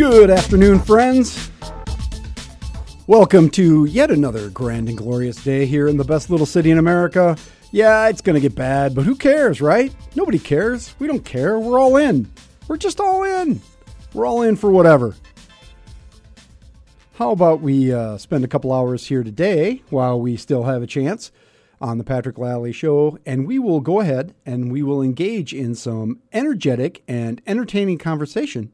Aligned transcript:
Good 0.00 0.30
afternoon, 0.30 0.80
friends. 0.80 1.50
Welcome 3.06 3.50
to 3.50 3.84
yet 3.84 4.10
another 4.10 4.48
grand 4.48 4.88
and 4.88 4.96
glorious 4.96 5.36
day 5.44 5.66
here 5.66 5.88
in 5.88 5.98
the 5.98 6.04
best 6.04 6.30
little 6.30 6.46
city 6.46 6.70
in 6.70 6.78
America. 6.78 7.36
Yeah, 7.70 8.08
it's 8.08 8.22
going 8.22 8.32
to 8.32 8.40
get 8.40 8.54
bad, 8.54 8.94
but 8.94 9.04
who 9.04 9.14
cares, 9.14 9.60
right? 9.60 9.94
Nobody 10.16 10.38
cares. 10.38 10.94
We 10.98 11.06
don't 11.06 11.22
care. 11.22 11.58
We're 11.58 11.78
all 11.78 11.98
in. 11.98 12.32
We're 12.66 12.78
just 12.78 12.98
all 12.98 13.24
in. 13.24 13.60
We're 14.14 14.24
all 14.24 14.40
in 14.40 14.56
for 14.56 14.70
whatever. 14.70 15.16
How 17.16 17.32
about 17.32 17.60
we 17.60 17.92
uh, 17.92 18.16
spend 18.16 18.42
a 18.42 18.48
couple 18.48 18.72
hours 18.72 19.08
here 19.08 19.22
today 19.22 19.82
while 19.90 20.18
we 20.18 20.38
still 20.38 20.62
have 20.62 20.82
a 20.82 20.86
chance 20.86 21.30
on 21.78 21.98
the 21.98 22.04
Patrick 22.04 22.38
Lalley 22.38 22.72
Show, 22.72 23.18
and 23.26 23.46
we 23.46 23.58
will 23.58 23.80
go 23.80 24.00
ahead 24.00 24.34
and 24.46 24.72
we 24.72 24.82
will 24.82 25.02
engage 25.02 25.52
in 25.52 25.74
some 25.74 26.20
energetic 26.32 27.02
and 27.06 27.42
entertaining 27.46 27.98
conversation 27.98 28.72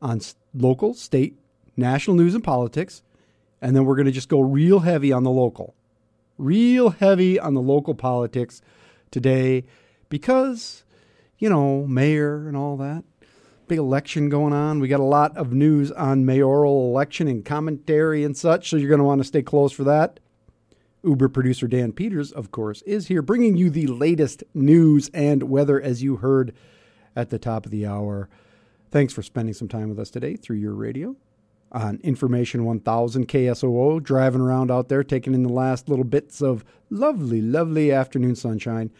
on 0.00 0.20
local, 0.54 0.94
state, 0.94 1.36
national 1.76 2.16
news 2.16 2.34
and 2.34 2.44
politics, 2.44 3.02
and 3.60 3.74
then 3.74 3.84
we're 3.84 3.96
going 3.96 4.06
to 4.06 4.12
just 4.12 4.28
go 4.28 4.40
real 4.40 4.80
heavy 4.80 5.12
on 5.12 5.22
the 5.22 5.30
local. 5.30 5.74
Real 6.38 6.90
heavy 6.90 7.38
on 7.38 7.54
the 7.54 7.62
local 7.62 7.94
politics 7.94 8.60
today 9.10 9.64
because, 10.08 10.84
you 11.38 11.48
know, 11.48 11.86
mayor 11.86 12.46
and 12.48 12.56
all 12.56 12.76
that. 12.76 13.04
Big 13.68 13.78
election 13.78 14.28
going 14.28 14.52
on. 14.52 14.78
We 14.78 14.88
got 14.88 15.00
a 15.00 15.04
lot 15.04 15.36
of 15.36 15.52
news 15.52 15.90
on 15.90 16.24
mayoral 16.24 16.88
election 16.90 17.26
and 17.26 17.44
commentary 17.44 18.22
and 18.22 18.36
such, 18.36 18.70
so 18.70 18.76
you're 18.76 18.88
going 18.88 18.98
to 18.98 19.04
want 19.04 19.20
to 19.20 19.26
stay 19.26 19.42
close 19.42 19.72
for 19.72 19.84
that. 19.84 20.20
Uber 21.02 21.28
producer 21.28 21.66
Dan 21.66 21.92
Peters, 21.92 22.32
of 22.32 22.50
course, 22.50 22.82
is 22.82 23.06
here 23.06 23.22
bringing 23.22 23.56
you 23.56 23.70
the 23.70 23.86
latest 23.86 24.44
news 24.54 25.10
and 25.14 25.44
weather 25.44 25.80
as 25.80 26.02
you 26.02 26.16
heard 26.16 26.52
at 27.14 27.30
the 27.30 27.38
top 27.38 27.64
of 27.64 27.72
the 27.72 27.86
hour. 27.86 28.28
Thanks 28.90 29.12
for 29.12 29.22
spending 29.22 29.54
some 29.54 29.68
time 29.68 29.88
with 29.88 29.98
us 29.98 30.10
today 30.10 30.36
through 30.36 30.56
your 30.56 30.74
radio 30.74 31.16
on 31.72 31.98
Information 32.02 32.64
1000 32.64 33.26
KSOO, 33.26 34.02
driving 34.02 34.40
around 34.40 34.70
out 34.70 34.88
there, 34.88 35.02
taking 35.02 35.34
in 35.34 35.42
the 35.42 35.52
last 35.52 35.88
little 35.88 36.04
bits 36.04 36.40
of 36.40 36.64
lovely, 36.88 37.42
lovely 37.42 37.90
afternoon 37.90 38.36
sunshine. 38.36 38.90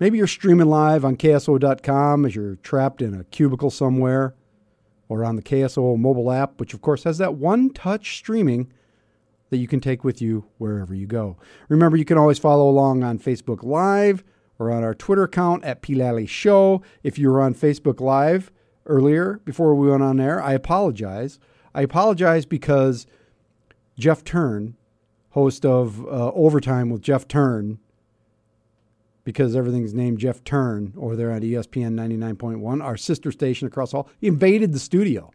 Maybe 0.00 0.18
you're 0.18 0.26
streaming 0.26 0.68
live 0.68 1.04
on 1.04 1.16
KSO.com 1.16 2.24
as 2.24 2.34
you're 2.34 2.56
trapped 2.56 3.02
in 3.02 3.14
a 3.14 3.24
cubicle 3.24 3.70
somewhere 3.70 4.34
or 5.08 5.24
on 5.24 5.36
the 5.36 5.42
KSO 5.42 5.98
mobile 5.98 6.32
app, 6.32 6.58
which 6.58 6.74
of 6.74 6.80
course 6.80 7.04
has 7.04 7.18
that 7.18 7.34
one 7.34 7.70
touch 7.70 8.16
streaming 8.16 8.72
that 9.50 9.58
you 9.58 9.68
can 9.68 9.80
take 9.80 10.02
with 10.02 10.20
you 10.20 10.46
wherever 10.58 10.94
you 10.94 11.06
go. 11.06 11.36
Remember, 11.68 11.96
you 11.96 12.04
can 12.04 12.18
always 12.18 12.38
follow 12.38 12.68
along 12.68 13.04
on 13.04 13.18
Facebook 13.18 13.62
Live 13.62 14.24
or 14.58 14.72
on 14.72 14.82
our 14.82 14.94
Twitter 14.94 15.24
account 15.24 15.62
at 15.64 15.82
Pilali 15.82 16.28
Show. 16.28 16.82
If 17.02 17.18
you're 17.18 17.40
on 17.40 17.54
Facebook 17.54 18.00
Live 18.00 18.50
earlier 18.86 19.40
before 19.44 19.74
we 19.74 19.88
went 19.88 20.02
on 20.02 20.20
air, 20.20 20.42
I 20.42 20.52
apologize. 20.52 21.38
I 21.74 21.82
apologize 21.82 22.46
because 22.46 23.06
Jeff 23.98 24.22
Thurn, 24.22 24.76
host 25.30 25.64
of 25.64 26.04
uh, 26.06 26.32
Overtime 26.32 26.90
with 26.90 27.02
Jeff 27.02 27.28
Thurn, 27.28 27.78
because 29.24 29.56
everything's 29.56 29.92
named 29.92 30.18
Jeff 30.18 30.38
Thurn 30.44 30.92
over 30.96 31.16
there 31.16 31.30
at 31.30 31.42
ESPN 31.42 31.94
99.1, 31.94 32.82
our 32.82 32.96
sister 32.96 33.32
station 33.32 33.66
across 33.66 33.90
the 33.90 33.98
hall, 33.98 34.08
he 34.20 34.28
invaded 34.28 34.72
the 34.72 34.78
studio. 34.78 35.30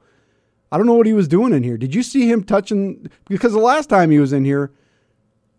I 0.71 0.77
don't 0.77 0.87
know 0.87 0.93
what 0.93 1.07
he 1.07 1.13
was 1.13 1.27
doing 1.27 1.53
in 1.53 1.63
here. 1.63 1.77
Did 1.77 1.93
you 1.93 2.01
see 2.01 2.31
him 2.31 2.43
touching? 2.43 3.09
Because 3.27 3.51
the 3.51 3.59
last 3.59 3.89
time 3.89 4.09
he 4.09 4.19
was 4.19 4.31
in 4.31 4.45
here, 4.45 4.71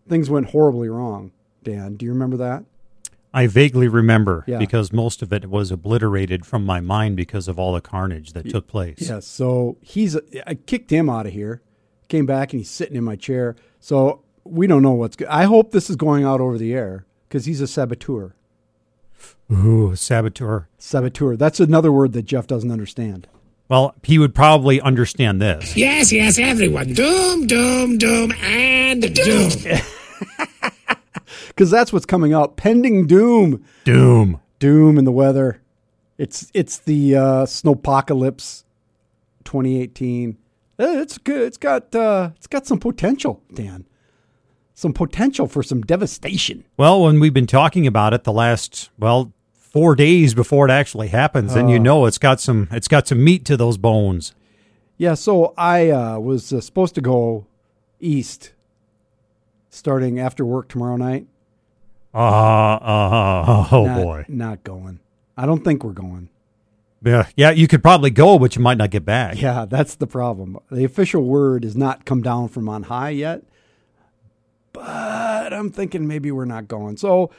things 0.09 0.29
went 0.29 0.49
horribly 0.49 0.89
wrong. 0.89 1.31
Dan, 1.63 1.95
do 1.95 2.05
you 2.05 2.11
remember 2.11 2.37
that? 2.37 2.65
I 3.33 3.47
vaguely 3.47 3.87
remember 3.87 4.43
Yeah. 4.47 4.59
because 4.59 4.93
most 4.93 5.21
of 5.23 5.33
it 5.33 5.49
was 5.49 5.71
obliterated 5.71 6.45
from 6.45 6.65
my 6.65 6.79
mind 6.79 7.15
because 7.17 7.47
of 7.47 7.57
all 7.57 7.73
the 7.73 7.81
carnage 7.81 8.33
that 8.33 8.49
took 8.49 8.67
place. 8.67 8.97
Yes. 9.09 9.25
So 9.25 9.77
he's. 9.81 10.15
I 10.45 10.53
kicked 10.55 10.91
him 10.91 11.09
out 11.09 11.25
of 11.25 11.33
here. 11.33 11.61
Came 12.09 12.25
back 12.27 12.53
and 12.53 12.59
he's 12.59 12.69
sitting 12.69 12.95
in 12.95 13.03
my 13.03 13.15
chair. 13.15 13.55
So 13.79 14.21
we 14.43 14.67
don't 14.67 14.83
know 14.83 14.91
what's. 14.91 15.15
go- 15.15 15.25
I 15.29 15.45
hope 15.45 15.71
this 15.71 15.89
is 15.89 15.95
going 15.95 16.23
out 16.23 16.41
over 16.41 16.57
the 16.59 16.73
air 16.73 17.05
because 17.27 17.45
he's 17.45 17.59
a 17.61 17.67
saboteur. 17.67 18.35
Ooh, 19.51 19.95
saboteur. 19.95 20.67
Saboteur. 20.77 21.35
That's 21.35 21.59
another 21.59 21.91
word 21.91 22.13
that 22.13 22.23
Jeff 22.23 22.45
doesn't 22.47 22.71
understand. 22.71 23.27
Well, 23.69 23.95
he 24.03 24.19
would 24.19 24.35
probably 24.35 24.79
understand 24.81 25.41
this. 25.41 25.75
Yes, 25.75 26.11
yes, 26.11 26.37
everyone. 26.37 26.93
Doom, 26.93 27.47
doom, 27.47 27.97
doom, 27.97 28.31
and 28.43 29.13
doom. 29.15 29.51
Because 31.47 31.69
that's 31.71 31.91
what's 31.93 32.05
coming 32.05 32.33
out. 32.33 32.57
Pending 32.57 33.07
doom. 33.07 33.63
Doom. 33.83 34.39
Doom 34.59 34.97
in 34.97 35.05
the 35.05 35.11
weather. 35.11 35.61
It's 36.17 36.49
it's 36.53 36.77
the 36.77 37.15
uh, 37.15 37.45
snowpocalypse 37.45 38.63
2018. 39.45 40.37
Uh, 40.79 40.85
It's 41.01 41.17
good. 41.17 41.41
It's 41.43 41.57
got 41.57 41.93
uh, 41.95 42.31
it's 42.35 42.47
got 42.47 42.65
some 42.65 42.79
potential, 42.79 43.41
Dan. 43.53 43.85
Some 44.75 44.93
potential 44.93 45.47
for 45.47 45.61
some 45.63 45.81
devastation. 45.81 46.65
Well, 46.77 47.03
when 47.03 47.19
we've 47.19 47.33
been 47.33 47.45
talking 47.47 47.85
about 47.85 48.13
it 48.13 48.23
the 48.23 48.31
last, 48.33 48.89
well, 48.97 49.31
four 49.53 49.95
days 49.95 50.33
before 50.33 50.67
it 50.67 50.71
actually 50.71 51.09
happens, 51.09 51.53
and 51.55 51.69
you 51.69 51.77
Oh. 51.77 51.81
know 51.81 52.05
it's 52.05 52.17
got 52.17 52.39
some 52.39 52.67
it's 52.71 52.87
got 52.87 53.07
some 53.07 53.23
meat 53.23 53.45
to 53.45 53.57
those 53.57 53.77
bones. 53.77 54.33
Yeah, 54.97 55.13
so 55.15 55.53
I 55.57 55.89
uh, 55.89 56.19
was 56.19 56.53
uh, 56.53 56.61
supposed 56.61 56.95
to 56.95 57.01
go 57.01 57.45
east 57.99 58.53
starting 59.73 60.19
after 60.19 60.45
work 60.45 60.69
tomorrow 60.69 60.97
night. 60.97 61.25
Uh, 62.13 62.17
uh, 62.17 63.67
oh 63.71 63.85
not, 63.85 64.03
boy. 64.03 64.25
Not 64.27 64.63
going. 64.63 64.99
I 65.35 65.45
don't 65.45 65.63
think 65.63 65.83
we're 65.83 65.93
going. 65.93 66.29
Yeah, 67.03 67.27
yeah, 67.35 67.51
you 67.51 67.67
could 67.67 67.83
probably 67.83 68.11
go, 68.11 68.39
but 68.39 68.55
you 68.55 68.61
might 68.61 68.77
not 68.77 68.91
get 68.91 69.03
back. 69.03 69.41
Yeah, 69.41 69.65
that's 69.65 69.95
the 69.95 70.07
problem. 70.07 70.57
The 70.71 70.85
official 70.85 71.23
word 71.23 71.65
has 71.65 71.75
not 71.75 72.05
come 72.05 72.21
down 72.21 72.47
from 72.47 72.69
on 72.69 72.83
high 72.83 73.09
yet, 73.09 73.43
but 74.71 75.51
I'm 75.51 75.69
thinking 75.69 76.07
maybe 76.07 76.31
we're 76.31 76.45
not 76.45 76.69
going. 76.69 76.95
So, 76.95 77.29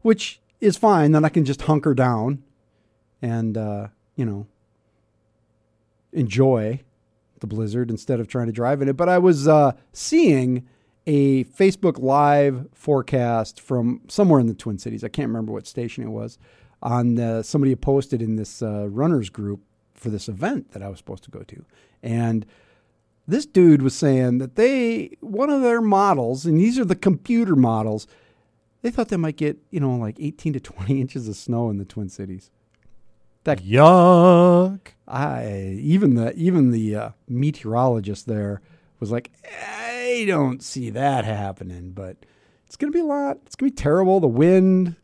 which 0.00 0.40
is 0.60 0.78
fine. 0.78 1.12
Then 1.12 1.24
I 1.24 1.28
can 1.28 1.44
just 1.44 1.62
hunker 1.62 1.92
down 1.92 2.42
and, 3.20 3.58
uh, 3.58 3.88
you 4.16 4.24
know, 4.24 4.46
enjoy 6.12 6.80
the 7.40 7.46
blizzard 7.46 7.90
instead 7.90 8.20
of 8.20 8.28
trying 8.28 8.46
to 8.46 8.52
drive 8.52 8.80
in 8.80 8.88
it. 8.88 8.96
But 8.96 9.10
I 9.10 9.18
was 9.18 9.46
uh, 9.46 9.72
seeing 9.92 10.66
a 11.10 11.42
Facebook 11.42 11.98
Live 11.98 12.68
forecast 12.72 13.60
from 13.60 14.00
somewhere 14.06 14.38
in 14.38 14.46
the 14.46 14.54
Twin 14.54 14.78
Cities. 14.78 15.02
I 15.02 15.08
can't 15.08 15.26
remember 15.26 15.50
what 15.50 15.66
station 15.66 16.04
it 16.04 16.10
was. 16.10 16.38
On 16.84 17.18
uh, 17.18 17.42
somebody 17.42 17.74
posted 17.74 18.22
in 18.22 18.36
this 18.36 18.62
uh, 18.62 18.88
runners 18.88 19.28
group 19.28 19.60
for 19.92 20.08
this 20.08 20.28
event 20.28 20.70
that 20.70 20.82
I 20.82 20.88
was 20.88 20.98
supposed 20.98 21.24
to 21.24 21.30
go 21.30 21.42
to, 21.42 21.64
and 22.00 22.46
this 23.26 23.44
dude 23.44 23.82
was 23.82 23.94
saying 23.94 24.38
that 24.38 24.54
they 24.54 25.16
one 25.18 25.50
of 25.50 25.62
their 25.62 25.80
models, 25.80 26.46
and 26.46 26.60
these 26.60 26.78
are 26.78 26.84
the 26.84 26.94
computer 26.94 27.56
models. 27.56 28.06
They 28.82 28.92
thought 28.92 29.08
they 29.08 29.16
might 29.16 29.36
get 29.36 29.58
you 29.70 29.80
know 29.80 29.96
like 29.96 30.16
18 30.20 30.52
to 30.52 30.60
20 30.60 31.00
inches 31.02 31.26
of 31.26 31.34
snow 31.34 31.70
in 31.70 31.78
the 31.78 31.84
Twin 31.84 32.08
Cities. 32.08 32.52
That 33.42 33.64
Yuck. 33.64 34.80
I 35.08 35.76
even 35.80 36.14
the 36.14 36.32
even 36.34 36.70
the 36.70 36.94
uh, 36.94 37.10
meteorologist 37.28 38.26
there 38.26 38.62
was 39.00 39.10
like, 39.10 39.30
I 39.66 40.24
don't 40.28 40.62
see 40.62 40.90
that 40.90 41.24
happening, 41.24 41.90
but 41.92 42.16
it's 42.66 42.76
gonna 42.76 42.92
be 42.92 43.00
a 43.00 43.04
lot. 43.04 43.38
It's 43.46 43.56
gonna 43.56 43.70
be 43.70 43.76
terrible. 43.76 44.20
The 44.20 44.28
wind, 44.28 44.96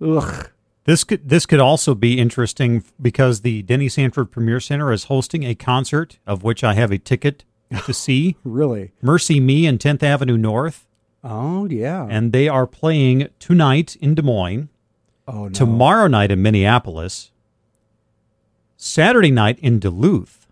ugh. 0.00 0.50
This 0.84 1.02
could 1.02 1.28
this 1.28 1.46
could 1.46 1.58
also 1.60 1.94
be 1.94 2.18
interesting 2.18 2.84
because 3.00 3.40
the 3.40 3.62
Denny 3.62 3.88
Sanford 3.88 4.30
Premier 4.30 4.60
Center 4.60 4.92
is 4.92 5.04
hosting 5.04 5.42
a 5.44 5.54
concert 5.54 6.18
of 6.26 6.44
which 6.44 6.62
I 6.62 6.74
have 6.74 6.92
a 6.92 6.98
ticket 6.98 7.44
to 7.86 7.92
see. 7.94 8.36
Really? 8.44 8.92
MercyMe 9.02 9.64
in 9.64 9.78
10th 9.78 10.02
Avenue 10.04 10.36
North, 10.36 10.86
Oh 11.24 11.66
yeah. 11.66 12.06
and 12.08 12.32
they 12.32 12.48
are 12.48 12.66
playing 12.68 13.28
tonight 13.40 13.96
in 13.96 14.14
Des 14.14 14.22
Moines, 14.22 14.68
oh 15.26 15.44
no. 15.44 15.48
tomorrow 15.48 16.06
night 16.06 16.30
in 16.30 16.40
Minneapolis, 16.40 17.32
Saturday 18.76 19.30
night 19.32 19.58
in 19.60 19.78
Duluth. 19.80 20.45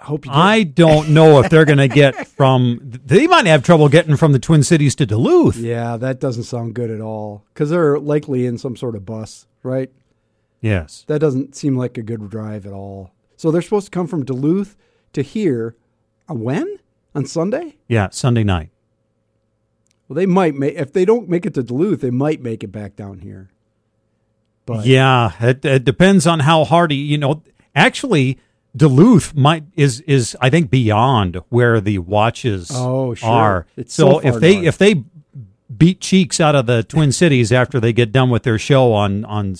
I 0.00 0.04
hope 0.04 0.24
you. 0.24 0.30
Get, 0.32 0.38
I 0.38 0.62
don't 0.62 1.10
know 1.10 1.40
if 1.40 1.50
they're 1.50 1.64
going 1.66 1.78
to 1.78 1.88
get 1.88 2.26
from. 2.36 2.80
They 2.82 3.26
might 3.26 3.46
have 3.46 3.62
trouble 3.62 3.88
getting 3.88 4.16
from 4.16 4.32
the 4.32 4.38
Twin 4.38 4.62
Cities 4.62 4.94
to 4.96 5.06
Duluth. 5.06 5.56
yeah, 5.56 5.96
that 5.98 6.20
doesn't 6.20 6.44
sound 6.44 6.74
good 6.74 6.90
at 6.90 7.00
all 7.00 7.44
because 7.52 7.70
they're 7.70 7.98
likely 7.98 8.46
in 8.46 8.56
some 8.58 8.76
sort 8.76 8.96
of 8.96 9.04
bus, 9.04 9.46
right? 9.62 9.90
Yes. 10.60 11.04
That 11.06 11.20
doesn't 11.20 11.54
seem 11.54 11.76
like 11.76 11.98
a 11.98 12.02
good 12.02 12.28
drive 12.30 12.66
at 12.66 12.72
all. 12.72 13.12
So 13.36 13.50
they're 13.50 13.62
supposed 13.62 13.86
to 13.86 13.90
come 13.90 14.06
from 14.06 14.24
Duluth 14.24 14.76
to 15.12 15.22
here. 15.22 15.76
Uh, 16.28 16.34
when? 16.34 16.78
On 17.14 17.26
Sunday? 17.26 17.76
Yeah, 17.88 18.08
Sunday 18.10 18.44
night. 18.44 18.70
Well, 20.08 20.14
they 20.16 20.26
might 20.26 20.54
make 20.54 20.74
if 20.76 20.92
they 20.92 21.04
don't 21.04 21.28
make 21.28 21.44
it 21.46 21.54
to 21.54 21.62
Duluth, 21.62 22.00
they 22.00 22.10
might 22.10 22.40
make 22.42 22.62
it 22.64 22.68
back 22.68 22.96
down 22.96 23.20
here. 23.20 23.50
But 24.66 24.86
yeah, 24.86 25.32
it, 25.40 25.64
it 25.64 25.84
depends 25.84 26.26
on 26.26 26.40
how 26.40 26.64
hardy. 26.64 26.96
You 26.96 27.18
know, 27.18 27.42
actually, 27.74 28.38
Duluth 28.76 29.34
might 29.34 29.64
is 29.74 30.00
is 30.02 30.36
I 30.40 30.48
think 30.50 30.70
beyond 30.70 31.40
where 31.48 31.80
the 31.80 31.98
watches 31.98 32.70
Oh, 32.72 33.14
sure. 33.14 33.28
are. 33.28 33.66
It's 33.76 33.92
so, 33.94 34.20
so 34.20 34.28
if 34.28 34.40
they 34.40 34.54
north. 34.54 34.66
if 34.66 34.78
they 34.78 35.04
beat 35.76 36.00
cheeks 36.00 36.40
out 36.40 36.54
of 36.54 36.66
the 36.66 36.82
Twin 36.82 37.10
Cities 37.12 37.50
after 37.52 37.80
they 37.80 37.92
get 37.92 38.12
done 38.12 38.30
with 38.30 38.42
their 38.44 38.58
show 38.58 38.92
on 38.92 39.24
on 39.24 39.56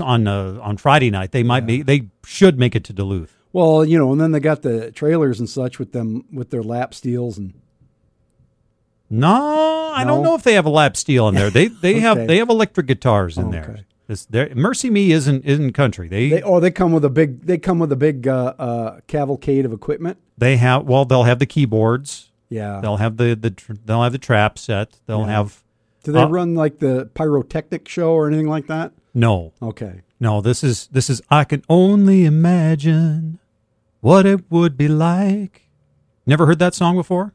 on 0.00 0.26
uh, 0.26 0.58
on 0.60 0.76
Friday 0.76 1.10
night, 1.10 1.32
they 1.32 1.42
might 1.42 1.66
be 1.66 1.82
they 1.82 2.08
should 2.24 2.58
make 2.58 2.74
it 2.74 2.84
to 2.84 2.92
Duluth. 2.92 3.34
Well, 3.52 3.84
you 3.84 3.96
know, 3.96 4.12
and 4.12 4.20
then 4.20 4.32
they 4.32 4.40
got 4.40 4.62
the 4.62 4.90
trailers 4.92 5.38
and 5.40 5.48
such 5.48 5.78
with 5.78 5.92
them 5.92 6.24
with 6.32 6.50
their 6.50 6.62
lap 6.62 6.94
steels 6.94 7.38
and 7.38 7.54
No, 9.10 9.92
I 9.94 10.04
don't 10.04 10.22
know 10.22 10.34
if 10.34 10.42
they 10.42 10.54
have 10.54 10.66
a 10.66 10.70
lap 10.70 10.96
steel 10.96 11.28
in 11.28 11.34
there. 11.34 11.50
They 11.50 11.68
they 11.68 12.00
have 12.00 12.26
they 12.26 12.38
have 12.38 12.50
electric 12.50 12.86
guitars 12.86 13.38
in 13.38 13.46
Okay. 13.48 13.52
there. 13.60 13.78
This. 14.08 14.26
MercyMe 14.26 15.10
isn't 15.10 15.44
isn't 15.44 15.72
country. 15.74 16.08
They 16.08 16.30
they 16.30 16.42
oh 16.42 16.58
they 16.60 16.70
come 16.70 16.92
with 16.92 17.04
a 17.04 17.10
big 17.10 17.42
they 17.42 17.58
come 17.58 17.78
with 17.78 17.92
a 17.92 17.96
big 17.96 18.26
uh, 18.26 18.54
uh, 18.58 19.00
cavalcade 19.06 19.64
of 19.66 19.72
equipment. 19.72 20.18
They 20.36 20.56
have 20.56 20.84
well 20.86 21.04
they'll 21.04 21.24
have 21.24 21.38
the 21.38 21.46
keyboards. 21.46 22.30
Yeah. 22.48 22.80
They'll 22.80 22.96
have 22.96 23.18
the 23.18 23.36
the 23.36 23.50
tr- 23.50 23.74
they'll 23.84 24.02
have 24.02 24.12
the 24.12 24.18
trap 24.18 24.58
set. 24.58 24.96
They'll 25.06 25.20
Yeah. 25.20 25.26
have 25.32 25.62
Do 26.04 26.12
they 26.12 26.22
uh, 26.22 26.28
run 26.28 26.54
like 26.54 26.78
the 26.78 27.10
pyrotechnic 27.12 27.86
show 27.86 28.12
or 28.12 28.26
anything 28.26 28.48
like 28.48 28.66
that? 28.68 28.92
no 29.12 29.52
Okay. 29.60 30.00
no. 30.18 30.40
This 30.40 30.64
is 30.64 30.86
this 30.90 31.10
is 31.10 31.20
I 31.30 31.44
can 31.44 31.62
only 31.68 32.24
imagine 32.24 33.38
what 34.00 34.24
it 34.24 34.50
would 34.50 34.78
be 34.78 34.88
like. 34.88 35.68
Never 36.26 36.46
heard 36.46 36.58
that 36.60 36.74
song 36.74 36.96
before. 36.96 37.34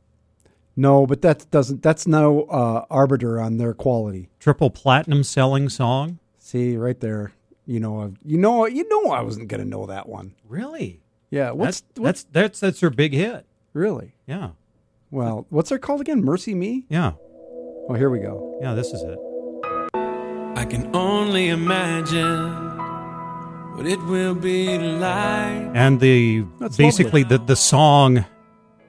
No, 0.75 1.06
but 1.06 1.22
that 1.22 1.46
doesn't. 1.52 1.84
That's 1.84 2.08
no 2.08 2.44
uh, 2.46 2.86
arbiter 2.90 3.40
on 3.40 3.58
their 3.58 3.75
quality. 3.75 4.30
Triple 4.40 4.72
platinum 4.72 5.24
selling 5.24 5.70
song. 5.70 6.18
See, 6.45 6.75
right 6.75 7.00
there. 7.00 7.31
You 7.66 7.80
know, 7.80 8.01
I've- 8.01 8.18
you 8.25 8.38
know, 8.38 8.66
you 8.68 8.86
know, 8.90 9.12
I 9.12 9.22
wasn't 9.22 9.48
gonna 9.48 9.63
know 9.63 9.86
that 9.86 10.10
one. 10.10 10.34
Really? 10.48 11.00
Yeah. 11.30 11.51
What's 11.51 11.80
that's 11.81 12.00
what's 12.00 12.24
that's 12.25 12.31
that's 12.34 12.60
that's 12.60 12.80
their 12.81 12.90
big 12.90 13.13
hit. 13.13 13.45
really? 13.72 14.12
Yeah. 14.28 14.50
Well, 15.10 15.45
what's 15.50 15.72
it 15.72 15.80
called 15.81 16.01
again? 16.01 16.22
MercyMe. 16.22 16.84
Yeah. 16.90 17.13
Oh, 17.88 17.94
here 17.94 18.10
we 18.10 18.19
go. 18.19 18.60
Yeah. 18.62 18.74
This 18.74 18.88
is 18.92 19.01
it. 19.04 19.18
I 19.95 20.66
can 20.66 20.94
only 20.94 21.48
imagine 21.48 22.51
what 23.75 23.86
it 23.88 24.01
will 24.04 24.36
be 24.36 24.78
like. 24.78 25.72
and 25.74 26.01
the 26.01 26.44
That's 26.60 26.75
basically 26.75 27.24
the 27.24 27.38
the 27.38 27.56
song 27.56 28.25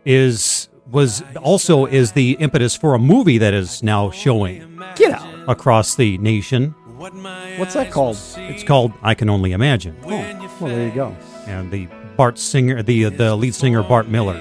is 0.04 0.68
was 0.90 1.22
also 1.40 1.86
is 1.86 2.12
the 2.12 2.32
impetus 2.40 2.76
for 2.76 2.94
a 2.94 2.98
movie 2.98 3.38
that 3.38 3.54
is 3.54 3.82
now 3.82 4.10
showing 4.10 4.80
Get 4.96 5.12
out. 5.12 5.48
across 5.48 5.94
the 5.94 6.18
nation. 6.18 6.74
What's 7.12 7.74
that 7.74 7.90
called? 7.90 8.16
It's 8.38 8.62
called 8.64 8.92
I 9.02 9.12
Can 9.14 9.28
Only 9.28 9.52
Imagine, 9.52 9.94
you 10.02 10.08
Well, 10.08 10.38
there 10.60 10.88
you 10.88 10.94
go. 10.94 11.14
and 11.46 11.70
the 11.70 11.86
Bart 12.16 12.38
singer, 12.38 12.82
the 12.82 13.04
the 13.10 13.36
lead 13.36 13.54
singer 13.54 13.82
Bart 13.82 14.08
Millard. 14.08 14.40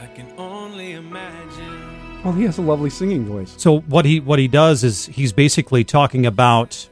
I 0.00 0.06
can 0.16 0.26
only 0.36 0.92
imagine. 0.94 2.22
Well, 2.24 2.32
he 2.32 2.42
has 2.44 2.58
a 2.58 2.62
lovely 2.62 2.90
singing 2.90 3.24
voice. 3.24 3.54
So 3.56 3.80
what 3.80 4.04
he 4.04 4.18
what 4.18 4.40
he 4.40 4.48
does 4.48 4.82
is 4.82 5.06
he's 5.06 5.32
basically 5.32 5.84
talking 5.84 6.26
about. 6.26 6.88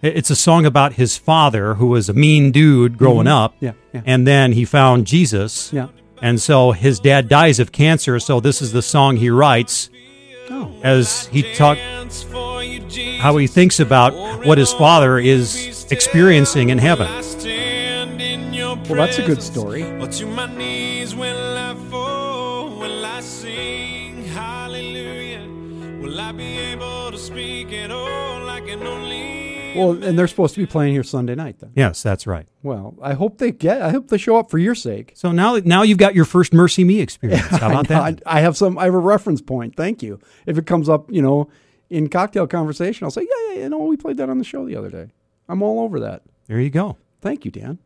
It's 0.00 0.30
a 0.30 0.36
song 0.36 0.64
about 0.66 0.92
his 0.94 1.16
father, 1.16 1.74
who 1.74 1.86
was 1.86 2.08
a 2.08 2.12
mean 2.12 2.50
dude 2.52 2.98
growing 2.98 3.26
up, 3.28 3.54
Mm-hmm. 3.56 3.64
Yeah, 3.66 3.72
yeah. 3.94 4.02
and 4.04 4.26
then 4.26 4.52
he 4.52 4.64
found 4.64 5.06
Jesus, 5.08 5.72
Yeah. 5.72 5.88
and 6.20 6.40
so 6.40 6.70
his 6.72 6.98
dad 7.00 7.28
dies 7.28 7.58
of 7.60 7.70
cancer. 7.72 8.18
So 8.20 8.38
this 8.40 8.60
is 8.62 8.72
the 8.72 8.82
song 8.82 9.16
he 9.16 9.30
writes 9.30 9.90
Oh. 10.50 10.72
as 10.82 11.26
he 11.28 11.54
talk 11.54 11.78
Dance 12.92 12.94
for 12.94 13.00
you, 13.00 13.06
Jesus. 13.06 13.22
how 13.22 13.36
he 13.36 13.46
thinks 13.46 13.80
about 13.80 14.46
what 14.46 14.58
his 14.58 14.72
father 14.72 15.18
is 15.18 15.86
experiencing 15.90 16.70
in 16.70 16.78
heaven. 16.78 17.06
I 17.06 17.20
stand 17.20 18.20
in 18.20 18.52
your 18.52 18.76
Well, 18.76 18.94
that's 18.94 19.18
a 19.18 19.26
good 19.26 19.42
story. 19.42 19.82
Or 19.98 20.06
to 20.06 20.26
my 20.26 20.46
knees 20.56 21.14
will 21.14 21.56
I 21.56 21.74
fall? 21.90 22.78
Will 22.78 23.04
I 23.04 23.20
sing 23.20 24.24
hallelujah? 24.24 25.48
Will 26.00 26.20
I 26.20 26.32
be 26.32 26.58
able 26.58 27.10
to 27.10 27.18
speak 27.18 27.72
at 27.72 27.90
all? 27.90 28.48
I 28.48 28.60
can 28.60 28.82
only. 28.86 29.72
Well, 29.74 30.02
and 30.02 30.18
they're 30.18 30.28
supposed 30.28 30.54
to 30.54 30.60
be 30.60 30.66
playing 30.66 30.92
here 30.92 31.02
Sunday 31.02 31.34
night. 31.34 31.58
Then. 31.60 31.70
Yes, 31.74 32.02
that's 32.02 32.26
right. 32.26 32.46
Well, 32.62 32.94
I 33.00 33.14
hope 33.14 33.38
they 33.38 33.50
get. 33.52 33.80
I 33.80 33.90
hope 33.90 34.08
they 34.08 34.18
show 34.18 34.36
up 34.36 34.50
for 34.50 34.58
your 34.58 34.74
sake. 34.74 35.12
So 35.14 35.32
now 35.32 35.56
now 35.64 35.82
you've 35.82 35.96
got 35.98 36.14
your 36.14 36.26
first 36.26 36.52
MercyMe 36.52 37.00
experience. 37.00 37.46
How 37.50 37.70
about 37.70 37.90
I, 37.90 38.10
that? 38.10 38.22
I 38.26 38.40
have 38.40 38.56
some. 38.56 38.76
I 38.76 38.84
have 38.84 38.94
a 38.94 38.98
reference 38.98 39.40
point. 39.40 39.74
Thank 39.74 40.02
you. 40.02 40.20
If 40.44 40.58
it 40.58 40.66
comes 40.66 40.88
up, 40.90 41.10
you 41.10 41.22
know, 41.22 41.48
in 41.92 42.08
cocktail 42.08 42.46
conversation, 42.46 43.04
I'll 43.04 43.10
say, 43.10 43.22
yeah, 43.22 43.54
yeah, 43.54 43.62
you 43.64 43.68
know, 43.68 43.78
we 43.78 43.96
played 43.96 44.16
that 44.16 44.30
on 44.30 44.38
the 44.38 44.44
show 44.44 44.64
the 44.64 44.76
other 44.76 44.90
day. 44.90 45.10
I'm 45.48 45.62
all 45.62 45.80
over 45.80 46.00
that. 46.00 46.22
There 46.46 46.58
you 46.58 46.70
go. 46.70 46.96
Thank 47.20 47.44
you, 47.44 47.50
Dan. 47.50 47.78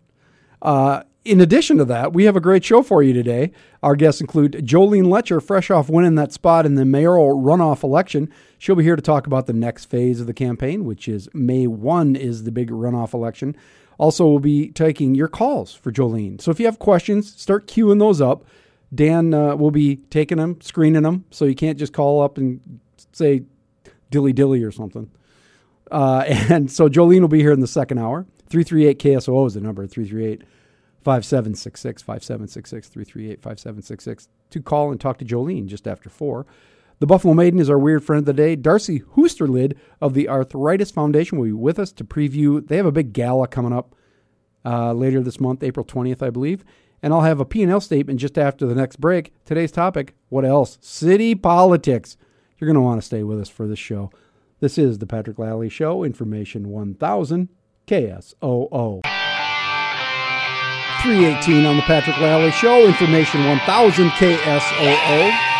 Uh, 0.62 1.02
in 1.24 1.40
addition 1.40 1.76
to 1.78 1.84
that, 1.86 2.12
we 2.12 2.24
have 2.24 2.36
a 2.36 2.40
great 2.40 2.64
show 2.64 2.82
for 2.82 3.02
you 3.02 3.12
today. 3.12 3.50
Our 3.82 3.96
guests 3.96 4.20
include 4.20 4.52
Jolene 4.52 5.06
Loetscher, 5.06 5.42
fresh 5.42 5.72
off 5.72 5.90
winning 5.90 6.14
that 6.14 6.32
spot 6.32 6.64
in 6.66 6.76
the 6.76 6.84
mayoral 6.84 7.42
runoff 7.42 7.82
election. 7.82 8.32
She'll 8.58 8.76
be 8.76 8.84
here 8.84 8.94
to 8.94 9.02
talk 9.02 9.26
about 9.26 9.46
the 9.46 9.52
next 9.52 9.86
phase 9.86 10.20
of 10.20 10.28
the 10.28 10.32
campaign, 10.32 10.84
which 10.84 11.08
is 11.08 11.28
May 11.34 11.66
1 11.66 12.14
is 12.14 12.44
the 12.44 12.52
big 12.52 12.70
runoff 12.70 13.12
election. 13.12 13.56
Also, 13.98 14.26
we'll 14.28 14.38
be 14.38 14.68
taking 14.68 15.16
your 15.16 15.28
calls 15.28 15.74
for 15.74 15.90
Jolene. 15.90 16.40
So 16.40 16.52
if 16.52 16.60
you 16.60 16.66
have 16.66 16.78
questions, 16.78 17.34
start 17.40 17.66
queuing 17.66 17.98
those 17.98 18.20
up. 18.20 18.44
Dan 18.94 19.34
uh, 19.34 19.56
will 19.56 19.72
be 19.72 19.96
taking 19.96 20.38
them, 20.38 20.60
screening 20.60 21.02
them, 21.02 21.24
so 21.32 21.44
you 21.44 21.56
can't 21.56 21.78
just 21.78 21.92
call 21.92 22.22
up 22.22 22.38
and 22.38 22.60
say 23.12 23.42
dilly 24.16 24.32
dilly 24.32 24.62
or 24.62 24.72
something. 24.72 25.10
Uh, 25.90 26.24
and 26.26 26.70
so 26.70 26.88
Jolene 26.88 27.20
will 27.20 27.28
be 27.28 27.42
here 27.42 27.52
in 27.52 27.60
the 27.60 27.66
second 27.66 27.98
hour. 27.98 28.26
338 28.48 28.98
KSOO 28.98 29.46
is 29.46 29.54
the 29.54 29.60
number 29.60 29.86
338 29.86 30.42
5766 31.04 32.02
5766 32.02 32.88
338 32.88 33.42
5766 33.42 34.28
to 34.48 34.62
call 34.62 34.90
and 34.90 35.00
talk 35.00 35.18
to 35.18 35.24
Jolene 35.24 35.66
just 35.66 35.86
after 35.86 36.08
4. 36.08 36.46
The 36.98 37.06
Buffalo 37.06 37.34
Maiden 37.34 37.60
is 37.60 37.68
our 37.68 37.78
weird 37.78 38.02
friend 38.02 38.20
of 38.20 38.24
the 38.24 38.32
day. 38.32 38.56
Darcy 38.56 39.00
Hoosterlid 39.00 39.76
of 40.00 40.14
the 40.14 40.30
Arthritis 40.30 40.90
Foundation 40.90 41.36
will 41.36 41.44
be 41.44 41.52
with 41.52 41.78
us 41.78 41.92
to 41.92 42.04
preview. 42.04 42.66
They 42.66 42.78
have 42.78 42.86
a 42.86 42.92
big 42.92 43.12
gala 43.12 43.48
coming 43.48 43.74
up 43.74 43.94
uh, 44.64 44.94
later 44.94 45.20
this 45.20 45.38
month, 45.38 45.62
April 45.62 45.84
20th, 45.84 46.22
I 46.22 46.30
believe. 46.30 46.64
And 47.02 47.12
I'll 47.12 47.20
have 47.20 47.38
a 47.38 47.44
P&L 47.44 47.80
statement 47.82 48.18
just 48.18 48.38
after 48.38 48.66
the 48.66 48.74
next 48.74 48.96
break. 48.96 49.34
Today's 49.44 49.70
topic, 49.70 50.14
what 50.30 50.46
else? 50.46 50.78
City 50.80 51.34
politics. 51.34 52.16
You're 52.58 52.66
going 52.66 52.74
to 52.74 52.80
want 52.80 53.00
to 53.00 53.06
stay 53.06 53.22
with 53.22 53.40
us 53.40 53.48
for 53.48 53.66
this 53.66 53.78
show. 53.78 54.10
This 54.60 54.78
is 54.78 54.98
the 54.98 55.06
Patrick 55.06 55.36
Lalley 55.36 55.70
Show, 55.70 56.02
Information 56.04 56.70
1000 56.70 57.48
KSOO. 57.86 59.02
318 61.02 61.66
on 61.66 61.76
the 61.76 61.82
Patrick 61.82 62.16
Lalley 62.16 62.50
Show, 62.52 62.86
Information 62.86 63.44
1000 63.46 64.08
KSOO. 64.10 65.55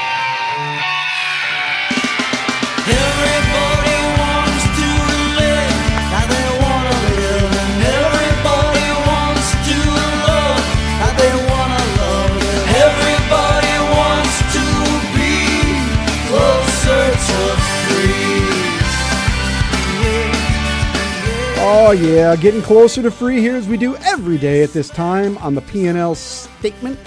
Oh 21.88 21.93
yeah, 21.93 22.35
getting 22.35 22.62
closer 22.62 23.00
to 23.00 23.12
free 23.12 23.40
here 23.40 23.55
as 23.55 23.69
we 23.69 23.76
do 23.76 23.95
every 23.99 24.38
day 24.38 24.64
at 24.64 24.73
this 24.73 24.90
time 24.90 25.38
on 25.38 25.55
the 25.55 25.61
P&L 25.61 26.16
statement. 26.16 26.99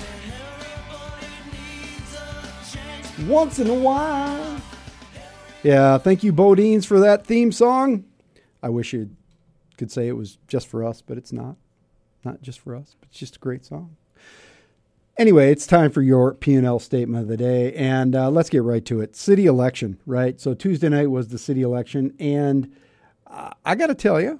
Once 3.27 3.59
in 3.59 3.69
a 3.69 3.73
while. 3.73 4.61
Yeah, 5.63 5.97
thank 5.97 6.23
you 6.23 6.31
BoDeans 6.31 6.85
for 6.85 6.97
that 7.01 7.27
theme 7.27 7.51
song. 7.51 8.05
I 8.63 8.69
wish 8.69 8.93
you 8.93 9.09
could 9.77 9.91
say 9.91 10.07
it 10.07 10.13
was 10.13 10.37
just 10.47 10.65
for 10.67 10.85
us, 10.85 11.01
but 11.01 11.17
it's 11.17 11.33
not. 11.33 11.57
Not 12.23 12.41
just 12.41 12.61
for 12.61 12.73
us, 12.73 12.95
but 13.01 13.09
it's 13.09 13.19
just 13.19 13.35
a 13.35 13.39
great 13.39 13.65
song. 13.65 13.97
Anyway, 15.17 15.51
it's 15.51 15.67
time 15.67 15.91
for 15.91 16.01
your 16.01 16.33
P&L 16.33 16.79
statement 16.79 17.23
of 17.23 17.27
the 17.27 17.35
day, 17.35 17.73
and 17.73 18.15
uh, 18.15 18.29
let's 18.29 18.49
get 18.49 18.63
right 18.63 18.85
to 18.85 19.01
it. 19.01 19.17
City 19.17 19.45
election, 19.45 19.99
right? 20.05 20.39
So 20.39 20.53
Tuesday 20.53 20.87
night 20.87 21.11
was 21.11 21.27
the 21.27 21.37
city 21.37 21.63
election, 21.63 22.15
and 22.17 22.73
uh, 23.27 23.51
I 23.65 23.75
got 23.75 23.87
to 23.87 23.93
tell 23.93 24.21
you, 24.21 24.39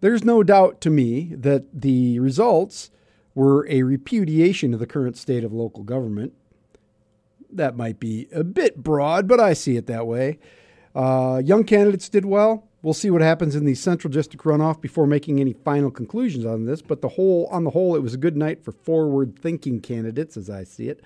there's 0.00 0.24
no 0.24 0.42
doubt 0.42 0.80
to 0.82 0.90
me 0.90 1.34
that 1.34 1.80
the 1.80 2.18
results 2.20 2.90
were 3.34 3.66
a 3.68 3.82
repudiation 3.82 4.74
of 4.74 4.80
the 4.80 4.86
current 4.86 5.16
state 5.16 5.44
of 5.44 5.52
local 5.52 5.84
government. 5.84 6.32
That 7.52 7.76
might 7.76 8.00
be 8.00 8.28
a 8.32 8.44
bit 8.44 8.82
broad, 8.82 9.26
but 9.26 9.40
I 9.40 9.52
see 9.52 9.76
it 9.76 9.86
that 9.86 10.06
way. 10.06 10.38
Uh, 10.94 11.40
young 11.44 11.64
candidates 11.64 12.08
did 12.08 12.24
well. 12.24 12.68
We'll 12.82 12.94
see 12.94 13.10
what 13.10 13.20
happens 13.20 13.54
in 13.54 13.64
the 13.64 13.74
central 13.74 14.10
district 14.10 14.44
runoff 14.44 14.80
before 14.80 15.06
making 15.06 15.38
any 15.38 15.52
final 15.52 15.90
conclusions 15.90 16.46
on 16.46 16.64
this. 16.64 16.80
But 16.80 17.02
the 17.02 17.10
whole, 17.10 17.46
on 17.50 17.64
the 17.64 17.70
whole, 17.70 17.94
it 17.94 18.02
was 18.02 18.14
a 18.14 18.18
good 18.18 18.36
night 18.36 18.64
for 18.64 18.72
forward-thinking 18.72 19.82
candidates, 19.82 20.36
as 20.36 20.48
I 20.48 20.64
see 20.64 20.88
it. 20.88 21.02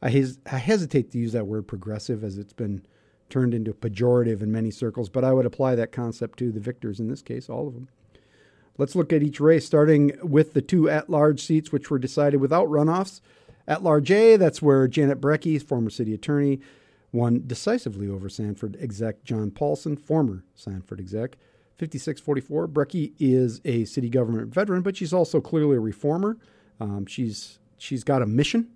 I, 0.00 0.08
hes- 0.08 0.38
I 0.50 0.56
hesitate 0.56 1.10
to 1.10 1.18
use 1.18 1.32
that 1.32 1.46
word 1.46 1.68
progressive, 1.68 2.24
as 2.24 2.38
it's 2.38 2.54
been 2.54 2.86
turned 3.28 3.52
into 3.52 3.74
pejorative 3.74 4.42
in 4.42 4.50
many 4.50 4.70
circles, 4.70 5.08
but 5.08 5.24
I 5.24 5.32
would 5.32 5.46
apply 5.46 5.74
that 5.74 5.92
concept 5.92 6.38
to 6.38 6.50
the 6.50 6.58
victors 6.58 6.98
in 6.98 7.08
this 7.08 7.22
case, 7.22 7.48
all 7.48 7.68
of 7.68 7.74
them. 7.74 7.88
Let's 8.78 8.94
look 8.94 9.12
at 9.12 9.22
each 9.22 9.40
race, 9.40 9.66
starting 9.66 10.12
with 10.22 10.54
the 10.54 10.62
two 10.62 10.88
at 10.88 11.10
large 11.10 11.40
seats, 11.40 11.70
which 11.70 11.90
were 11.90 11.98
decided 11.98 12.40
without 12.40 12.68
runoffs. 12.68 13.20
At 13.68 13.82
large 13.82 14.10
A, 14.10 14.36
that's 14.36 14.62
where 14.62 14.88
Janet 14.88 15.20
Brekke, 15.20 15.62
former 15.62 15.90
city 15.90 16.14
attorney, 16.14 16.60
won 17.12 17.44
decisively 17.46 18.08
over 18.08 18.28
Sanford 18.28 18.76
exec 18.80 19.22
John 19.24 19.50
Paulson, 19.50 19.96
former 19.96 20.44
Sanford 20.54 21.00
exec. 21.00 21.36
5644. 21.78 22.68
Brecky 22.68 23.12
is 23.18 23.60
a 23.64 23.86
city 23.86 24.10
government 24.10 24.52
veteran, 24.52 24.82
but 24.82 24.96
she's 24.96 25.14
also 25.14 25.40
clearly 25.40 25.76
a 25.76 25.80
reformer. 25.80 26.36
Um, 26.78 27.06
she's 27.06 27.58
she's 27.78 28.04
got 28.04 28.22
a 28.22 28.26
mission 28.26 28.68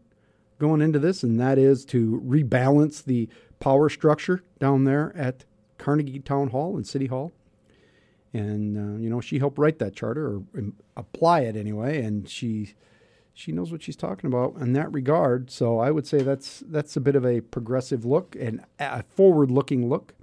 going 0.58 0.80
into 0.80 0.98
this, 0.98 1.22
and 1.22 1.38
that 1.38 1.58
is 1.58 1.84
to 1.86 2.22
rebalance 2.24 3.04
the 3.04 3.28
power 3.60 3.88
structure 3.90 4.42
down 4.58 4.84
there 4.84 5.12
at 5.16 5.44
Carnegie 5.76 6.20
Town 6.20 6.48
Hall 6.48 6.76
and 6.76 6.86
City 6.86 7.06
Hall. 7.06 7.32
And 8.34 8.76
uh, 8.76 9.00
you 9.00 9.08
know, 9.08 9.20
she 9.20 9.38
helped 9.38 9.58
write 9.58 9.78
that 9.78 9.94
charter 9.94 10.26
or 10.26 10.42
um, 10.58 10.74
apply 10.96 11.40
it 11.40 11.56
anyway, 11.56 12.02
and 12.02 12.28
she 12.28 12.74
she 13.32 13.52
knows 13.52 13.70
what 13.72 13.82
she's 13.82 13.96
talking 13.96 14.26
about 14.26 14.56
in 14.60 14.72
that 14.74 14.92
regard. 14.92 15.50
So 15.50 15.78
I 15.78 15.90
would 15.90 16.06
say 16.06 16.18
that's 16.18 16.62
that's 16.66 16.96
a 16.96 17.00
bit 17.00 17.14
of 17.14 17.24
a 17.24 17.40
progressive 17.40 18.04
look 18.04 18.36
and 18.38 18.60
a 18.78 19.04
forward-looking 19.04 19.88
look. 19.88 20.14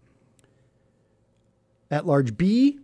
At 1.90 2.06
large 2.06 2.38
B, 2.38 2.80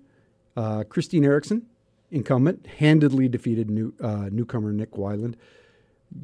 uh, 0.55 0.83
Christine 0.85 1.23
Erickson, 1.23 1.65
incumbent, 2.09 2.65
handedly 2.67 3.29
defeated 3.29 3.69
new, 3.69 3.93
uh, 4.01 4.29
newcomer 4.31 4.73
Nick 4.73 4.91
Weiland. 4.91 5.35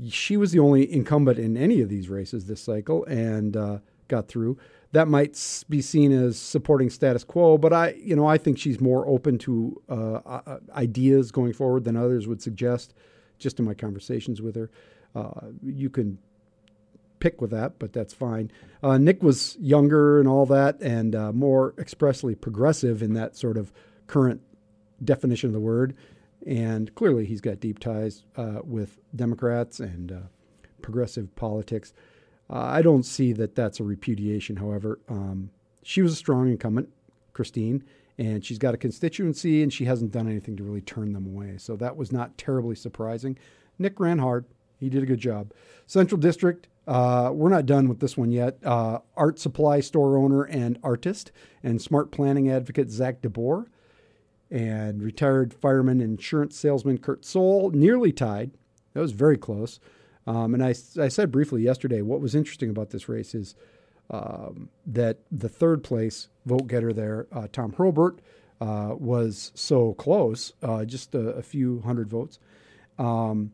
She 0.09 0.37
was 0.37 0.51
the 0.51 0.59
only 0.59 0.91
incumbent 0.91 1.39
in 1.39 1.57
any 1.57 1.81
of 1.81 1.89
these 1.89 2.09
races 2.09 2.45
this 2.45 2.61
cycle 2.61 3.03
and 3.05 3.55
uh, 3.55 3.77
got 4.07 4.27
through. 4.27 4.57
That 4.93 5.07
might 5.07 5.63
be 5.67 5.81
seen 5.81 6.11
as 6.11 6.37
supporting 6.37 6.89
status 6.89 7.23
quo, 7.23 7.57
but 7.57 7.73
I, 7.73 7.95
you 8.01 8.15
know, 8.15 8.25
I 8.27 8.37
think 8.37 8.57
she's 8.57 8.79
more 8.79 9.07
open 9.07 9.37
to 9.39 9.81
uh, 9.89 9.93
uh, 10.25 10.59
ideas 10.75 11.31
going 11.31 11.53
forward 11.53 11.83
than 11.83 11.97
others 11.97 12.27
would 12.27 12.41
suggest. 12.41 12.93
Just 13.39 13.59
in 13.59 13.65
my 13.65 13.73
conversations 13.73 14.41
with 14.41 14.55
her, 14.55 14.69
uh, 15.15 15.47
you 15.63 15.89
can 15.89 16.19
pick 17.19 17.41
with 17.41 17.51
that, 17.51 17.79
but 17.79 17.91
that's 17.91 18.13
fine. 18.13 18.51
Uh, 18.83 18.97
Nick 18.97 19.23
was 19.23 19.57
younger 19.59 20.19
and 20.19 20.27
all 20.27 20.45
that, 20.45 20.79
and 20.81 21.15
uh, 21.15 21.31
more 21.31 21.73
expressly 21.79 22.35
progressive 22.35 23.01
in 23.01 23.13
that 23.13 23.35
sort 23.35 23.57
of 23.57 23.73
current 24.07 24.41
definition 25.03 25.47
of 25.47 25.53
the 25.53 25.59
word. 25.59 25.95
And 26.45 26.93
clearly, 26.95 27.25
he's 27.25 27.41
got 27.41 27.59
deep 27.59 27.79
ties 27.79 28.25
uh, 28.35 28.59
with 28.63 28.99
Democrats 29.15 29.79
and 29.79 30.11
uh, 30.11 30.19
progressive 30.81 31.33
politics. 31.35 31.93
Uh, 32.49 32.59
I 32.59 32.81
don't 32.81 33.03
see 33.03 33.33
that 33.33 33.55
that's 33.55 33.79
a 33.79 33.83
repudiation, 33.83 34.57
however. 34.57 34.99
Um, 35.09 35.49
she 35.81 36.01
was 36.01 36.13
a 36.13 36.17
strong 36.17 36.49
incumbent, 36.49 36.89
Christine, 37.33 37.83
and 38.17 38.45
she's 38.45 38.57
got 38.57 38.73
a 38.73 38.77
constituency, 38.77 39.63
and 39.63 39.71
she 39.71 39.85
hasn't 39.85 40.11
done 40.11 40.27
anything 40.27 40.55
to 40.57 40.63
really 40.63 40.81
turn 40.81 41.13
them 41.13 41.25
away. 41.25 41.55
So 41.57 41.75
that 41.77 41.97
was 41.97 42.11
not 42.11 42.37
terribly 42.37 42.75
surprising. 42.75 43.37
Nick 43.79 43.99
ran 43.99 44.19
hard. 44.19 44.45
He 44.79 44.89
did 44.89 45.03
a 45.03 45.07
good 45.07 45.19
job. 45.19 45.53
Central 45.87 46.19
District, 46.19 46.67
uh, 46.87 47.31
we're 47.33 47.49
not 47.49 47.65
done 47.65 47.87
with 47.87 47.99
this 47.99 48.17
one 48.17 48.31
yet. 48.31 48.57
Uh, 48.63 48.99
art 49.15 49.39
supply 49.39 49.79
store 49.79 50.17
owner 50.17 50.43
and 50.43 50.77
artist 50.83 51.31
and 51.63 51.81
smart 51.81 52.11
planning 52.11 52.49
advocate 52.49 52.91
Zach 52.91 53.21
DeBoer 53.21 53.67
and 54.51 55.01
retired 55.01 55.53
fireman 55.53 56.01
and 56.01 56.19
insurance 56.19 56.57
salesman 56.57 56.97
Curt 56.97 57.23
Soehl 57.23 57.73
nearly 57.73 58.11
tied. 58.11 58.51
That 58.93 59.01
was 59.01 59.13
very 59.13 59.37
close. 59.37 59.79
Um, 60.25 60.53
and 60.53 60.63
I, 60.63 60.69
I 60.99 61.07
said 61.09 61.31
briefly 61.31 61.63
yesterday 61.63 62.01
what 62.01 62.21
was 62.21 62.35
interesting 62.35 62.69
about 62.69 62.91
this 62.91 63.09
race 63.09 63.35
is 63.35 63.55
um, 64.09 64.69
that 64.85 65.17
the 65.31 65.49
third 65.49 65.83
place 65.83 66.29
vote 66.45 66.67
getter 66.67 66.93
there, 66.93 67.27
uh, 67.31 67.47
Tom 67.51 67.73
Hurlbert, 67.73 68.19
uh, 68.61 68.95
was 68.97 69.51
so 69.55 69.93
close, 69.93 70.53
uh, 70.61 70.85
just 70.85 71.15
a, 71.15 71.29
a 71.31 71.41
few 71.41 71.81
hundred 71.81 72.09
votes. 72.09 72.39
Um, 72.97 73.51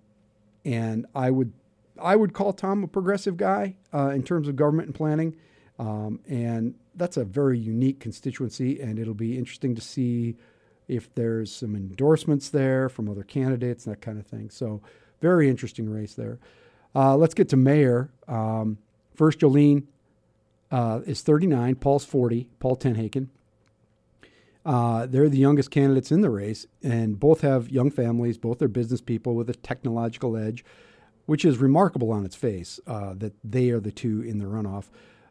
and 0.66 1.06
I 1.16 1.32
would 1.32 1.54
I 2.02 2.16
would 2.16 2.34
call 2.34 2.54
Tom 2.54 2.84
a 2.84 2.88
progressive 2.88 3.36
guy 3.38 3.76
uh, 3.94 4.10
in 4.10 4.24
terms 4.24 4.48
of 4.48 4.56
government 4.56 4.88
and 4.88 4.96
planning, 4.96 5.36
um, 5.78 6.20
and 6.28 6.76
that's 6.96 7.18
a 7.18 7.26
very 7.26 7.58
unique 7.58 8.00
constituency. 8.00 8.80
And 8.80 9.00
it'll 9.00 9.14
be 9.14 9.38
interesting 9.38 9.76
to 9.76 9.82
see 9.82 10.36
if 10.88 11.14
there's 11.16 11.54
some 11.54 11.76
endorsements 11.76 12.50
there 12.50 12.90
from 12.90 13.10
other 13.10 13.24
candidates, 13.24 13.86
and 13.86 13.96
that 13.96 14.02
kind 14.02 14.20
of 14.20 14.28
thing. 14.28 14.50
So, 14.50 14.82
very 15.22 15.50
interesting 15.50 15.90
race 15.90 16.14
there. 16.14 16.40
Uh, 16.96 17.16
let's 17.16 17.34
get 17.34 17.50
to 17.50 17.58
mayor. 17.58 18.10
Um, 18.28 18.78
first, 19.16 19.40
Jolene 19.40 19.84
uh, 20.72 21.02
is 21.06 21.22
39, 21.22 21.76
Paul's 21.76 22.06
40, 22.06 22.48
Paul 22.60 22.78
TenHaken. 22.78 23.28
Uh, 24.66 25.06
they're 25.06 25.30
the 25.30 25.38
youngest 25.38 25.72
candidates 25.72 26.12
in 26.12 26.22
the 26.22 26.30
race, 26.30 26.68
and 26.84 27.20
both 27.20 27.42
have 27.42 27.70
young 27.70 27.90
families. 27.90 28.38
Both 28.38 28.62
are 28.62 28.68
business 28.68 29.02
people 29.02 29.34
with 29.36 29.50
a 29.50 29.54
technological 29.54 30.36
edge, 30.36 30.66
which 31.26 31.46
is 31.46 31.58
remarkable 31.58 32.12
on 32.12 32.26
its 32.26 32.36
face 32.36 32.80
uh, 32.86 33.14
that 33.16 33.34
they 33.44 33.70
are 33.70 33.80
the 33.80 33.92
two 33.92 34.22
in 34.22 34.40
the 34.40 34.46
runoff. 34.46 34.86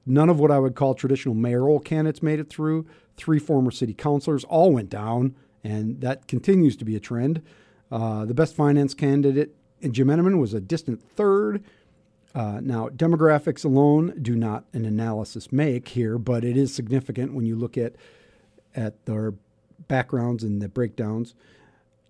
None 0.07 0.31
of 0.31 0.41
what 0.41 0.51
I 0.51 0.59
would 0.59 0.75
call 0.75 0.95
traditional 0.95 1.35
mayoral 1.35 1.81
candidates 1.81 2.23
made 2.23 2.41
it 2.41 2.49
through. 2.49 2.87
Three 3.17 3.39
former 3.39 3.71
city 3.71 3.93
councilors 3.93 4.45
all 4.45 4.73
went 4.73 4.89
down, 4.89 5.35
and 5.63 6.01
that 6.01 6.27
continues 6.27 6.77
to 6.77 6.85
be 6.85 6.97
a 6.97 7.01
trend. 7.01 7.43
Uh, 7.93 8.25
the 8.25 8.35
best 8.35 8.57
finance 8.57 8.95
candidate, 8.95 9.55
Jim 9.83 10.09
Entenman, 10.09 10.39
was 10.39 10.55
a 10.55 10.61
distant 10.61 11.03
third. 11.03 11.63
Uh, 12.35 12.61
now, 12.63 12.89
demographics 12.89 13.65
alone 13.65 14.15
do 14.21 14.37
not 14.37 14.65
an 14.73 14.85
analysis 14.85 15.51
make 15.51 15.89
here, 15.89 16.19
but 16.19 16.45
it 16.45 16.57
is 16.57 16.75
significant 16.75 17.35
when 17.35 17.47
you 17.47 17.57
look 17.57 17.77
at 17.79 17.95
at 18.75 19.05
their 19.07 19.35
backgrounds 19.89 20.45
and 20.45 20.61
the 20.61 20.69
breakdowns. 20.69 21.35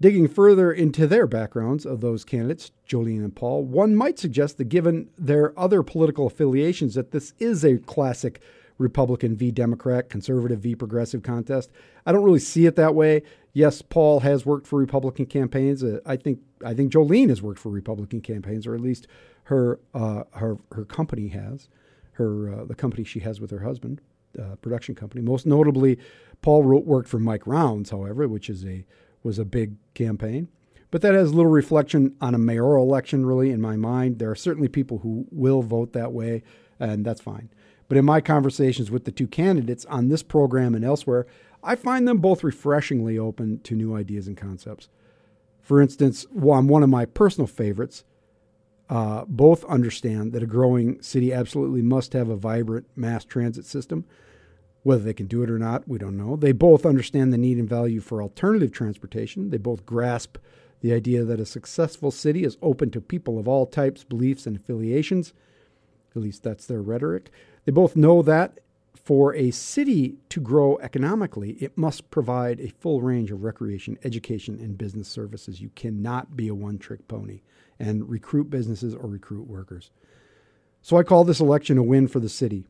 Digging 0.01 0.29
further 0.29 0.71
into 0.73 1.07
their 1.07 1.27
backgrounds 1.27 1.85
of 1.85 2.01
those 2.01 2.25
candidates, 2.25 2.71
Jolene 2.87 3.25
and 3.25 3.35
Paul, 3.35 3.65
one 3.65 3.97
might 3.97 4.19
suggest 4.19 4.57
that 4.59 4.69
given 4.69 5.09
their 5.19 5.59
other 5.59 5.83
political 5.83 6.27
affiliations, 6.27 6.95
that 6.95 7.11
this 7.11 7.33
is 7.39 7.65
a 7.65 7.79
classic 7.79 8.41
Republican 8.79 9.37
v. 9.37 9.51
Democrat, 9.51 10.09
conservative 10.09 10.61
v. 10.61 10.75
progressive 10.75 11.23
contest. 11.23 11.71
I 12.07 12.13
don't 12.13 12.23
really 12.23 12.39
see 12.39 12.67
it 12.67 12.77
that 12.77 12.95
way. 12.95 13.23
Yes, 13.53 13.83
Paul 13.83 14.21
has 14.21 14.47
worked 14.47 14.67
for 14.67 14.79
Republican 14.79 15.27
campaigns. 15.27 15.83
Uh, 15.83 16.01
I 16.07 16.17
think 16.17 16.41
I 16.65 16.75
think 16.75 16.93
Jolene 16.93 17.29
has 17.29 17.43
worked 17.43 17.59
for 17.59 17.71
Republican 17.71 18.21
campaigns, 18.21 18.67
or 18.67 18.75
at 18.75 18.81
least 18.81 19.07
her 19.45 19.81
uh, 19.95 20.25
her 20.33 20.59
her 20.73 20.85
company 20.85 21.29
has, 21.29 21.69
her 22.13 22.53
uh, 22.53 22.65
the 22.65 22.75
company 22.75 23.05
she 23.05 23.21
has 23.21 23.41
with 23.41 23.51
her 23.51 23.61
husband, 23.61 24.01
uh, 24.41 24.55
production 24.57 24.95
company. 24.95 25.23
Most 25.23 25.45
notably, 25.45 25.99
Paul 26.41 26.63
wrote, 26.63 26.85
worked 26.85 27.09
for 27.09 27.19
Mike 27.19 27.47
Rounds, 27.47 27.91
however, 27.91 28.29
which 28.29 28.49
is 28.49 28.65
a 28.65 28.85
was 29.23 29.39
a 29.39 29.45
big 29.45 29.75
campaign. 29.95 30.49
But 30.91 31.03
that 31.03 31.15
has 31.15 31.35
little 31.35 31.51
reflection 31.51 32.15
on 32.21 32.35
a 32.35 32.39
mayoral 32.39 32.85
election, 32.85 33.27
really, 33.27 33.51
in 33.51 33.61
my 33.61 33.77
mind. 33.77 34.19
There 34.19 34.31
are 34.31 34.37
certainly 34.37 34.69
people 34.69 34.99
who 34.99 35.27
will 35.31 35.63
vote 35.63 35.93
that 35.93 36.13
way, 36.13 36.43
and 36.81 37.05
that's 37.05 37.21
fine. 37.21 37.51
But 37.89 37.97
in 37.97 38.05
my 38.05 38.21
conversations 38.21 38.91
with 38.91 39.05
the 39.05 39.13
two 39.13 39.27
candidates 39.27 39.85
on 39.87 40.09
this 40.09 40.23
program 40.23 40.75
and 40.75 40.85
elsewhere, 40.85 41.27
I 41.63 41.75
find 41.75 42.07
them 42.07 42.19
both 42.19 42.45
refreshingly 42.45 43.19
open 43.19 43.61
to 43.61 43.75
new 43.75 43.97
ideas 43.97 44.29
and 44.29 44.37
concepts. 44.37 44.89
For 45.61 45.81
instance, 45.81 46.27
on 46.41 46.69
one 46.69 46.83
of 46.83 46.91
my 46.91 47.05
personal 47.05 47.47
favorites, 47.47 48.05
uh, 48.89 49.25
both 49.27 49.65
understand 49.65 50.33
that 50.33 50.43
a 50.43 50.47
growing 50.47 51.01
city 51.03 51.33
absolutely 51.33 51.83
must 51.83 52.13
have 52.13 52.29
a 52.29 52.37
vibrant 52.37 52.87
mass 52.97 53.25
transit 53.25 53.67
system. 53.67 54.05
Whether 54.83 55.03
they 55.03 55.13
can 55.13 55.27
do 55.27 55.43
it 55.43 55.51
or 55.51 55.59
not, 55.59 55.87
we 55.87 55.99
don't 55.99 56.17
know. 56.17 56.37
They 56.37 56.53
both 56.53 56.87
understand 56.87 57.33
the 57.33 57.39
need 57.39 57.59
and 57.59 57.69
value 57.69 58.01
for 58.01 58.23
alternative 58.23 58.73
transportation. 58.73 59.51
They 59.51 59.59
both 59.59 59.85
grasp 59.85 60.39
the 60.81 60.93
idea 60.93 61.25
that 61.25 61.41
a 61.41 61.45
successful 61.45 62.11
city 62.11 62.45
is 62.45 62.57
open 62.63 62.91
to 62.93 63.01
people 63.01 63.39
of 63.39 63.49
all 63.49 63.67
types, 63.67 64.05
beliefs, 64.05 64.47
and 64.47 64.57
affiliations. 64.57 65.35
At 66.15 66.23
least 66.23 66.43
that's 66.43 66.65
their 66.65 66.81
rhetoric. 66.81 67.31
They 67.69 67.73
both 67.73 67.97
know 67.97 68.23
that 68.23 68.61
for 68.95 69.35
a 69.35 69.51
city 69.51 70.17
to 70.31 70.41
grow 70.41 70.79
economically, 70.79 71.51
it 71.61 71.77
must 71.77 72.11
provide 72.11 72.61
a 72.61 72.71
full 72.71 73.03
range 73.03 73.31
of 73.31 73.43
recreation, 73.43 73.99
education, 74.05 74.59
and 74.59 74.79
business 74.79 75.07
services. 75.07 75.61
You 75.61 75.69
cannot 75.75 76.35
be 76.35 76.49
a 76.49 76.55
one 76.55 76.79
trick 76.79 77.07
pony 77.09 77.43
and 77.79 78.09
recruit 78.09 78.49
businesses 78.49 78.95
or 78.95 79.07
recruit 79.07 79.47
workers. 79.47 79.91
So 80.81 80.97
I 80.97 81.03
call 81.03 81.25
this 81.25 81.41
election 81.41 81.77
a 81.77 81.83
win 81.83 82.09
for 82.09 82.21
the 82.21 82.31
city. 82.31 82.65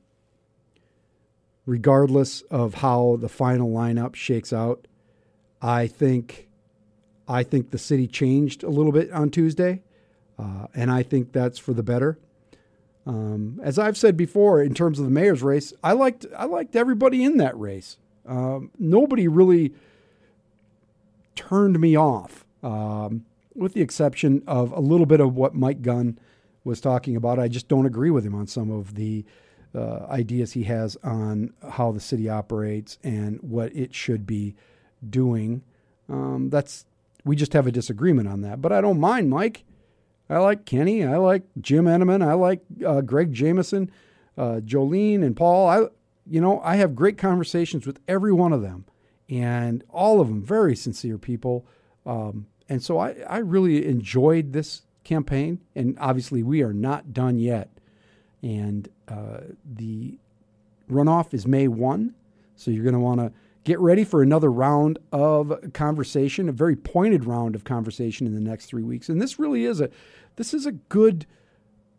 Regardless 1.64 2.40
of 2.50 2.75
how 2.75 3.19
the 3.21 3.28
final 3.28 3.71
lineup 3.71 4.17
shakes 4.17 4.52
out, 4.52 4.88
I 5.62 5.87
think 5.87 6.49
I 7.28 7.45
think 7.45 7.71
the 7.71 7.78
city 7.78 8.09
changed 8.09 8.64
a 8.64 8.69
little 8.69 8.90
bit 8.90 9.12
on 9.12 9.31
Tuesday, 9.31 9.85
uh, 10.40 10.67
and 10.75 10.90
I 10.90 11.05
think 11.05 11.31
that's 11.31 11.61
for 11.61 11.73
the 11.73 11.85
better. 11.85 12.19
Um, 13.09 13.59
as 13.62 13.79
I've 13.79 13.97
said 13.97 14.19
before, 14.19 14.62
in 14.62 14.75
terms 14.75 14.99
of 14.99 15.07
the 15.07 15.11
mayor's 15.11 15.43
race, 15.43 15.73
I 15.83 15.93
liked 15.93 16.27
I 16.37 16.45
liked 16.45 16.77
everybody 16.77 17.25
in 17.25 17.38
that 17.38 17.59
race. 17.59 17.97
Um, 18.27 18.71
nobody 18.79 19.27
really 19.27 19.73
turned 21.35 21.81
me 21.81 21.97
off, 21.97 22.45
um, 22.62 23.25
with 23.55 23.73
the 23.73 23.81
exception 23.81 24.43
of 24.47 24.73
a 24.73 24.81
little 24.81 25.07
bit 25.07 25.21
of 25.21 25.35
what 25.35 25.55
Mike 25.55 25.81
Gunn 25.81 26.19
was 26.65 26.83
talking 26.83 27.17
about. 27.17 27.38
I 27.38 27.49
just 27.49 27.67
don't 27.67 27.87
agree 27.87 28.11
with 28.11 28.27
him 28.27 28.35
on 28.35 28.47
some 28.47 28.71
of 28.71 28.95
the 28.95 29.25
uh, 29.75 30.05
ideas 30.11 30.53
he 30.53 30.65
has 30.65 30.99
on 31.03 31.55
how 31.67 31.93
the 31.93 32.00
city 32.00 32.29
operates 32.29 32.99
and 33.03 33.41
what 33.41 33.75
it 33.75 33.95
should 33.95 34.27
be 34.27 34.55
doing. 35.09 35.62
Um, 36.11 36.50
that's 36.50 36.85
we 37.25 37.37
just 37.37 37.55
have 37.55 37.67
a 37.67 37.73
disagreement 37.73 38.29
on 38.29 38.43
that. 38.43 38.61
But 38.61 38.73
I 38.73 38.83
don't 38.83 39.00
mind 39.00 39.31
Mike. 39.31 39.65
I 40.30 40.38
like 40.38 40.64
Kenny. 40.64 41.04
I 41.04 41.16
like 41.16 41.44
Jim 41.61 41.87
Entenman. 41.87 42.23
I 42.23 42.35
like 42.35 42.61
uh, 42.87 43.00
Greg 43.00 43.32
Jamison, 43.32 43.90
uh, 44.37 44.61
Jolene, 44.64 45.25
and 45.25 45.37
Paul. 45.37 45.68
I, 45.68 45.87
you 46.26 46.40
know, 46.40 46.61
I 46.62 46.76
have 46.76 46.94
great 46.94 47.16
conversations 47.16 47.87
with 47.87 47.99
every 48.06 48.32
one 48.32 48.52
of 48.52 48.62
them, 48.62 48.85
and 49.28 49.82
all 49.88 50.20
of 50.20 50.28
them 50.28 50.42
very 50.42 50.76
sincere 50.76 51.18
people. 51.18 51.66
Um, 52.04 52.47
and 52.68 52.82
so 52.82 52.99
I, 52.99 53.16
I 53.28 53.38
really 53.38 53.87
enjoyed 53.87 54.52
this 54.52 54.82
campaign. 55.04 55.61
And 55.75 55.97
obviously, 55.99 56.42
we 56.42 56.62
are 56.62 56.75
not 56.75 57.12
done 57.12 57.38
yet. 57.38 57.70
And 58.42 58.88
uh, 59.08 59.40
the 59.64 60.18
runoff 60.90 61.32
is 61.35 61.47
May 61.47 61.66
1. 61.66 62.14
So 62.56 62.70
you're 62.70 62.85
going 62.85 62.94
to 62.94 63.00
want 63.00 63.20
to 63.20 63.32
get 63.64 63.78
ready 63.80 64.04
for 64.04 64.23
another 64.23 64.50
round 64.50 64.99
of 65.12 65.73
conversation, 65.73 66.49
a 66.49 66.52
very 66.52 66.76
pointed 66.76 67.25
round 67.25 67.54
of 67.54 67.64
conversation 67.64 68.26
in 68.26 68.35
the 68.35 68.40
next 68.40 68.66
three 68.66 68.82
weeks. 68.82 69.08
And 69.08 69.20
this 69.20 69.38
really 69.38 69.64
is 69.64 69.80
a 69.80 69.90
this 70.38 70.54
is 70.54 70.66
a 70.66 70.73
good 70.73 71.26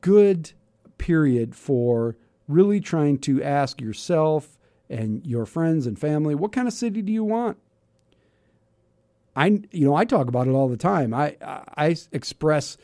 good 0.01 0.53
period 0.97 1.55
for 1.55 2.15
really 2.47 2.79
trying 2.79 3.17
to 3.19 3.43
ask 3.43 3.81
yourself 3.81 4.57
and 4.89 5.25
your 5.27 5.45
friends 5.45 5.85
and 5.85 5.99
family 5.99 6.33
what 6.33 6.53
kind 6.53 6.67
of 6.67 6.73
city 6.73 7.01
do 7.01 7.11
you 7.11 7.23
want? 7.23 7.57
I 9.35 9.61
you 9.71 9.85
know 9.85 9.93
i 9.93 10.05
talk 10.05 10.27
about 10.27 10.47
it 10.47 10.51
all 10.51 10.69
the 10.69 10.77
time. 10.77 11.13
I 11.13 11.35
i 11.77 11.95
express 12.11 12.77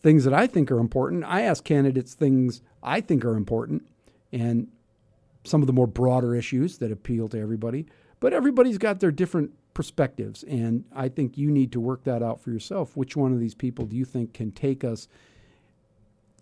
things 0.00 0.24
that 0.24 0.34
i 0.34 0.46
think 0.46 0.70
are 0.70 0.78
important. 0.78 1.24
I 1.24 1.42
ask 1.42 1.64
candidates 1.64 2.14
things 2.14 2.60
i 2.82 3.00
think 3.00 3.24
are 3.24 3.36
important 3.36 3.88
and 4.32 4.68
some 5.44 5.62
of 5.62 5.66
the 5.66 5.72
more 5.72 5.86
broader 5.86 6.34
issues 6.34 6.78
that 6.78 6.92
appeal 6.92 7.28
to 7.28 7.38
everybody 7.40 7.86
but 8.20 8.32
everybody's 8.32 8.78
got 8.78 9.00
their 9.00 9.10
different 9.10 9.52
perspectives 9.74 10.44
and 10.44 10.84
i 10.94 11.08
think 11.08 11.36
you 11.36 11.50
need 11.50 11.72
to 11.72 11.80
work 11.80 12.04
that 12.04 12.22
out 12.22 12.40
for 12.40 12.50
yourself 12.50 12.96
which 12.96 13.16
one 13.16 13.32
of 13.32 13.40
these 13.40 13.54
people 13.54 13.84
do 13.84 13.96
you 13.96 14.04
think 14.04 14.32
can 14.32 14.50
take 14.50 14.84
us 14.84 15.08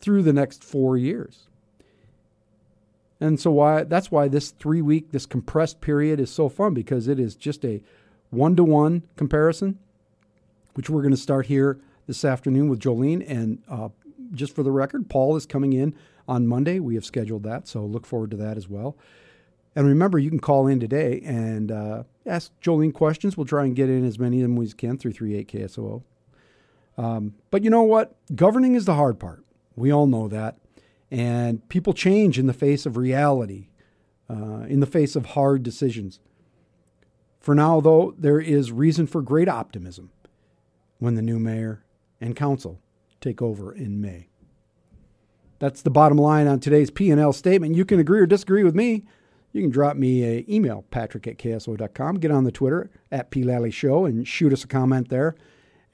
through 0.02 0.22
the 0.22 0.32
next 0.32 0.62
four 0.62 0.98
years. 0.98 1.46
And 3.20 3.38
so 3.40 3.52
why 3.52 3.84
that's 3.84 4.10
why 4.10 4.26
this 4.26 4.50
three 4.50 4.82
week, 4.82 5.12
this 5.12 5.26
compressed 5.26 5.80
period 5.80 6.18
is 6.18 6.30
so 6.30 6.48
fun 6.48 6.74
because 6.74 7.06
it 7.06 7.20
is 7.20 7.36
just 7.36 7.64
a 7.64 7.80
one 8.30 8.56
to 8.56 8.64
one 8.64 9.04
comparison, 9.16 9.78
which 10.74 10.90
we're 10.90 11.02
going 11.02 11.14
to 11.14 11.20
start 11.20 11.46
here 11.46 11.78
this 12.08 12.24
afternoon 12.24 12.68
with 12.68 12.80
Jolene. 12.80 13.24
And 13.26 13.62
uh, 13.68 13.90
just 14.32 14.56
for 14.56 14.64
the 14.64 14.72
record, 14.72 15.08
Paul 15.08 15.36
is 15.36 15.46
coming 15.46 15.72
in 15.72 15.94
on 16.26 16.48
Monday. 16.48 16.80
We 16.80 16.96
have 16.96 17.04
scheduled 17.04 17.44
that, 17.44 17.68
so 17.68 17.84
look 17.84 18.04
forward 18.04 18.32
to 18.32 18.36
that 18.38 18.56
as 18.56 18.68
well. 18.68 18.96
And 19.74 19.86
remember, 19.86 20.18
you 20.18 20.28
can 20.28 20.40
call 20.40 20.66
in 20.66 20.80
today 20.80 21.22
and 21.24 21.72
uh, 21.72 22.02
ask 22.26 22.52
Jolene 22.60 22.92
questions. 22.92 23.36
We'll 23.36 23.46
try 23.46 23.64
and 23.64 23.74
get 23.74 23.88
in 23.88 24.04
as 24.04 24.18
many 24.18 24.42
of 24.42 24.42
them 24.42 24.60
as 24.62 24.74
we 24.74 24.76
can 24.76 24.98
through 24.98 25.12
38 25.12 25.48
KSOO. 25.48 26.02
Um, 26.98 27.34
but 27.50 27.64
you 27.64 27.70
know 27.70 27.82
what? 27.82 28.14
Governing 28.34 28.74
is 28.74 28.84
the 28.84 28.94
hard 28.94 29.18
part. 29.18 29.44
We 29.76 29.90
all 29.90 30.06
know 30.06 30.28
that. 30.28 30.58
And 31.10 31.66
people 31.68 31.92
change 31.92 32.38
in 32.38 32.46
the 32.46 32.52
face 32.52 32.86
of 32.86 32.96
reality, 32.96 33.68
uh, 34.28 34.64
in 34.68 34.80
the 34.80 34.86
face 34.86 35.16
of 35.16 35.26
hard 35.26 35.62
decisions. 35.62 36.20
For 37.40 37.54
now, 37.54 37.80
though, 37.80 38.14
there 38.16 38.40
is 38.40 38.72
reason 38.72 39.06
for 39.06 39.20
great 39.20 39.48
optimism 39.48 40.10
when 40.98 41.14
the 41.14 41.22
new 41.22 41.38
mayor 41.38 41.84
and 42.20 42.36
council 42.36 42.80
take 43.20 43.42
over 43.42 43.72
in 43.72 44.00
May. 44.00 44.28
That's 45.58 45.82
the 45.82 45.90
bottom 45.90 46.18
line 46.18 46.46
on 46.46 46.60
today's 46.60 46.90
P&L 46.90 47.32
statement. 47.32 47.74
You 47.74 47.84
can 47.84 48.00
agree 48.00 48.20
or 48.20 48.26
disagree 48.26 48.64
with 48.64 48.74
me. 48.74 49.04
You 49.52 49.60
can 49.60 49.70
drop 49.70 49.96
me 49.96 50.38
an 50.38 50.50
email, 50.50 50.84
patrick 50.90 51.26
at 51.26 51.38
kso.com. 51.38 52.16
Get 52.16 52.30
on 52.30 52.44
the 52.44 52.52
Twitter 52.52 52.90
at 53.10 53.30
P. 53.30 53.42
Show 53.70 54.04
and 54.04 54.26
shoot 54.26 54.52
us 54.52 54.64
a 54.64 54.68
comment 54.68 55.08
there. 55.08 55.34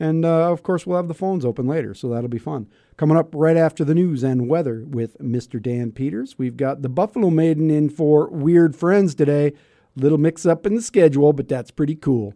And 0.00 0.24
uh, 0.24 0.52
of 0.52 0.62
course, 0.62 0.86
we'll 0.86 0.96
have 0.96 1.08
the 1.08 1.14
phones 1.14 1.44
open 1.44 1.66
later, 1.66 1.92
so 1.92 2.08
that'll 2.08 2.28
be 2.28 2.38
fun. 2.38 2.68
Coming 2.96 3.16
up 3.16 3.34
right 3.34 3.56
after 3.56 3.84
the 3.84 3.94
news 3.94 4.22
and 4.22 4.48
weather 4.48 4.84
with 4.88 5.18
Mr. 5.18 5.60
Dan 5.60 5.90
Peters, 5.90 6.38
we've 6.38 6.56
got 6.56 6.82
the 6.82 6.88
Buffalo 6.88 7.30
Maiden 7.30 7.70
in 7.70 7.90
for 7.90 8.28
Weird 8.28 8.76
Friends 8.76 9.14
today. 9.14 9.54
Little 9.96 10.18
mix 10.18 10.46
up 10.46 10.64
in 10.66 10.76
the 10.76 10.82
schedule, 10.82 11.32
but 11.32 11.48
that's 11.48 11.72
pretty 11.72 11.96
cool. 11.96 12.34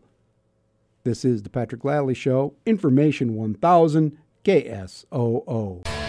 This 1.05 1.25
is 1.25 1.43
the 1.43 1.51
Patrick 1.51 1.85
Lalley 1.85 2.15
Show, 2.15 2.55
Information 2.67 3.35
1000 3.35 4.19
KSOO. 4.45 6.02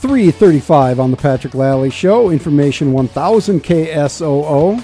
335 0.00 0.98
on 0.98 1.10
the 1.10 1.16
Patrick 1.18 1.52
Lalley 1.52 1.90
Show, 1.90 2.30
Information 2.30 2.94
1000 2.94 3.62
KSOO. 3.62 4.82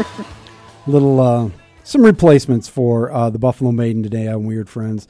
little 0.86 1.20
uh, 1.20 1.50
some 1.84 2.02
replacements 2.02 2.68
for 2.68 3.12
uh, 3.12 3.28
the 3.28 3.38
Buffalo 3.38 3.70
Maiden 3.70 4.02
today 4.02 4.28
on 4.28 4.46
Weird 4.46 4.70
Friends. 4.70 5.06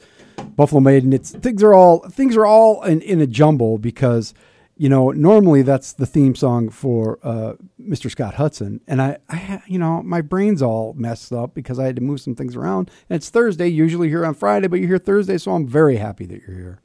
Buffalo 0.57 0.81
Maiden, 0.81 1.13
it's 1.13 1.31
things 1.31 1.63
are 1.63 1.73
all 1.73 1.99
things 2.09 2.35
are 2.35 2.45
all 2.45 2.83
in, 2.83 2.99
in 2.99 3.21
a 3.21 3.27
jumble 3.27 3.77
because 3.77 4.33
you 4.81 4.89
know 4.89 5.11
normally 5.11 5.61
that's 5.61 5.93
the 5.93 6.07
theme 6.07 6.33
song 6.33 6.67
for 6.69 7.19
uh, 7.21 7.53
Mr. 7.79 8.09
Scott 8.09 8.33
Hudson, 8.33 8.81
and 8.87 8.99
I, 8.99 9.17
I 9.29 9.61
you 9.67 9.77
know 9.77 10.01
my 10.01 10.21
brain's 10.21 10.63
all 10.63 10.93
messed 10.97 11.31
up 11.31 11.53
because 11.53 11.77
I 11.77 11.85
had 11.85 11.95
to 11.97 12.01
move 12.01 12.19
some 12.19 12.33
things 12.33 12.55
around. 12.55 12.89
And 13.07 13.15
it's 13.17 13.29
Thursday, 13.29 13.67
usually 13.67 14.09
here 14.09 14.25
on 14.25 14.33
Friday, 14.33 14.67
but 14.67 14.79
you're 14.79 14.87
here 14.87 14.97
Thursday, 14.97 15.37
so 15.37 15.51
I'm 15.51 15.67
very 15.67 15.97
happy 15.97 16.25
that 16.25 16.41
you're 16.47 16.57
here. 16.57 16.79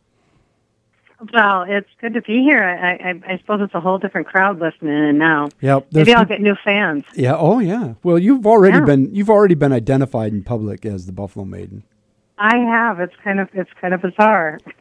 Well, 1.32 1.64
it's 1.66 1.88
good 2.02 2.12
to 2.12 2.20
be 2.20 2.42
here. 2.42 2.62
I, 2.62 2.92
I, 3.12 3.32
I 3.34 3.38
suppose 3.38 3.62
it's 3.62 3.72
a 3.74 3.80
whole 3.80 3.96
different 3.96 4.26
crowd 4.26 4.60
listening 4.60 4.92
in 5.08 5.16
now. 5.16 5.48
Yep. 5.62 5.86
Maybe 5.92 6.12
I'll 6.12 6.26
get 6.26 6.42
new 6.42 6.56
fans. 6.62 7.04
Yeah. 7.14 7.34
Oh, 7.34 7.58
yeah. 7.60 7.94
Well, 8.02 8.18
you've 8.18 8.46
already 8.46 8.76
Yeah. 8.76 8.84
been 8.84 9.14
you've 9.14 9.30
already 9.30 9.54
been 9.54 9.72
identified 9.72 10.34
in 10.34 10.42
public 10.44 10.84
as 10.84 11.06
the 11.06 11.12
Buffalo 11.12 11.46
Maiden. 11.46 11.84
I 12.38 12.56
have. 12.58 13.00
It's 13.00 13.14
kind 13.24 13.40
of 13.40 13.48
it's 13.54 13.70
kind 13.80 13.94
of 13.94 14.02
bizarre, 14.02 14.58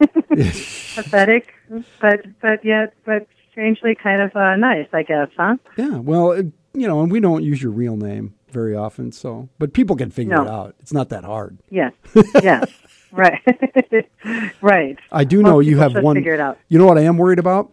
pathetic, 0.94 1.54
but 2.00 2.20
but 2.40 2.64
yet 2.64 2.94
but 3.04 3.26
strangely 3.50 3.94
kind 3.94 4.20
of 4.22 4.34
uh, 4.36 4.56
nice, 4.56 4.88
I 4.92 5.02
guess, 5.02 5.28
huh? 5.36 5.56
Yeah. 5.76 5.98
Well, 5.98 6.32
it, 6.32 6.46
you 6.74 6.86
know, 6.86 7.00
and 7.02 7.10
we 7.10 7.20
don't 7.20 7.42
use 7.42 7.62
your 7.62 7.72
real 7.72 7.96
name 7.96 8.34
very 8.50 8.76
often, 8.76 9.12
so 9.12 9.48
but 9.58 9.72
people 9.72 9.96
can 9.96 10.10
figure 10.10 10.34
No. 10.34 10.42
it 10.42 10.48
out. 10.48 10.74
It's 10.80 10.92
not 10.92 11.08
that 11.10 11.24
hard. 11.24 11.58
Yes, 11.70 11.92
yes, 12.42 12.70
right, 13.12 13.40
right. 14.60 14.98
I 15.12 15.24
do 15.24 15.42
know 15.42 15.54
Most 15.56 15.66
you 15.66 15.78
have 15.78 15.94
one. 15.96 16.16
figure 16.16 16.34
it 16.34 16.40
out. 16.40 16.58
You 16.68 16.78
know 16.78 16.86
what 16.86 16.98
I 16.98 17.02
am 17.02 17.16
worried 17.16 17.38
about 17.38 17.72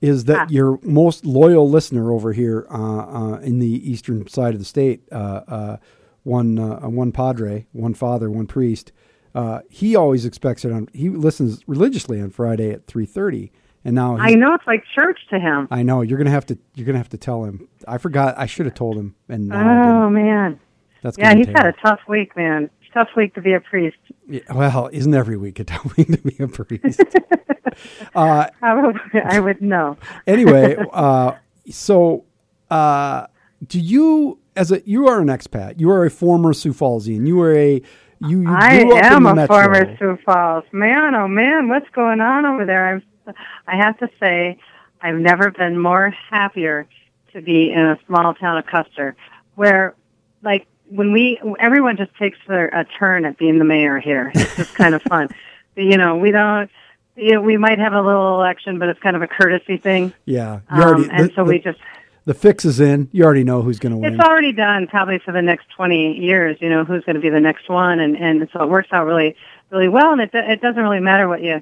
is 0.00 0.24
that 0.26 0.38
Ah. 0.38 0.46
your 0.50 0.78
most 0.82 1.24
loyal 1.24 1.68
listener 1.68 2.12
over 2.12 2.32
here 2.32 2.66
uh, 2.70 2.74
uh, 2.76 3.38
in 3.38 3.58
the 3.58 3.90
eastern 3.90 4.26
side 4.28 4.52
of 4.52 4.58
the 4.60 4.64
state, 4.64 5.02
uh, 5.10 5.40
uh, 5.48 5.76
one 6.22 6.58
uh, 6.58 6.80
one 6.88 7.10
padre, 7.10 7.66
one 7.72 7.94
father, 7.94 8.30
one 8.30 8.46
priest. 8.46 8.92
Uh, 9.34 9.60
he 9.68 9.96
always 9.96 10.24
expects 10.24 10.64
it 10.64 10.72
on. 10.72 10.88
He 10.92 11.08
listens 11.08 11.62
religiously 11.66 12.20
on 12.20 12.30
Friday 12.30 12.70
at 12.70 12.86
three 12.86 13.06
thirty, 13.06 13.52
and 13.84 13.94
now 13.94 14.16
I 14.16 14.34
know 14.34 14.54
it's 14.54 14.66
like 14.66 14.84
church 14.94 15.18
to 15.30 15.38
him. 15.40 15.68
I 15.70 15.82
know 15.82 16.02
you're 16.02 16.18
gonna 16.18 16.30
have 16.30 16.46
to. 16.46 16.58
You're 16.74 16.86
gonna 16.86 16.98
have 16.98 17.08
to 17.10 17.18
tell 17.18 17.44
him. 17.44 17.68
I 17.88 17.98
forgot. 17.98 18.38
I 18.38 18.46
should 18.46 18.66
have 18.66 18.74
told 18.74 18.96
him, 18.96 19.16
and 19.28 19.52
Oh 19.52 20.08
man, 20.08 20.60
That's 21.02 21.18
yeah, 21.18 21.34
he's 21.34 21.48
had 21.48 21.66
a 21.66 21.72
tough 21.72 22.00
week, 22.08 22.36
man. 22.36 22.70
Tough 22.92 23.08
week 23.16 23.34
to 23.34 23.42
be 23.42 23.52
a 23.52 23.60
priest. 23.60 23.96
Yeah, 24.28 24.40
well, 24.54 24.88
isn't 24.92 25.12
every 25.12 25.36
week 25.36 25.58
a 25.58 25.64
tough 25.72 25.96
week 25.96 26.06
to 26.06 26.18
be 26.18 26.36
a 26.38 26.46
priest? 26.46 27.00
uh, 28.14 28.46
Probably, 28.60 29.20
I 29.20 29.40
would 29.40 29.60
know. 29.60 29.96
anyway, 30.28 30.76
uh, 30.92 31.32
so 31.68 32.24
uh, 32.70 33.26
do 33.66 33.80
you, 33.80 34.38
as 34.54 34.70
a, 34.70 34.80
you 34.88 35.08
are 35.08 35.20
an 35.20 35.26
expat, 35.26 35.80
you 35.80 35.90
are 35.90 36.04
a 36.04 36.10
former 36.10 36.52
Sioux 36.52 36.72
Fallsian, 36.72 37.26
you 37.26 37.40
are 37.40 37.52
a, 37.52 37.82
you, 38.26 38.42
you 38.42 38.48
I 38.48 38.82
grew 38.82 38.92
up 38.96 39.04
in 39.04 39.12
am 39.12 39.26
a 39.26 39.34
metro. 39.34 39.56
former 39.56 39.96
Sioux 39.98 40.18
Falls. 40.24 40.64
Man, 40.72 41.14
oh 41.14 41.28
man, 41.28 41.68
what's 41.68 41.88
going 41.90 42.20
on 42.20 42.44
over 42.46 42.64
there? 42.64 42.86
I'm, 42.94 43.34
I 43.66 43.76
have 43.76 43.98
to 43.98 44.08
say, 44.20 44.58
I've 45.00 45.16
never 45.16 45.50
been 45.50 45.78
more 45.78 46.10
happier 46.30 46.86
to 47.32 47.40
be 47.42 47.70
in 47.70 47.80
a 47.80 47.98
small 48.06 48.34
town 48.34 48.58
of 48.58 48.66
Custer, 48.66 49.16
where, 49.54 49.94
like, 50.42 50.66
when 50.88 51.12
we, 51.12 51.40
everyone 51.58 51.96
just 51.96 52.14
takes 52.16 52.38
their, 52.46 52.68
a 52.68 52.84
turn 52.84 53.24
at 53.24 53.38
being 53.38 53.58
the 53.58 53.64
mayor 53.64 53.98
here. 53.98 54.30
It's 54.34 54.56
just 54.56 54.74
kind 54.74 54.94
of 54.94 55.02
fun. 55.02 55.28
You 55.76 55.96
know, 55.96 56.14
we 56.14 56.30
don't, 56.30 56.70
you 57.16 57.32
know, 57.32 57.40
we 57.40 57.56
might 57.56 57.80
have 57.80 57.94
a 57.94 58.00
little 58.00 58.36
election, 58.36 58.78
but 58.78 58.88
it's 58.88 59.00
kind 59.00 59.16
of 59.16 59.22
a 59.22 59.26
courtesy 59.26 59.76
thing. 59.76 60.12
Yeah, 60.24 60.60
already, 60.70 61.02
Um, 61.02 61.10
and 61.10 61.30
the, 61.30 61.34
so 61.34 61.44
the, 61.44 61.50
we 61.50 61.58
just, 61.58 61.80
the 62.24 62.34
fix 62.34 62.64
is 62.64 62.80
in. 62.80 63.08
You 63.12 63.24
already 63.24 63.44
know 63.44 63.62
who's 63.62 63.78
going 63.78 63.92
to 63.92 63.98
win. 63.98 64.14
it's 64.14 64.22
already 64.22 64.52
done 64.52 64.86
probably 64.86 65.18
for 65.18 65.32
the 65.32 65.42
next 65.42 65.68
20 65.76 66.18
years, 66.18 66.56
you 66.60 66.68
know, 66.68 66.84
who's 66.84 67.04
going 67.04 67.16
to 67.16 67.20
be 67.20 67.30
the 67.30 67.40
next 67.40 67.68
one. 67.68 68.00
And, 68.00 68.16
and 68.16 68.48
so 68.52 68.62
it 68.62 68.68
works 68.68 68.88
out 68.92 69.06
really, 69.06 69.36
really 69.70 69.88
well. 69.88 70.12
And 70.12 70.20
it, 70.20 70.30
it 70.32 70.60
doesn't 70.60 70.82
really 70.82 71.00
matter 71.00 71.28
what 71.28 71.42
you, 71.42 71.60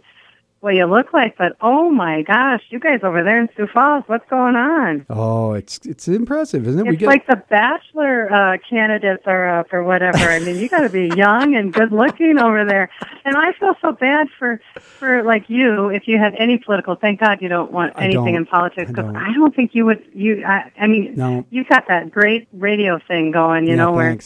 what 0.62 0.77
you 0.77 0.87
look 0.87 1.12
like, 1.12 1.37
but 1.37 1.57
oh 1.61 1.90
my 1.90 2.22
gosh, 2.22 2.62
you 2.70 2.79
guys 2.79 3.01
over 3.03 3.25
there 3.25 3.40
in 3.40 3.48
Sioux 3.57 3.66
Falls, 3.66 4.05
what's 4.07 4.25
going 4.31 4.55
on? 4.55 5.05
oh, 5.11 5.55
it's 5.55 5.79
it's 5.85 6.07
impressive, 6.07 6.68
isn't 6.68 6.87
it? 6.87 6.94
It's 6.94 7.03
like 7.03 7.27
the 7.27 7.42
bachelor 7.51 8.33
uh, 8.33 8.59
candidates 8.70 9.25
are 9.27 9.59
up 9.59 9.72
or 9.72 9.83
whatever. 9.83 10.18
I 10.18 10.38
mean, 10.38 10.57
you 10.57 10.68
got 10.68 10.83
to 10.83 10.88
be 10.88 11.09
young 11.16 11.57
and 11.57 11.72
good 11.72 11.90
looking 11.90 12.38
over 12.38 12.64
there. 12.64 12.90
And 13.25 13.37
I 13.37 13.53
feel 13.55 13.75
so 13.83 13.90
bad 13.90 14.29
for 14.38 14.61
for 14.77 15.25
like 15.25 15.51
you 15.51 15.88
if 15.88 16.07
you 16.07 16.18
have 16.18 16.33
any 16.38 16.59
political. 16.59 16.94
Thank 16.94 17.18
God 17.18 17.42
you 17.42 17.48
don't 17.48 17.72
want 17.72 17.94
anything 17.96 18.25
don't. 18.27 18.37
in 18.37 18.46
politics 18.46 18.88
because 18.90 19.07
don't. 19.07 19.16
I 19.16 19.33
don't 19.35 19.55
think 19.57 19.75
you 19.75 19.85
would. 19.87 20.05
You, 20.14 20.44
I, 20.46 20.70
I 20.81 20.87
mean, 20.87 21.14
No. 21.16 21.44
you 21.51 21.64
got 21.64 21.88
that 21.88 22.12
great 22.12 22.46
radio 22.53 23.01
thing 23.09 23.33
going. 23.33 23.64
You 23.64 23.70
yeah, 23.70 23.77
know 23.77 23.92
where 23.92 24.16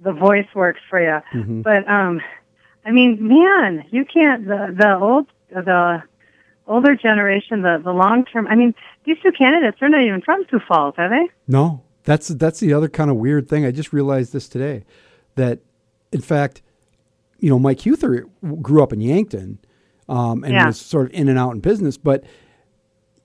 the 0.00 0.12
voice 0.12 0.48
works 0.56 0.80
for 0.90 1.00
you. 1.00 1.20
Mhm. 1.32 1.62
But 1.62 1.88
um, 1.88 2.20
I 2.84 2.90
mean, 2.90 3.18
man, 3.28 3.84
you 3.92 4.04
can't. 4.04 4.44
The 4.46 4.74
the 4.76 4.96
old 4.98 5.28
the 5.50 6.02
older 6.66 6.94
generation, 6.94 7.62
the 7.62 7.80
the 7.82 7.92
long 7.92 8.24
term. 8.24 8.46
I 8.46 8.54
mean, 8.54 8.74
these 9.04 9.16
two 9.22 9.32
candidates 9.32 9.78
are 9.80 9.88
not 9.88 10.02
even 10.02 10.20
from 10.22 10.44
Sioux 10.50 10.60
Falls, 10.66 10.94
are 10.98 11.08
they? 11.08 11.28
No, 11.46 11.82
that's 12.04 12.28
that's 12.28 12.60
the 12.60 12.72
other 12.72 12.88
kind 12.88 13.10
of 13.10 13.16
weird 13.16 13.48
thing. 13.48 13.64
I 13.64 13.70
just 13.70 13.92
realized 13.92 14.32
this 14.32 14.48
today, 14.48 14.84
that 15.36 15.60
in 16.12 16.20
fact, 16.20 16.62
you 17.38 17.48
know, 17.50 17.58
Mike 17.58 17.78
Huether 17.78 18.28
grew 18.62 18.82
up 18.82 18.92
in 18.92 19.00
Yankton, 19.00 19.58
um, 20.08 20.44
and 20.44 20.52
Yeah. 20.54 20.66
was 20.66 20.80
sort 20.80 21.06
of 21.06 21.12
in 21.14 21.28
and 21.28 21.38
out 21.38 21.52
in 21.54 21.60
business, 21.60 21.96
but 21.96 22.24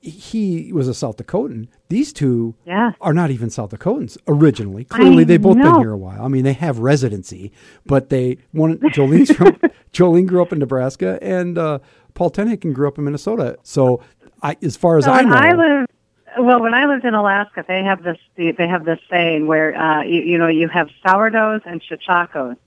he 0.04 0.72
was 0.74 0.88
a 0.88 0.94
South 0.94 1.18
Dakotan. 1.18 1.68
These 1.90 2.12
two 2.12 2.56
Yeah. 2.66 2.92
are 3.00 3.14
not 3.14 3.32
even 3.32 3.50
South 3.50 3.72
Dakotans 3.72 4.18
originally. 4.28 4.84
Clearly, 4.84 5.22
I 5.24 5.26
they've 5.26 5.42
both 5.42 5.58
been 5.58 5.80
here 5.80 5.92
a 5.92 5.98
while. 5.98 6.24
I 6.24 6.28
mean, 6.28 6.44
they 6.44 6.54
have 6.54 6.80
residency, 6.80 7.52
but 7.86 8.10
they 8.10 8.38
one 8.52 8.78
Jolene's 8.80 9.32
from 9.32 9.54
Jolene 9.94 10.28
grew 10.28 10.42
up 10.42 10.52
in 10.52 10.60
Nebraska, 10.60 11.18
and 11.22 11.58
uh, 11.58 11.80
Paul 12.16 12.32
TenHaken 12.32 12.74
grew 12.74 12.88
up 12.88 12.98
in 12.98 13.06
Minnesota. 13.06 13.58
So, 13.64 14.02
I, 14.42 14.58
as 14.62 14.76
far 14.76 14.98
as 14.98 15.06
So 15.06 15.12
I 15.12 15.22
know, 15.22 15.36
I 15.36 15.54
lived, 15.54 15.92
well, 16.40 16.62
when 16.62 16.74
I 16.74 16.86
lived 16.86 17.06
in 17.06 17.14
Alaska, 17.14 17.64
they 17.66 17.84
have 17.84 18.04
this 18.04 18.18
they 18.36 18.68
have 18.68 18.84
this 18.84 19.00
saying 19.10 19.48
where 19.48 19.74
uh, 19.74 20.04
you, 20.04 20.22
you 20.22 20.38
know 20.38 20.48
you 20.48 20.68
have 20.68 20.90
sourdoughs 21.08 21.62
and 21.66 21.82
cheechakos, 21.82 22.58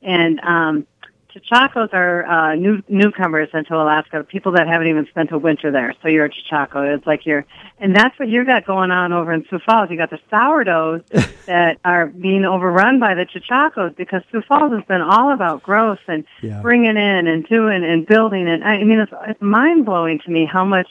and 0.00 0.40
um, 0.40 0.86
cheechakos 1.30 1.92
are 1.94 2.24
uh, 2.26 2.54
new 2.54 2.82
newcomers 2.88 3.48
into 3.54 3.74
Alaska, 3.76 4.24
people 4.24 4.52
that 4.52 4.66
haven't 4.66 4.88
even 4.88 5.06
spent 5.06 5.30
a 5.32 5.38
winter 5.38 5.70
there. 5.70 5.94
So 6.02 6.08
you're 6.08 6.24
a 6.26 6.30
cheechako. 6.30 6.96
It's 6.96 7.06
like 7.06 7.24
you're, 7.26 7.46
and 7.78 7.94
that's 7.94 8.18
what 8.18 8.28
you've 8.28 8.46
got 8.46 8.66
going 8.66 8.90
on 8.90 9.12
over 9.12 9.32
in 9.32 9.44
Sioux 9.48 9.58
Falls. 9.64 9.90
You 9.90 9.96
got 9.96 10.10
the 10.10 10.18
sourdoughs 10.30 11.02
that 11.46 11.78
are 11.84 12.06
being 12.06 12.44
overrun 12.44 12.98
by 12.98 13.14
the 13.14 13.26
cheechakos 13.26 13.96
because 13.96 14.22
Sioux 14.32 14.42
Falls 14.48 14.72
has 14.72 14.84
been 14.86 15.00
all 15.02 15.32
about 15.32 15.62
growth 15.62 16.00
and 16.08 16.24
Yeah. 16.42 16.60
bringing 16.62 16.96
in 16.96 17.26
and 17.26 17.46
doing 17.46 17.84
and 17.84 18.06
building. 18.06 18.48
And 18.48 18.64
I 18.64 18.82
mean, 18.82 18.98
it's, 19.00 19.12
it's 19.28 19.40
mind 19.42 19.84
blowing 19.86 20.18
to 20.20 20.30
me 20.30 20.44
how 20.46 20.64
much 20.64 20.88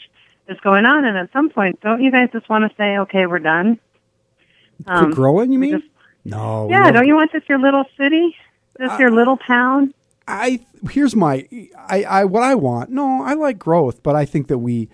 is 0.48 0.60
going 0.62 0.86
on. 0.86 1.06
And 1.06 1.18
at 1.18 1.32
some 1.34 1.50
point, 1.50 1.80
don't 1.82 2.02
you 2.02 2.12
guys 2.12 2.30
just 2.32 2.48
want 2.50 2.70
to 2.70 2.76
say, 2.78 2.98
okay, 3.00 3.26
we're 3.26 3.40
done? 3.40 3.80
quit 4.86 5.12
growing. 5.12 5.52
You 5.52 5.60
mean? 5.60 5.72
just- 5.80 5.86
no. 6.26 6.70
yeah, 6.70 6.92
don't 6.92 7.08
you 7.08 7.16
want 7.16 7.32
this 7.32 7.44
your 7.48 7.60
little 7.60 7.86
city? 7.98 8.36
This 8.78 8.98
your 9.00 9.10
little 9.12 9.38
town? 9.38 9.94
I 10.30 10.60
here's 10.92 11.16
my 11.16 11.48
I, 11.78 12.04
I 12.04 12.26
what 12.26 12.44
I 12.44 12.56
want. 12.56 12.90
No, 12.92 13.24
I 13.24 13.34
like 13.34 13.58
growth, 13.60 14.04
but 14.04 14.16
I 14.16 14.26
think 14.26 14.48
that 14.48 14.60
we 14.60 14.90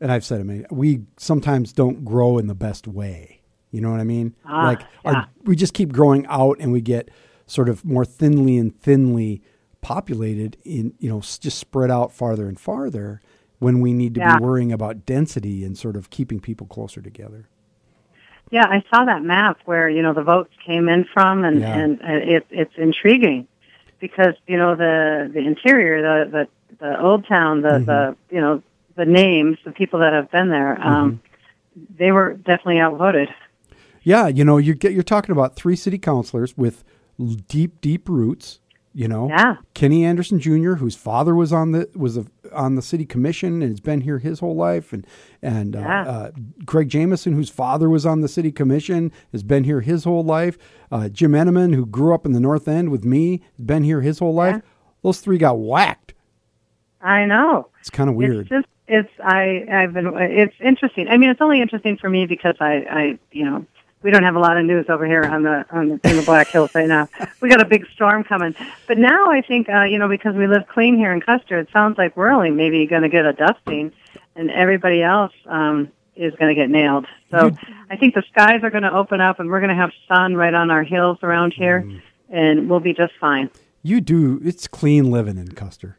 and 0.00 0.10
I've 0.10 0.24
said 0.24 0.40
it 0.40 0.44
many 0.44 0.64
we 0.70 1.02
sometimes 1.16 1.72
don't 1.72 2.04
grow 2.04 2.38
in 2.38 2.46
the 2.48 2.54
best 2.54 2.86
way. 2.88 3.40
You 3.70 3.80
know 3.80 3.90
what 3.90 4.00
I 4.00 4.04
mean? 4.04 4.34
Ah, 4.44 4.64
like 4.66 4.80
yeah. 5.04 5.12
our, 5.12 5.28
we 5.44 5.56
just 5.56 5.72
keep 5.72 5.92
growing 5.92 6.26
out 6.26 6.58
and 6.60 6.72
we 6.72 6.80
get 6.80 7.10
sort 7.46 7.68
of 7.68 7.84
more 7.84 8.04
thinly 8.04 8.58
and 8.58 8.78
thinly 8.78 9.40
populated 9.80 10.56
in 10.64 10.94
you 10.98 11.08
know 11.08 11.20
just 11.20 11.58
spread 11.58 11.90
out 11.90 12.12
farther 12.12 12.48
and 12.48 12.58
farther 12.58 13.20
when 13.60 13.80
we 13.80 13.92
need 13.92 14.14
to 14.14 14.20
Yeah. 14.20 14.38
be 14.38 14.44
worrying 14.44 14.72
about 14.72 15.06
density 15.06 15.64
and 15.64 15.78
sort 15.78 15.96
of 15.96 16.10
keeping 16.10 16.40
people 16.40 16.66
closer 16.66 17.00
together. 17.00 17.48
Yeah, 18.50 18.66
I 18.66 18.82
saw 18.94 19.04
that 19.06 19.22
map 19.22 19.58
where 19.64 19.88
you 19.88 20.02
know 20.02 20.12
the 20.12 20.22
votes 20.22 20.52
came 20.66 20.88
in 20.88 21.04
from, 21.14 21.44
and 21.44 21.60
Yeah. 21.60 21.78
and 21.78 22.00
it, 22.02 22.46
it's 22.50 22.74
intriguing 22.76 23.46
because 24.02 24.34
you 24.46 24.58
know 24.58 24.74
the 24.76 25.30
the 25.32 25.40
interior, 25.40 26.02
the 26.02 26.30
the 26.30 26.76
the 26.78 27.00
old 27.00 27.26
town, 27.26 27.62
the 27.62 27.68
Mm-hmm. 27.68 27.84
the 27.86 28.16
you 28.34 28.40
know 28.42 28.62
the 28.96 29.06
names, 29.06 29.56
the 29.64 29.72
people 29.72 30.00
that 30.00 30.12
have 30.12 30.30
been 30.30 30.50
there, 30.50 30.78
um, 30.86 31.22
Mm-hmm. 31.76 31.96
they 31.96 32.12
were 32.12 32.34
definitely 32.34 32.80
outvoted. 32.80 33.30
Yeah, 34.02 34.26
you 34.26 34.44
know, 34.44 34.58
you 34.58 34.74
get 34.74 34.92
you're 34.92 35.02
talking 35.04 35.32
about 35.32 35.56
three 35.56 35.76
city 35.76 35.96
councilors 35.96 36.58
with 36.58 36.84
deep, 37.46 37.80
deep 37.80 38.08
roots. 38.08 38.58
You 38.94 39.08
know, 39.08 39.28
Yeah. 39.28 39.56
Kenny 39.72 40.04
Anderson 40.04 40.38
Jr., 40.38 40.74
whose 40.74 40.94
father 40.96 41.34
was 41.34 41.50
on 41.52 41.72
the 41.72 41.88
was 41.96 42.18
a, 42.18 42.26
on 42.52 42.74
the 42.74 42.82
city 42.82 43.06
commission 43.06 43.62
and 43.62 43.70
has 43.70 43.80
been 43.80 44.02
here 44.02 44.18
his 44.18 44.40
whole 44.40 44.54
life, 44.54 44.92
and 44.92 45.06
and 45.40 45.74
Yeah. 45.74 46.02
uh, 46.02 46.04
uh, 46.04 46.30
Craig 46.66 46.88
Jamison, 46.90 47.32
whose 47.32 47.48
father 47.48 47.88
was 47.88 48.04
on 48.04 48.20
the 48.20 48.28
city 48.28 48.52
commission, 48.52 49.10
has 49.32 49.42
been 49.42 49.64
here 49.64 49.80
his 49.80 50.04
whole 50.04 50.22
life. 50.24 50.58
Uh, 50.90 51.08
Jim 51.08 51.32
Entenman, 51.32 51.74
who 51.74 51.86
grew 51.86 52.14
up 52.14 52.26
in 52.26 52.32
the 52.32 52.40
North 52.40 52.68
End 52.68 52.90
with 52.90 53.04
me, 53.04 53.40
has 53.56 53.64
been 53.64 53.82
here 53.82 54.02
his 54.02 54.18
whole 54.18 54.34
life. 54.34 54.60
Those 55.02 55.20
three 55.20 55.38
got 55.38 55.58
whacked. 55.58 56.12
I 57.00 57.24
know. 57.24 57.68
It's 57.80 57.90
kind 57.90 58.10
of 58.10 58.14
weird. 58.16 58.40
It's 58.42 58.48
just 58.50 58.66
it's 58.88 59.10
I 59.24 59.64
I've 59.72 59.94
been 59.94 60.12
it's 60.18 60.54
interesting. 60.60 61.08
I 61.08 61.16
mean, 61.16 61.30
it's 61.30 61.40
only 61.40 61.62
interesting 61.62 61.96
for 61.96 62.10
me 62.10 62.26
because 62.26 62.56
I 62.60 62.84
I 62.90 63.18
you 63.30 63.44
know 63.46 63.64
we 64.02 64.10
don't 64.10 64.22
have 64.24 64.36
a 64.36 64.40
lot 64.40 64.56
of 64.56 64.64
news 64.64 64.86
over 64.88 65.06
here 65.06 65.24
on 65.24 65.42
the 65.42 65.64
on 65.70 65.88
the, 65.88 66.10
in 66.10 66.16
the 66.16 66.22
Black 66.24 66.48
Hills 66.48 66.74
right 66.74 66.88
now. 66.88 67.08
We 67.40 67.48
got 67.48 67.60
a 67.60 67.64
big 67.64 67.86
storm 67.94 68.24
coming, 68.24 68.54
but 68.86 68.98
now 68.98 69.30
I 69.30 69.40
think 69.42 69.68
uh, 69.68 69.82
you 69.82 69.98
know 69.98 70.08
because 70.08 70.34
we 70.34 70.46
live 70.46 70.66
clean 70.68 70.96
here 70.96 71.12
in 71.12 71.20
Custer, 71.20 71.58
it 71.58 71.68
sounds 71.72 71.98
like 71.98 72.16
we're 72.16 72.30
only 72.30 72.50
maybe 72.50 72.86
going 72.86 73.02
to 73.02 73.08
get 73.08 73.26
a 73.26 73.32
dusting, 73.32 73.92
and 74.36 74.50
everybody 74.50 75.02
else 75.02 75.32
um, 75.46 75.90
is 76.16 76.34
going 76.34 76.48
to 76.48 76.54
get 76.54 76.70
nailed. 76.70 77.06
So 77.30 77.50
I 77.90 77.96
think 77.96 78.14
the 78.14 78.22
skies 78.30 78.62
are 78.62 78.70
going 78.70 78.82
to 78.82 78.92
open 78.92 79.20
up, 79.20 79.40
and 79.40 79.48
we're 79.48 79.60
going 79.60 79.70
to 79.70 79.74
have 79.76 79.90
sun 80.06 80.36
right 80.36 80.52
on 80.52 80.70
our 80.70 80.82
hills 80.82 81.18
around 81.22 81.54
here, 81.54 81.88
and 82.28 82.68
we'll 82.68 82.80
be 82.80 82.92
just 82.94 83.14
fine. 83.20 83.50
you 83.82 84.00
do. 84.00 84.40
It's 84.44 84.68
clean 84.68 85.10
living 85.10 85.38
in 85.38 85.52
Custer. 85.52 85.98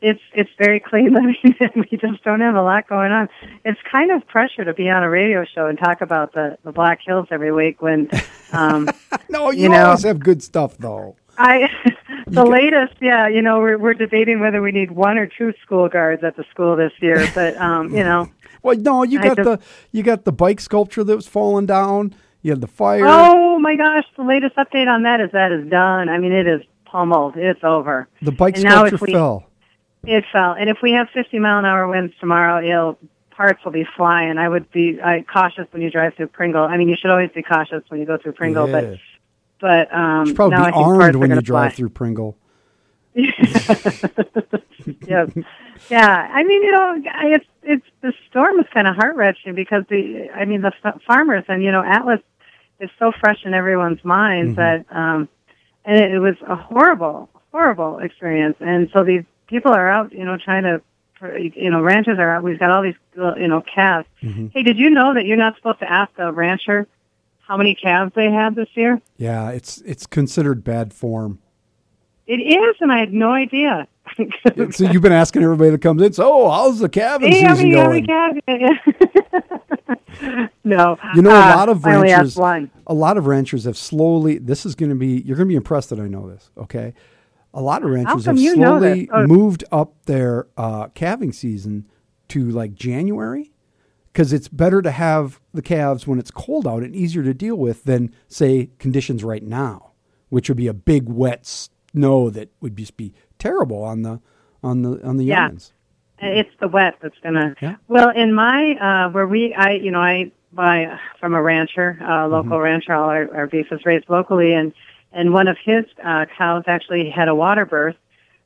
It's 0.00 0.20
it's 0.32 0.50
very 0.58 0.80
clean 0.80 1.12
living 1.14 1.36
and 1.60 1.86
we 1.90 1.96
just 1.98 2.22
don't 2.24 2.40
have 2.40 2.54
a 2.54 2.62
lot 2.62 2.88
going 2.88 3.12
on. 3.12 3.28
It's 3.64 3.80
kind 3.90 4.10
of 4.10 4.26
pressure 4.28 4.64
to 4.64 4.72
be 4.74 4.88
on 4.88 5.02
a 5.02 5.10
radio 5.10 5.44
show 5.44 5.66
and 5.66 5.78
talk 5.78 6.00
about 6.00 6.32
the, 6.34 6.56
the 6.64 6.72
Black 6.72 7.00
Hills 7.04 7.26
every 7.30 7.52
week 7.52 7.82
when 7.82 8.08
um 8.52 8.88
No, 9.28 9.50
you, 9.50 9.64
You 9.64 9.68
know- 9.70 9.86
always 9.86 10.04
have 10.04 10.20
good 10.20 10.42
stuff 10.42 10.76
though. 10.78 11.16
I 11.40 11.70
the 12.26 12.44
latest, 12.44 12.94
yeah, 13.00 13.28
you 13.28 13.42
know, 13.42 13.60
we're 13.60 13.78
we're 13.78 13.94
debating 13.94 14.40
whether 14.40 14.60
we 14.60 14.72
need 14.72 14.90
one 14.90 15.18
or 15.18 15.26
two 15.26 15.52
school 15.62 15.88
guards 15.88 16.24
at 16.24 16.36
the 16.36 16.44
school 16.50 16.74
this 16.74 16.92
year, 17.00 17.24
but 17.34 17.56
um, 17.60 17.94
you 17.94 18.02
know, 18.02 18.28
Well, 18.62 18.76
no, 18.76 19.04
you 19.04 19.20
got 19.20 19.36
just- 19.36 19.48
the 19.48 19.60
you 19.92 20.02
got 20.02 20.24
the 20.24 20.32
bike 20.32 20.60
sculpture 20.60 21.04
that 21.04 21.14
was 21.14 21.28
falling 21.28 21.66
down. 21.66 22.14
You 22.42 22.52
had 22.52 22.60
the 22.60 22.66
fire. 22.66 23.04
oh 23.04 23.58
my 23.60 23.76
gosh, 23.76 24.04
the 24.16 24.24
latest 24.24 24.56
update 24.56 24.88
on 24.88 25.02
that 25.04 25.20
is 25.20 25.30
that 25.32 25.52
is 25.52 25.68
done. 25.70 26.08
I 26.08 26.18
mean, 26.18 26.32
it 26.32 26.46
is 26.48 26.60
pummeled. 26.86 27.36
It's 27.36 27.62
over. 27.62 28.08
the 28.22 28.32
bike 28.32 28.56
and 28.56 28.62
sculpture 28.68 28.98
we- 29.00 29.12
fell. 29.12 29.44
It 30.04 30.24
fell, 30.32 30.52
and 30.52 30.70
if 30.70 30.78
we 30.82 30.92
have 30.92 31.08
50 31.12 31.38
mile 31.38 31.58
an 31.58 31.64
hour 31.64 31.86
winds 31.88 32.14
tomorrow, 32.20 32.62
it'll 32.64 32.98
parts 33.30 33.64
will 33.64 33.72
be 33.72 33.86
flying. 33.96 34.38
I 34.38 34.48
would 34.48 34.70
be 34.72 35.00
I, 35.02 35.24
cautious 35.32 35.66
when 35.70 35.82
you 35.82 35.90
drive 35.90 36.14
through 36.14 36.28
Pringle. 36.28 36.64
I 36.64 36.76
mean, 36.76 36.88
you 36.88 36.96
should 36.96 37.10
always 37.10 37.30
be 37.30 37.42
cautious 37.42 37.82
when 37.88 38.00
you 38.00 38.06
go 38.06 38.16
through 38.18 38.32
Pringle, 38.32 38.68
Yeah. 38.68 38.80
but 38.80 38.98
but 39.60 39.94
um, 39.94 40.20
You 40.20 40.26
should 40.26 40.36
probably 40.36 40.56
now 40.58 40.66
be 40.66 40.72
armed 40.74 41.16
when 41.16 41.30
you 41.30 41.40
drive 41.40 41.72
fly. 41.72 41.76
through 41.76 41.88
Pringle. 41.90 42.36
yes. 45.06 45.30
Yeah, 45.90 46.28
I 46.32 46.44
mean, 46.44 46.62
you 46.62 46.72
know, 46.72 47.02
I- 47.12 47.28
it's 47.34 47.46
it's 47.62 47.86
the 48.00 48.12
storm 48.30 48.58
is 48.60 48.66
kind 48.72 48.86
of 48.88 48.96
heart 48.96 49.16
wrenching 49.16 49.54
because 49.54 49.84
the 49.88 50.28
I 50.34 50.44
mean 50.44 50.62
the 50.62 50.72
f- 50.84 51.00
farmers 51.06 51.44
and 51.48 51.62
you 51.62 51.72
know 51.72 51.82
Atlas 51.82 52.20
is 52.80 52.90
so 52.98 53.12
fresh 53.20 53.44
in 53.44 53.54
everyone's 53.54 54.02
minds 54.04 54.56
that 54.56 54.84
um, 54.90 55.28
and 55.84 55.98
it, 55.98 56.12
it 56.14 56.18
was 56.18 56.34
a 56.46 56.56
horrible 56.56 57.28
horrible 57.52 57.98
experience 57.98 58.56
and 58.60 58.88
so 58.92 59.04
these 59.04 59.24
people 59.48 59.72
are 59.72 59.88
out 59.88 60.12
you 60.12 60.24
know 60.24 60.36
trying 60.36 60.62
to 60.62 60.80
you 61.56 61.70
know 61.70 61.80
ranchers 61.82 62.18
are 62.18 62.36
out 62.36 62.42
we've 62.44 62.58
got 62.60 62.70
all 62.70 62.82
these 62.82 62.94
you 63.16 63.48
know 63.48 63.60
calves 63.62 64.06
hey 64.20 64.62
did 64.62 64.78
you 64.78 64.88
know 64.90 65.14
that 65.14 65.26
you're 65.26 65.36
not 65.36 65.56
supposed 65.56 65.80
to 65.80 65.90
ask 65.90 66.12
a 66.18 66.30
rancher 66.32 66.86
how 67.40 67.56
many 67.56 67.74
calves 67.74 68.12
they 68.14 68.30
had 68.30 68.54
this 68.54 68.68
year 68.74 69.00
Yeah, 69.16 69.50
it's 69.50 69.78
it's 69.82 70.06
considered 70.06 70.62
bad 70.62 70.92
form. 70.94 71.38
it 72.26 72.36
is 72.40 72.76
and 72.80 72.92
I 72.92 72.98
had 72.98 73.12
no 73.12 73.32
idea 73.32 73.88
so 74.72 74.84
you've 74.84 75.02
been 75.02 75.12
asking 75.12 75.42
everybody 75.42 75.68
that 75.70 75.82
comes 75.82 76.00
in. 76.00 76.14
So, 76.14 76.24
oh, 76.32 76.50
how's 76.50 76.78
the 76.78 76.88
calving 76.88 77.30
Hey, 77.30 77.46
season 77.46 77.70
going? 77.72 78.06
no. 80.64 80.98
You 81.14 81.22
know, 81.22 81.30
a 81.30 81.34
Uh, 81.40 81.56
lot 81.56 81.68
of 81.68 81.84
ranchers. 81.84 82.36
A 82.86 82.94
lot 82.94 83.16
of 83.18 83.26
ranchers 83.26 83.64
have 83.64 83.76
slowly. 83.76 84.38
This 84.38 84.64
is 84.64 84.74
going 84.74 84.88
to 84.90 84.96
be. 84.96 85.20
You're 85.26 85.36
going 85.36 85.46
to 85.46 85.52
be 85.52 85.56
impressed 85.56 85.90
that 85.90 86.00
I 86.00 86.08
know 86.08 86.28
this. 86.28 86.50
Okay, 86.56 86.94
a 87.54 87.62
lot 87.62 87.82
of 87.82 87.90
ranchers 87.90 88.26
have 88.26 88.38
you 88.38 88.56
know 88.56 88.78
slowly? 88.78 89.08
Oh. 89.12 89.26
moved 89.26 89.64
up 89.72 89.94
their 90.04 90.46
uh, 90.56 90.88
calving 90.88 91.32
season 91.32 91.86
to 92.28 92.50
like 92.50 92.74
January 92.74 93.52
because 94.12 94.32
it's 94.32 94.48
better 94.48 94.82
to 94.82 94.90
have 94.90 95.40
the 95.54 95.62
calves 95.62 96.06
when 96.06 96.18
it's 96.18 96.30
cold 96.30 96.66
out 96.66 96.82
and 96.82 96.94
easier 96.94 97.22
to 97.22 97.32
deal 97.34 97.56
with 97.56 97.84
than 97.84 98.14
say 98.28 98.70
conditions 98.78 99.24
right 99.24 99.42
now, 99.42 99.92
which 100.28 100.48
would 100.48 100.56
be 100.58 100.66
a 100.66 100.74
big 100.74 101.08
wet 101.08 101.46
snow 101.46 102.28
that 102.30 102.50
would 102.60 102.76
just 102.76 102.96
be 102.96 103.14
terrible 103.38 103.82
on 103.82 104.02
the 104.02 104.20
on 104.62 104.82
the 104.82 105.02
on 105.06 105.16
the 105.16 105.24
Yeah. 105.24 105.48
youngins. 105.48 105.72
It's 106.20 106.50
the 106.60 106.66
wet 106.68 106.96
that's 107.00 107.14
gonna. 107.22 107.54
Yeah. 107.62 107.76
Well, 107.86 108.10
in 108.10 108.34
my 108.34 108.72
uh, 109.06 109.10
where 109.10 109.26
we, 109.28 109.54
I 109.54 109.74
you 109.74 109.92
know 109.92 110.00
I 110.00 110.32
buy 110.52 110.98
from 111.20 111.34
a 111.34 111.40
rancher, 111.42 111.96
uh, 112.02 112.26
local 112.26 112.52
Mm-hmm. 112.52 112.62
rancher. 112.62 112.92
All 112.92 113.08
our, 113.08 113.32
our 113.36 113.46
beef 113.46 113.66
is 113.70 113.80
raised 113.86 114.06
locally, 114.10 114.52
and 114.52 114.72
and 115.12 115.32
one 115.32 115.48
of 115.48 115.56
his 115.64 115.84
uh, 116.04 116.26
cows 116.36 116.64
actually 116.66 117.10
had 117.10 117.28
a 117.28 117.34
water 117.34 117.64
birth 117.66 117.96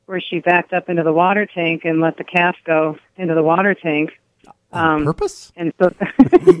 where 0.05 0.19
she 0.21 0.39
backed 0.39 0.73
up 0.73 0.89
into 0.89 1.03
the 1.03 1.13
water 1.13 1.45
tank 1.45 1.83
and 1.85 2.01
let 2.01 2.17
the 2.17 2.23
calf 2.23 2.55
go 2.65 2.97
into 3.17 3.33
the 3.33 3.43
water 3.43 3.73
tank. 3.73 4.11
On 4.73 4.95
Um, 4.99 5.05
purpose? 5.05 5.51
And 5.55 5.71
so, 5.79 5.93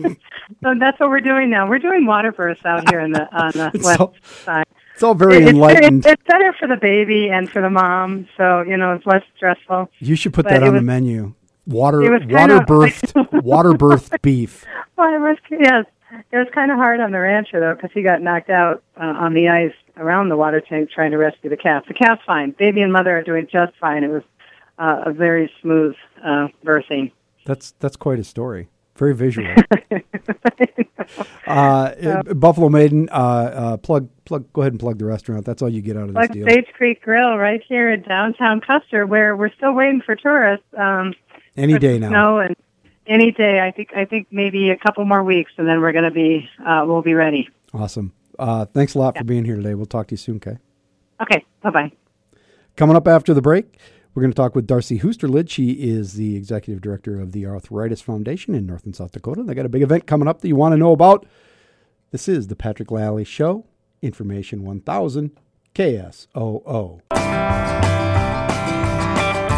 so 0.63 0.73
that's 0.79 0.99
what 0.99 1.09
we're 1.09 1.19
doing 1.19 1.49
now. 1.49 1.67
We're 1.67 1.79
doing 1.79 2.05
water 2.05 2.31
births 2.31 2.61
out 2.65 2.89
here 2.89 2.99
in 2.99 3.11
the 3.11 3.23
on 3.35 3.51
the 3.53 3.71
It's 3.73 3.83
west 3.85 3.97
so- 3.97 4.13
side. 4.45 4.65
It's 4.93 5.01
all 5.01 5.15
very 5.15 5.37
It's- 5.37 5.49
enlightened. 5.49 6.05
It's, 6.05 6.21
better 6.27 6.53
for 6.59 6.67
the 6.67 6.75
baby 6.77 7.29
and 7.29 7.49
for 7.49 7.61
the 7.63 7.69
mom, 7.71 8.27
so 8.37 8.61
you 8.61 8.77
know 8.77 8.93
it's 8.93 9.05
less 9.07 9.23
stressful. 9.35 9.89
You 9.99 10.15
should 10.15 10.33
put 10.33 10.45
but 10.45 10.51
that 10.51 10.61
it 10.63 10.67
on 10.69 10.75
the 10.75 10.81
menu. 10.81 11.33
Water 11.65 12.03
it 12.03 12.29
water 12.29 12.59
birthed 12.59 13.43
water 13.43 13.71
birthed 13.71 14.21
beef. 14.21 14.63
Well, 14.95 15.13
it 15.15 15.19
was 15.19 15.37
yes, 15.49 15.85
it 16.31 16.37
was 16.37 16.47
kind 16.53 16.69
of 16.71 16.77
hard 16.77 16.99
on 16.99 17.11
the 17.11 17.19
rancher 17.19 17.59
though 17.59 17.73
because 17.73 17.89
he 17.93 18.03
got 18.03 18.21
knocked 18.21 18.51
out 18.51 18.83
uh, 18.95 19.05
on 19.05 19.33
the 19.33 19.49
ice 19.49 19.73
around 19.97 20.29
the 20.29 20.37
water 20.37 20.61
tank 20.61 20.89
trying 20.91 21.11
to 21.11 21.17
rescue 21.17 21.49
the 21.49 21.57
calf. 21.57 21.85
The 21.87 21.93
calf's 21.93 22.23
fine. 22.25 22.51
Baby 22.51 22.81
and 22.81 22.91
mother 22.91 23.17
are 23.17 23.23
doing 23.23 23.47
just 23.51 23.73
fine. 23.79 24.03
It 24.03 24.09
was 24.09 24.23
uh, 24.77 25.03
a 25.05 25.11
very 25.11 25.51
smooth 25.61 25.95
uh, 26.23 26.47
birthing. 26.63 27.11
That's 27.45 27.71
that's 27.79 27.95
quite 27.95 28.19
a 28.19 28.23
story. 28.23 28.69
Very 28.95 29.15
visual. 29.15 29.47
uh, 31.47 32.23
Buffalo 32.33 32.69
Maiden, 32.69 33.09
uh, 33.11 33.15
uh, 33.15 33.77
plug 33.77 34.07
plug. 34.25 34.51
Go 34.53 34.61
ahead 34.61 34.73
and 34.73 34.79
plug 34.79 34.99
the 34.99 35.05
restaurant. 35.05 35.45
That's 35.45 35.61
all 35.61 35.69
you 35.69 35.81
get 35.81 35.97
out 35.97 36.03
of 36.03 36.07
this 36.09 36.15
Like 36.15 36.31
deal. 36.31 36.47
Sage 36.47 36.67
Creek 36.73 37.01
Grill 37.01 37.37
right 37.37 37.61
here 37.67 37.91
in 37.91 38.03
downtown 38.03 38.61
Custer, 38.61 39.07
where 39.07 39.35
we're 39.35 39.51
still 39.53 39.73
waiting 39.73 40.01
for 40.01 40.15
tourists. 40.15 40.65
Um, 40.77 41.13
Any 41.57 41.79
day 41.79 41.97
now. 41.97 42.09
Snow 42.09 42.39
and 42.39 42.55
any 43.07 43.31
day. 43.31 43.59
I 43.59 43.71
think 43.71 43.89
I 43.95 44.05
think 44.05 44.27
maybe 44.31 44.69
a 44.69 44.77
couple 44.77 45.03
more 45.05 45.23
weeks, 45.23 45.51
and 45.57 45.67
then 45.67 45.81
we're 45.81 45.91
going 45.91 46.05
to 46.05 46.11
be 46.11 46.47
uh, 46.65 46.83
we'll 46.85 47.01
be 47.01 47.15
ready. 47.15 47.49
Awesome. 47.73 48.13
Uh, 48.37 48.65
thanks 48.65 48.95
a 48.95 48.99
lot 48.99 49.17
for 49.17 49.23
being 49.23 49.45
here 49.45 49.55
today. 49.55 49.75
We'll 49.75 49.85
talk 49.85 50.07
to 50.07 50.13
you 50.13 50.17
soon, 50.17 50.37
okay? 50.37 50.57
Okay. 51.21 51.45
Bye 51.61 51.69
bye. 51.69 51.91
Coming 52.75 52.95
up 52.95 53.07
after 53.07 53.33
the 53.33 53.41
break, 53.41 53.77
we're 54.13 54.21
going 54.21 54.31
to 54.31 54.35
talk 54.35 54.55
with 54.55 54.67
Darcy 54.67 54.99
Hoosterlid. 54.99 55.49
She 55.49 55.71
is 55.71 56.13
the 56.13 56.35
executive 56.35 56.81
director 56.81 57.19
of 57.19 57.31
the 57.31 57.45
Arthritis 57.45 58.01
Foundation 58.01 58.55
in 58.55 58.65
North 58.65 58.85
and 58.85 58.95
South 58.95 59.11
Dakota. 59.11 59.43
They 59.43 59.53
got 59.53 59.65
a 59.65 59.69
big 59.69 59.81
event 59.81 60.07
coming 60.07 60.27
up 60.27 60.41
that 60.41 60.47
you 60.47 60.55
want 60.55 60.73
to 60.73 60.77
know 60.77 60.91
about. 60.91 61.25
This 62.11 62.27
is 62.27 62.47
the 62.47 62.55
Patrick 62.55 62.89
Lalley 62.89 63.25
Show, 63.25 63.65
Information 64.01 64.63
1000 64.63 65.31
KSOO. 65.73 67.01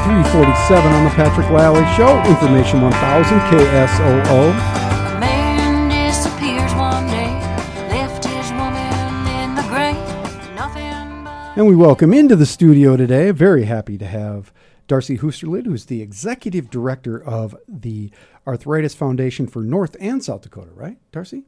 347 0.05 0.93
on 0.93 1.03
the 1.03 1.09
Patrick 1.11 1.47
Lalley 1.47 1.83
Show, 1.97 2.23
Information 2.29 2.81
1000 2.81 3.39
KSOO. 3.39 4.84
And 11.57 11.67
we 11.67 11.75
welcome 11.77 12.13
into 12.13 12.35
the 12.35 12.45
studio 12.45 12.97
today, 12.97 13.31
very 13.31 13.63
happy 13.63 13.97
to 13.99 14.05
have 14.05 14.51
Darcy 14.89 15.17
Hoosterlid, 15.17 15.65
who's 15.65 15.85
the 15.85 16.01
executive 16.01 16.69
director 16.69 17.23
of 17.23 17.55
the 17.65 18.11
Arthritis 18.45 18.93
Foundation 18.93 19.47
for 19.47 19.61
North 19.61 19.95
and 20.01 20.21
South 20.21 20.41
Dakota, 20.41 20.71
right, 20.73 20.97
Darcy? 21.13 21.45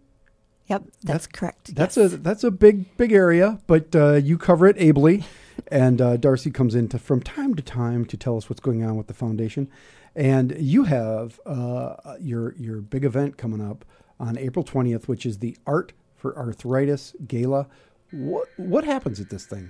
Yep, 0.67 0.83
that's, 1.03 1.27
correct. 1.27 1.75
That's 1.75 1.97
yes. 1.97 2.13
a 2.13 2.17
that's 2.17 2.45
a 2.45 2.51
big 2.51 2.95
big 2.95 3.11
area, 3.11 3.59
but 3.67 3.93
uh, 3.97 4.13
you 4.13 4.37
cover 4.37 4.65
it 4.65 4.77
ably, 4.77 5.25
and 5.67 5.99
uh, 6.01 6.15
Darcy 6.15 6.51
comes 6.51 6.73
in 6.73 6.87
to, 6.87 6.99
from 6.99 7.21
time 7.21 7.53
to 7.55 7.61
time 7.61 8.05
to 8.05 8.15
tell 8.15 8.37
us 8.37 8.49
what's 8.49 8.61
going 8.61 8.85
on 8.85 8.95
with 8.95 9.07
the 9.07 9.13
foundation, 9.13 9.69
and 10.15 10.55
you 10.57 10.85
have 10.85 11.37
uh, 11.45 12.15
your 12.21 12.55
your 12.55 12.79
big 12.79 13.03
event 13.03 13.35
coming 13.35 13.59
up 13.59 13.83
on 14.21 14.37
April 14.37 14.63
twentieth, 14.63 15.09
which 15.09 15.25
is 15.25 15.39
the 15.39 15.57
Art 15.67 15.91
for 16.15 16.37
Arthritis 16.37 17.13
Gala. 17.27 17.67
What 18.11 18.47
what 18.55 18.85
happens 18.85 19.19
at 19.19 19.29
this 19.29 19.45
thing? 19.45 19.69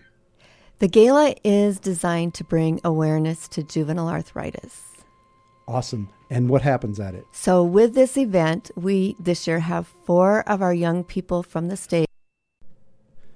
The 0.79 0.87
gala 0.87 1.33
is 1.43 1.79
designed 1.79 2.35
to 2.35 2.43
bring 2.43 2.79
awareness 2.83 3.47
to 3.47 3.63
juvenile 3.63 4.09
arthritis. 4.09 4.83
Awesome. 5.67 6.09
And 6.29 6.49
what 6.49 6.61
happens 6.61 6.99
at 6.99 7.15
it? 7.15 7.25
So, 7.31 7.63
with 7.63 7.95
this 7.95 8.15
event, 8.15 8.69
we 8.75 9.15
this 9.19 9.47
year 9.47 9.59
have 9.61 9.87
four 9.87 10.47
of 10.47 10.61
our 10.61 10.75
young 10.75 11.03
people 11.03 11.41
from 11.41 11.69
the 11.69 11.77
state. 11.77 12.05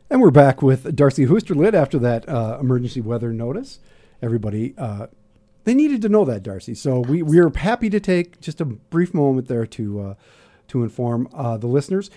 And 0.07 0.21
we're 0.21 0.29
back 0.29 0.61
with 0.61 0.95
Darcy 0.95 1.25
Hoosterlid 1.25 1.73
after 1.73 1.97
that 1.97 2.29
uh, 2.29 2.59
emergency 2.61 3.01
weather 3.01 3.33
notice. 3.33 3.79
Everybody, 4.21 4.75
uh, 4.77 5.07
they 5.63 5.73
needed 5.73 6.03
to 6.03 6.09
know 6.09 6.25
that, 6.25 6.43
Darcy. 6.43 6.75
So 6.75 6.99
we, 6.99 7.23
we 7.23 7.39
are 7.39 7.49
happy 7.49 7.89
to 7.89 7.99
take 7.99 8.39
just 8.39 8.61
a 8.61 8.65
brief 8.65 9.15
moment 9.15 9.47
there 9.47 9.65
to 9.65 9.99
uh, 9.99 10.13
to 10.67 10.83
inform 10.83 11.27
uh, 11.33 11.57
the 11.57 11.67
listeners. 11.67 12.11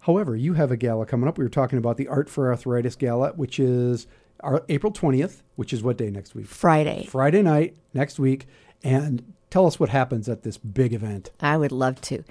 However, 0.00 0.34
you 0.34 0.54
have 0.54 0.70
a 0.70 0.78
gala 0.78 1.04
coming 1.04 1.28
up. 1.28 1.36
We 1.36 1.44
were 1.44 1.50
talking 1.50 1.78
about 1.78 1.98
the 1.98 2.08
Art 2.08 2.30
for 2.30 2.50
Arthritis 2.50 2.96
Gala, 2.96 3.32
which 3.32 3.60
is 3.60 4.06
our 4.42 4.64
April 4.68 4.92
20th, 4.92 5.42
which 5.56 5.72
is 5.72 5.82
what 5.82 5.96
day 5.96 6.10
next 6.10 6.34
week? 6.34 6.46
Friday. 6.46 7.06
Friday 7.06 7.42
night 7.42 7.76
next 7.94 8.18
week. 8.18 8.46
And 8.82 9.34
tell 9.50 9.66
us 9.66 9.78
what 9.78 9.90
happens 9.90 10.28
at 10.28 10.42
this 10.42 10.58
big 10.58 10.92
event. 10.92 11.30
I 11.40 11.56
would 11.56 11.72
love 11.72 12.00
to. 12.02 12.24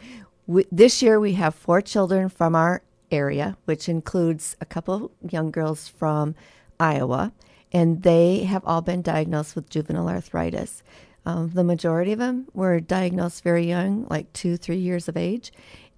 We, 0.47 0.65
this 0.71 1.01
year, 1.01 1.19
we 1.19 1.33
have 1.33 1.55
four 1.55 1.81
children 1.81 2.29
from 2.29 2.55
our 2.55 2.81
area, 3.11 3.57
which 3.65 3.87
includes 3.87 4.55
a 4.59 4.65
couple 4.65 5.11
young 5.29 5.51
girls 5.51 5.87
from 5.87 6.35
Iowa, 6.79 7.31
and 7.71 8.03
they 8.03 8.43
have 8.43 8.63
all 8.65 8.81
been 8.81 9.01
diagnosed 9.01 9.55
with 9.55 9.69
juvenile 9.69 10.09
arthritis. 10.09 10.83
Um, 11.25 11.51
the 11.53 11.63
majority 11.63 12.11
of 12.13 12.19
them 12.19 12.47
were 12.53 12.79
diagnosed 12.79 13.43
very 13.43 13.67
young, 13.67 14.07
like 14.09 14.33
two, 14.33 14.57
three 14.57 14.77
years 14.77 15.07
of 15.07 15.15
age, 15.15 15.51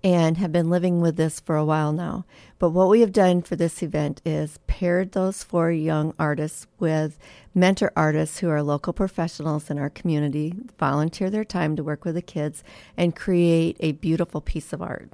and 0.03 0.37
have 0.37 0.51
been 0.51 0.69
living 0.69 0.99
with 0.99 1.15
this 1.15 1.39
for 1.39 1.55
a 1.55 1.63
while 1.63 1.93
now. 1.93 2.25
But 2.59 2.71
what 2.71 2.89
we 2.89 2.99
have 3.01 3.13
done 3.13 3.41
for 3.41 3.55
this 3.55 3.81
event 3.81 4.21
is 4.25 4.59
paired 4.67 5.13
those 5.13 5.43
four 5.43 5.71
young 5.71 6.13
artists 6.19 6.67
with 6.77 7.17
mentor 7.55 7.91
artists 7.95 8.39
who 8.39 8.49
are 8.49 8.61
local 8.61 8.91
professionals 8.91 9.69
in 9.69 9.79
our 9.79 9.89
community, 9.89 10.53
volunteer 10.77 11.29
their 11.29 11.45
time 11.45 11.75
to 11.77 11.83
work 11.83 12.03
with 12.03 12.15
the 12.15 12.21
kids, 12.21 12.63
and 12.97 13.15
create 13.15 13.77
a 13.79 13.93
beautiful 13.93 14.41
piece 14.41 14.73
of 14.73 14.81
art. 14.81 15.09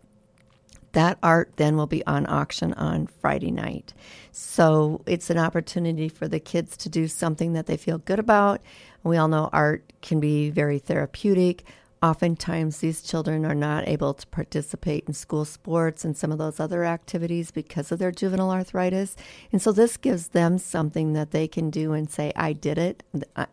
That 0.93 1.19
art 1.21 1.51
then 1.57 1.77
will 1.77 1.85
be 1.85 2.05
on 2.07 2.25
auction 2.25 2.73
on 2.73 3.05
Friday 3.05 3.51
night. 3.51 3.93
So 4.31 5.01
it's 5.05 5.29
an 5.29 5.37
opportunity 5.37 6.09
for 6.09 6.27
the 6.27 6.39
kids 6.39 6.75
to 6.77 6.89
do 6.89 7.07
something 7.07 7.53
that 7.53 7.67
they 7.67 7.77
feel 7.77 7.99
good 7.99 8.17
about. 8.17 8.61
We 9.03 9.17
all 9.17 9.27
know 9.27 9.49
art 9.53 9.93
can 10.01 10.19
be 10.19 10.49
very 10.49 10.79
therapeutic. 10.79 11.63
Oftentimes, 12.01 12.77
these 12.77 13.01
children 13.01 13.45
are 13.45 13.55
not 13.55 13.85
able 13.85 14.13
to 14.13 14.25
participate 14.27 15.03
in 15.05 15.13
school 15.13 15.43
sports 15.43 16.05
and 16.05 16.15
some 16.15 16.31
of 16.31 16.37
those 16.37 16.57
other 16.57 16.85
activities 16.85 17.51
because 17.51 17.91
of 17.91 17.99
their 17.99 18.11
juvenile 18.11 18.51
arthritis. 18.51 19.17
And 19.51 19.61
so, 19.61 19.73
this 19.73 19.97
gives 19.97 20.29
them 20.29 20.57
something 20.59 21.11
that 21.11 21.31
they 21.31 21.45
can 21.45 21.69
do 21.69 21.91
and 21.91 22.09
say, 22.09 22.31
I 22.37 22.53
did 22.53 22.77
it, 22.77 23.03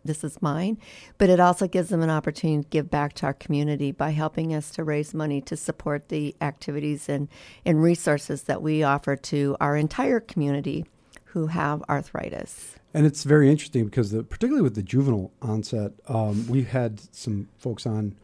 this 0.05 0.23
is 0.23 0.41
mine. 0.41 0.79
But 1.19 1.29
it 1.29 1.41
also 1.41 1.67
gives 1.67 1.89
them 1.89 2.03
an 2.03 2.11
opportunity 2.11 2.63
to 2.63 2.69
give 2.69 2.89
back 2.89 3.15
to 3.15 3.27
our 3.27 3.35
community 3.35 3.91
by 3.91 4.11
helping 4.11 4.55
us 4.55 4.71
to 4.73 4.85
raise 4.85 5.13
money 5.13 5.41
to 5.41 5.57
support 5.57 6.09
the 6.09 6.37
activities 6.41 7.09
and, 7.09 7.27
and 7.65 7.83
resources 7.83 8.45
that 8.45 8.63
we 8.63 8.85
offer 8.85 9.17
to 9.17 9.57
our 9.61 9.77
entire 9.77 10.21
community 10.21 10.87
who 11.25 11.49
have 11.49 11.83
arthritis. 11.89 12.77
And 12.95 13.05
it's 13.05 13.25
very 13.25 13.51
interesting 13.51 13.85
because, 13.87 14.13
the, 14.13 14.23
particularly 14.23 14.63
with 14.63 14.77
the 14.77 14.83
juvenile 14.83 15.33
onset, 15.43 15.93
um, 16.09 16.47
we 16.47 16.63
had 16.63 17.01
some 17.15 17.49
folks 17.59 17.87
on, 17.87 18.15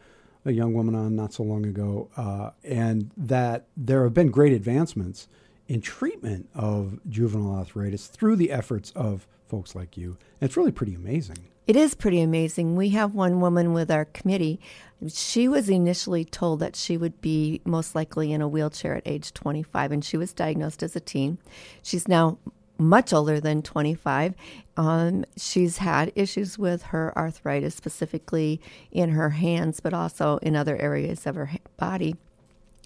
a 0.45 0.53
young 0.53 0.75
woman 0.75 0.95
on 0.95 1.15
not 1.15 1.33
so 1.33 1.43
long 1.43 1.67
ago, 1.67 2.09
uh, 2.17 2.51
and 2.65 3.11
that 3.17 3.67
there 3.77 4.05
have 4.05 4.15
been 4.15 4.31
great 4.31 4.53
advancements 4.53 5.29
in 5.69 5.81
treatment 5.81 6.49
of 6.55 6.99
juvenile 7.09 7.57
arthritis 7.57 8.09
through 8.09 8.37
the 8.37 8.51
efforts 8.51 8.91
of 8.93 9.27
folks 9.49 9.75
like 9.75 9.97
you. 9.97 10.17
And 10.41 10.49
it's 10.49 10.57
really 10.57 10.73
pretty 10.73 10.95
amazing. 10.95 11.39
It 11.67 11.77
is 11.77 11.95
pretty 11.95 12.21
amazing. 12.21 12.75
We 12.75 12.89
have 12.91 13.15
one 13.15 13.41
woman 13.41 13.73
with 13.73 13.91
our 13.91 14.07
committee. 14.07 14.61
She 15.09 15.47
was 15.47 15.69
initially 15.69 16.25
told 16.25 16.59
that 16.61 16.75
she 16.75 16.97
would 16.97 17.21
be 17.21 17.61
most 17.65 17.95
likely 17.95 18.33
in 18.33 18.43
a 18.43 18.49
wheelchair 18.49 18.97
at 18.97 19.07
age 19.07 19.33
25, 19.33 19.93
and 19.93 20.05
she 20.05 20.17
was 20.17 20.33
diagnosed 20.33 20.83
as 20.83 20.97
a 20.97 21.01
teen. 21.01 21.39
She's 21.83 22.09
now 22.09 22.39
much 22.83 23.13
older 23.13 23.41
than 23.41 23.63
25. 23.63 24.35
Um, 24.77 25.25
she's 25.37 25.79
had 25.79 26.13
issues 26.15 26.59
with 26.59 26.83
her 26.85 27.17
arthritis, 27.17 27.75
specifically 27.75 28.61
in 28.91 29.11
her 29.11 29.31
hands, 29.31 29.81
but 29.81 29.95
also 29.95 30.39
in 30.39 30.57
other 30.57 30.77
areas 30.77 31.27
of 31.27 31.37
her 31.37 31.51
body. 31.77 32.17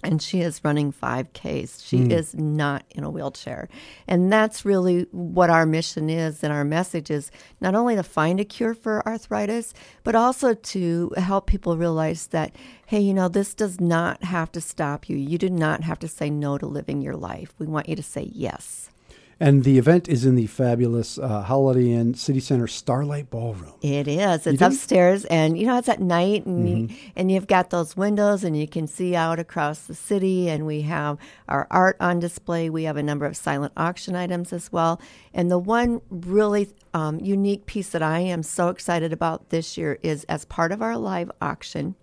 And 0.04 0.20
she 0.20 0.40
is 0.40 0.60
running 0.62 0.92
5Ks. 0.92 1.84
She 1.84 1.96
is 1.96 2.34
not 2.34 2.84
in 2.90 3.02
a 3.02 3.10
wheelchair. 3.10 3.66
And 4.06 4.30
that's 4.30 4.64
really 4.64 5.06
what 5.10 5.48
our 5.48 5.64
mission 5.64 6.10
is 6.10 6.44
and 6.44 6.52
our 6.52 6.64
message 6.64 7.10
is 7.10 7.30
not 7.62 7.74
only 7.74 7.96
to 7.96 8.02
find 8.02 8.38
a 8.38 8.44
cure 8.44 8.74
for 8.74 9.06
arthritis, 9.08 9.72
but 10.04 10.14
also 10.14 10.52
to 10.52 11.12
help 11.16 11.46
people 11.46 11.78
realize 11.78 12.26
that, 12.28 12.54
hey, 12.84 13.00
you 13.00 13.14
know, 13.14 13.28
this 13.28 13.54
does 13.54 13.80
not 13.80 14.22
have 14.22 14.52
to 14.52 14.60
stop 14.60 15.08
you. 15.08 15.16
You 15.16 15.38
do 15.38 15.48
not 15.48 15.82
have 15.82 15.98
to 16.00 16.08
say 16.08 16.28
no 16.28 16.58
to 16.58 16.66
living 16.66 17.00
your 17.00 17.16
life. 17.16 17.54
We 17.58 17.66
want 17.66 17.88
you 17.88 17.96
to 17.96 18.02
say 18.02 18.28
yes. 18.32 18.90
And 19.38 19.64
the 19.64 19.76
event 19.76 20.08
is 20.08 20.24
in 20.24 20.34
the 20.34 20.46
fabulous 20.46 21.18
uh, 21.18 21.42
Holiday 21.42 21.92
Inn 21.92 22.14
City 22.14 22.40
Center 22.40 22.66
Starlight 22.66 23.28
Ballroom. 23.28 23.74
It 23.82 24.08
is. 24.08 24.46
It's 24.46 24.62
upstairs, 24.62 25.26
and 25.26 25.58
you 25.58 25.66
know 25.66 25.76
it's 25.76 25.90
at 25.90 26.00
night, 26.00 26.46
and 26.46 26.66
you, 26.90 26.96
and 27.14 27.30
you've 27.30 27.46
got 27.46 27.68
those 27.68 27.98
windows, 27.98 28.44
and 28.44 28.58
you 28.58 28.66
can 28.66 28.86
see 28.86 29.14
out 29.14 29.38
across 29.38 29.80
the 29.80 29.94
city. 29.94 30.48
And 30.48 30.64
we 30.64 30.82
have 30.82 31.18
our 31.48 31.66
art 31.70 31.98
on 32.00 32.18
display. 32.18 32.70
We 32.70 32.84
have 32.84 32.96
a 32.96 33.02
number 33.02 33.26
of 33.26 33.36
silent 33.36 33.74
auction 33.76 34.16
items 34.16 34.54
as 34.54 34.72
well. 34.72 35.02
And 35.34 35.50
the 35.50 35.58
one 35.58 36.00
really 36.08 36.70
um, 36.94 37.20
unique 37.20 37.66
piece 37.66 37.90
that 37.90 38.02
I 38.02 38.20
am 38.20 38.42
so 38.42 38.68
excited 38.68 39.12
about 39.12 39.50
this 39.50 39.76
year 39.76 39.98
is 40.02 40.24
as 40.24 40.46
part 40.46 40.72
of 40.72 40.80
our 40.80 40.96
live 40.96 41.30
auction, 41.42 41.94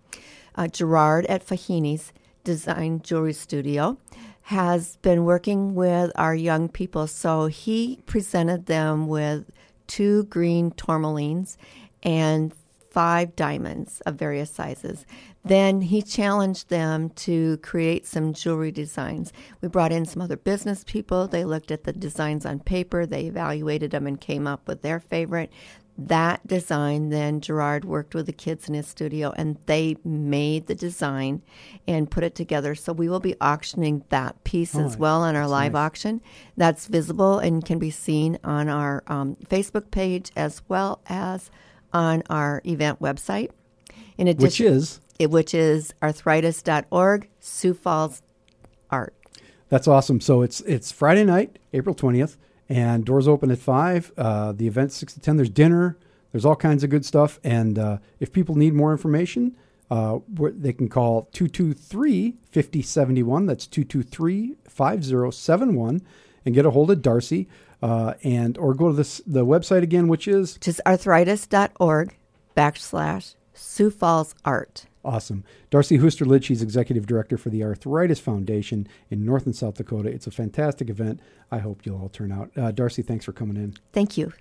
uh, 0.54 0.68
Gerard 0.68 1.26
at 1.26 1.44
Fahini's 1.44 2.14
Design 2.44 3.02
Jewelry 3.02 3.34
Studio 3.34 3.98
has 4.44 4.98
been 4.98 5.24
working 5.24 5.74
with 5.74 6.12
our 6.16 6.36
young 6.36 6.68
people. 6.68 7.08
So 7.08 7.48
he 7.48 8.02
presented 8.06 8.66
them 8.66 9.08
with 9.08 9.50
two 9.88 10.24
green 10.26 10.72
tourmalines 10.72 11.58
and 12.04 12.54
five 12.92 13.36
diamonds 13.36 14.02
of 14.02 14.16
various 14.16 14.52
sizes. 14.52 15.06
Then 15.46 15.82
he 15.82 16.02
challenged 16.02 16.70
them 16.70 17.10
to 17.10 17.58
create 17.58 18.06
some 18.06 18.34
jewelry 18.34 18.72
designs. 18.72 19.34
We 19.62 19.68
brought 19.68 19.92
in 19.92 20.06
some 20.06 20.22
other 20.22 20.38
business 20.38 20.84
people. 20.86 21.28
They 21.28 21.44
looked 21.44 21.72
at 21.72 21.84
the 21.84 21.92
designs 21.92 22.46
on 22.46 22.60
paper, 22.60 23.06
they 23.06 23.26
evaluated 23.26 23.92
them, 23.92 24.08
and 24.08 24.22
came 24.22 24.46
up 24.46 24.68
with 24.68 24.84
their 24.84 25.00
favorite. 25.00 25.52
That 25.96 26.46
design, 26.48 27.10
then 27.10 27.40
Gerard 27.40 27.86
worked 27.86 28.16
with 28.16 28.26
the 28.26 28.34
kids 28.34 28.68
in 28.68 28.74
his 28.74 28.88
studio 28.88 29.32
and 29.38 29.58
they 29.68 29.96
made 30.04 30.66
the 30.66 30.74
design 30.74 31.44
and 31.88 32.10
put 32.10 32.24
it 32.24 32.34
together. 32.34 32.74
So 32.74 32.92
we 32.94 33.08
will 33.10 33.20
be 33.20 33.36
auctioning 33.40 34.04
that 34.10 34.44
piece 34.44 34.76
as 34.76 34.98
well 34.98 35.22
on 35.22 35.36
our 35.36 35.48
live 35.48 35.76
auction. 35.76 36.20
That's 36.58 36.88
visible 36.88 37.38
and 37.38 37.64
can 37.64 37.78
be 37.78 37.92
seen 37.92 38.40
on 38.44 38.70
our 38.70 39.04
um, 39.06 39.36
Facebook 39.50 39.92
page 39.92 40.32
as 40.36 40.64
well 40.68 41.00
as 41.06 41.52
on 41.94 42.24
our 42.28 42.62
event 42.66 43.00
website. 43.00 43.52
In 44.18 44.28
addition, 44.28 44.44
Which 44.46 44.62
is 44.62 45.00
it- 45.20 45.30
which 45.30 45.54
is 45.54 45.94
arthritis.org, 46.02 47.30
Sioux 47.40 47.74
Falls 47.76 48.24
Art. 48.90 49.14
That's 49.70 49.88
awesome. 49.88 50.22
So 50.22 50.42
it's 50.42 50.62
it's 50.62 50.92
Friday 50.92 51.24
night, 51.24 51.60
April 51.72 51.94
twentieth, 51.96 52.38
and 52.74 53.06
doors 53.06 53.28
open 53.28 53.52
at 53.52 53.60
five. 53.60 54.12
Uh, 54.18 54.52
the 54.52 54.66
event's 54.66 54.96
six 54.96 55.14
to 55.14 55.20
ten. 55.20 55.38
There's 55.38 55.52
dinner. 55.52 56.00
There's 56.32 56.46
all 56.46 56.56
kinds 56.56 56.84
of 56.84 56.90
good 56.90 57.06
stuff. 57.06 57.40
And 57.44 57.78
uh, 57.78 58.00
if 58.20 58.34
people 58.34 58.56
need 58.56 58.74
more 58.74 58.92
information, 58.92 59.56
uh, 59.92 60.18
they 60.28 60.74
can 60.74 60.90
call 60.90 61.30
223-5071. 61.34 63.46
That's 63.46 63.68
223-5071 63.68 66.02
and 66.46 66.56
get 66.56 66.66
a 66.66 66.72
hold 66.72 66.90
of 66.90 67.04
Darcy. 67.04 67.48
Uh, 67.84 68.16
and 68.24 68.58
or 68.58 68.74
go 68.74 68.88
to 68.88 68.96
this 68.96 69.22
the 69.28 69.46
website 69.46 69.84
again, 69.84 70.08
which 70.08 70.28
is 70.28 70.56
Which 70.56 70.70
is 70.70 70.82
arthritis.org 70.86 72.18
backslash 72.56 73.36
Sioux 73.54 73.90
Falls 73.90 74.36
Art. 74.46 74.86
Awesome. 75.06 75.44
Darcy 75.70 75.98
Hoosterlid, 75.98 76.44
she's 76.44 76.62
executive 76.62 77.06
director 77.06 77.38
for 77.38 77.50
the 77.50 77.64
Arthritis 77.64 78.20
Foundation 78.20 78.88
in 79.10 79.26
North 79.26 79.46
and 79.46 79.56
South 79.56 79.76
Dakota. 79.76 80.10
It's 80.10 80.28
a 80.28 80.32
fantastic 80.32 80.90
event. 80.90 81.20
I 81.52 81.58
hope 81.60 81.86
you'll 81.86 82.00
all 82.00 82.10
turn 82.10 82.32
out. 82.32 82.52
Uh, 82.56 82.72
Darcy, 82.72 83.02
thanks 83.02 83.26
for 83.26 83.34
coming 83.34 83.58
in. 83.58 83.76
Thank 83.92 84.18
you. 84.18 84.32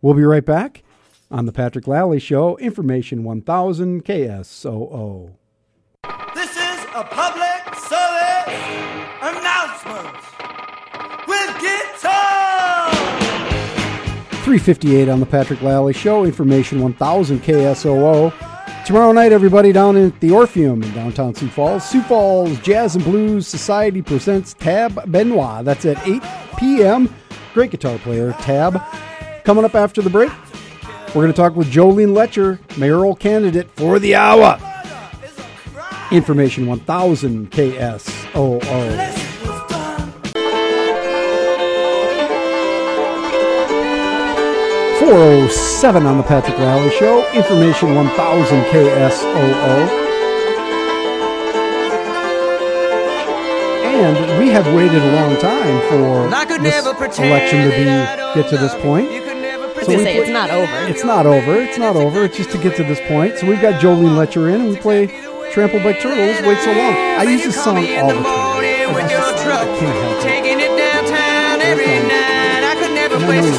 We'll 0.00 0.14
be 0.14 0.22
right 0.22 0.44
back 0.44 0.84
on 1.30 1.46
the 1.46 1.52
Patrick 1.52 1.86
Lalley 1.86 2.20
Show, 2.20 2.56
Information 2.58 3.24
1000 3.24 4.04
KSOO. 4.04 5.32
This 6.34 6.50
is 6.50 6.84
a 6.94 7.04
public 7.04 7.74
service 7.74 8.54
announcement 9.20 10.16
with 11.26 11.60
guitar. 11.60 12.37
358 14.48 15.10
on 15.10 15.20
the 15.20 15.26
Patrick 15.26 15.58
Lalley 15.58 15.94
Show, 15.94 16.24
Information 16.24 16.80
1000 16.80 17.40
KSOO. 17.40 18.32
Tomorrow 18.86 19.12
night, 19.12 19.30
everybody 19.30 19.72
down 19.72 19.94
at 19.98 20.18
the 20.20 20.30
Orpheum 20.30 20.82
in 20.82 20.90
downtown 20.94 21.34
Sioux 21.34 21.48
Falls. 21.48 21.86
Sioux 21.86 22.00
Falls 22.00 22.58
Jazz 22.60 22.96
and 22.96 23.04
Blues 23.04 23.46
Society 23.46 24.00
presents 24.00 24.54
Tab 24.54 25.12
Benoit. 25.12 25.66
That's 25.66 25.84
at 25.84 25.98
8 26.08 26.22
p.m. 26.56 27.14
Great 27.52 27.72
guitar 27.72 27.98
player, 27.98 28.32
Tab. 28.40 28.80
Coming 29.44 29.66
up 29.66 29.74
after 29.74 30.00
the 30.00 30.08
break, 30.08 30.30
we're 31.08 31.24
going 31.24 31.26
to 31.30 31.36
talk 31.36 31.54
with 31.54 31.70
Jolene 31.70 32.14
Loetscher, 32.14 32.58
mayoral 32.78 33.16
candidate 33.16 33.70
for 33.72 33.98
the 33.98 34.14
hour. 34.14 34.58
Information 36.10 36.66
1000 36.66 37.50
KSOO. 37.50 39.17
407 45.08 46.04
on 46.04 46.18
the 46.18 46.22
Patrick 46.22 46.58
Lalley 46.58 46.90
Show. 46.98 47.24
Information 47.32 47.94
1000 47.94 48.64
KSOO. 48.64 49.88
And 53.88 54.38
we 54.38 54.48
have 54.50 54.66
waited 54.74 55.00
a 55.00 55.12
long 55.16 55.34
time 55.40 55.80
for 55.88 56.28
this 56.62 56.84
election 57.18 57.70
to 57.70 57.76
be 57.76 57.84
that 57.84 58.12
I 58.12 58.16
don't 58.16 58.34
get 58.36 58.50
to 58.50 58.58
this 58.58 58.74
point. 58.82 59.10
You 59.10 59.22
could 59.22 59.38
never 59.38 59.72
So 59.82 59.88
we 59.96 59.96
say, 59.96 60.02
play- 60.04 60.16
it's 60.18 60.28
not 60.30 60.50
over. 60.50 60.78
It's 60.90 61.04
not 61.04 61.24
over. 61.24 61.54
It's 61.62 61.78
not 61.78 61.96
over. 61.96 62.24
It's 62.24 62.36
just 62.36 62.50
to 62.50 62.58
get 62.58 62.76
to 62.76 62.84
this 62.84 63.00
point. 63.08 63.38
So 63.38 63.46
we've 63.46 63.62
got 63.62 63.80
Jolene 63.80 64.12
Loetscher 64.12 64.52
in, 64.54 64.60
and 64.60 64.68
we 64.68 64.76
play 64.76 65.06
"Trampled 65.52 65.84
by 65.84 65.94
Turtles." 65.94 66.46
Wait 66.46 66.58
so 66.60 66.72
long. 66.72 66.92
I 67.16 67.22
use 67.22 67.44
this 67.44 67.56
song 67.64 67.78
all 67.78 68.08
the 68.08 68.12
time. 68.12 68.26
I 68.26 69.08
just- 69.08 69.46
I 69.46 69.64
can't 69.64 69.80
help 69.80 70.18
it. 70.18 70.22
taking 70.22 70.60
it 70.60 70.76
downtown 70.76 71.62
every 71.62 71.86
night. 71.86 72.62
I 72.62 72.74
could 72.78 72.92
never 72.92 73.14
And 73.16 73.24
I 73.24 73.40
face 73.40 73.58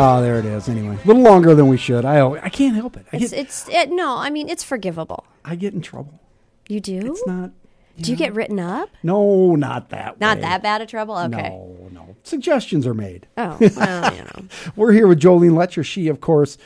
Oh, 0.00 0.22
there 0.22 0.38
it 0.38 0.44
is. 0.44 0.68
Anyway, 0.68 0.96
a 1.02 1.06
little 1.06 1.22
longer 1.22 1.54
than 1.54 1.68
we 1.68 1.76
should. 1.76 2.04
I 2.04 2.26
I 2.30 2.48
can't 2.48 2.76
help 2.76 2.96
it. 2.96 3.06
I 3.12 3.16
It's, 3.16 3.30
get 3.30 3.40
it's 3.40 3.68
it, 3.68 3.90
no, 3.90 4.16
I 4.16 4.30
mean 4.30 4.48
it's 4.48 4.62
forgivable. 4.64 5.24
I 5.44 5.56
get 5.56 5.74
in 5.74 5.80
trouble. 5.82 6.20
You 6.68 6.80
do? 6.80 7.00
It's 7.12 7.26
not. 7.26 7.50
do 8.00 8.10
you 8.10 8.16
get 8.16 8.34
written 8.34 8.60
up? 8.60 8.90
No, 9.02 9.54
not 9.56 9.88
that. 9.90 10.20
Not 10.20 10.36
way. 10.38 10.42
that 10.42 10.62
bad 10.62 10.82
of 10.82 10.88
trouble. 10.88 11.16
Okay. 11.16 11.48
No, 11.48 11.88
no. 11.90 12.16
Suggestions 12.22 12.86
are 12.86 12.94
made. 12.94 13.26
Oh, 13.36 13.56
well, 13.76 14.14
you 14.14 14.22
know. 14.24 14.44
We're 14.76 14.92
here 14.92 15.06
with 15.08 15.18
Jolene 15.20 15.52
Loetscher. 15.52 15.84
She, 15.84 16.08
of 16.08 16.20
course, 16.20 16.58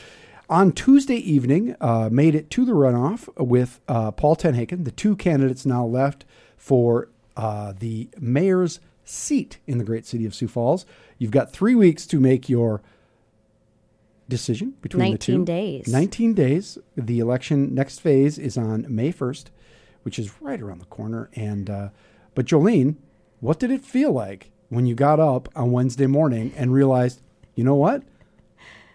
on 0.49 0.73
Tuesday 0.73 1.15
evening, 1.15 1.75
uh, 1.79 2.09
made 2.11 2.35
it 2.35 2.49
to 2.51 2.65
the 2.65 2.73
runoff 2.73 3.29
with 3.37 3.79
uh, 3.87 4.11
Paul 4.11 4.35
TenHaken, 4.35 4.83
the 4.83 4.91
two 4.91 5.15
candidates 5.15 5.65
now 5.65 5.85
left 5.85 6.25
for 6.57 7.07
uh, 7.37 7.73
the 7.79 8.09
mayor's 8.19 8.79
seat 9.05 9.57
in 9.65 9.77
the 9.77 9.83
great 9.85 10.05
city 10.05 10.25
of 10.25 10.35
Sioux 10.35 10.47
Falls. 10.49 10.85
You've 11.17 11.31
got 11.31 11.51
three 11.53 11.75
weeks 11.75 12.05
to 12.07 12.19
make 12.19 12.49
your 12.49 12.81
decision 14.29 14.75
between 14.81 15.11
the 15.11 15.17
two. 15.17 15.39
19 15.39 15.45
days. 15.45 15.87
19 15.87 16.33
days. 16.33 16.77
The 16.95 17.19
election 17.19 17.73
next 17.73 17.99
phase 17.99 18.37
is 18.37 18.57
on 18.57 18.85
May 18.87 19.11
1st, 19.11 19.45
which 20.03 20.17
is 20.19 20.41
right 20.41 20.61
around 20.61 20.79
the 20.79 20.85
corner. 20.85 21.29
And 21.33 21.69
uh, 21.69 21.89
but 22.35 22.45
Jolene, 22.45 22.95
what 23.39 23.59
did 23.59 23.71
it 23.71 23.83
feel 23.83 24.11
like 24.11 24.51
when 24.69 24.85
you 24.85 24.95
got 24.95 25.19
up 25.19 25.49
on 25.55 25.71
Wednesday 25.71 26.07
morning 26.07 26.53
and 26.55 26.73
realized, 26.73 27.21
you 27.55 27.63
know 27.63 27.75
what? 27.75 28.03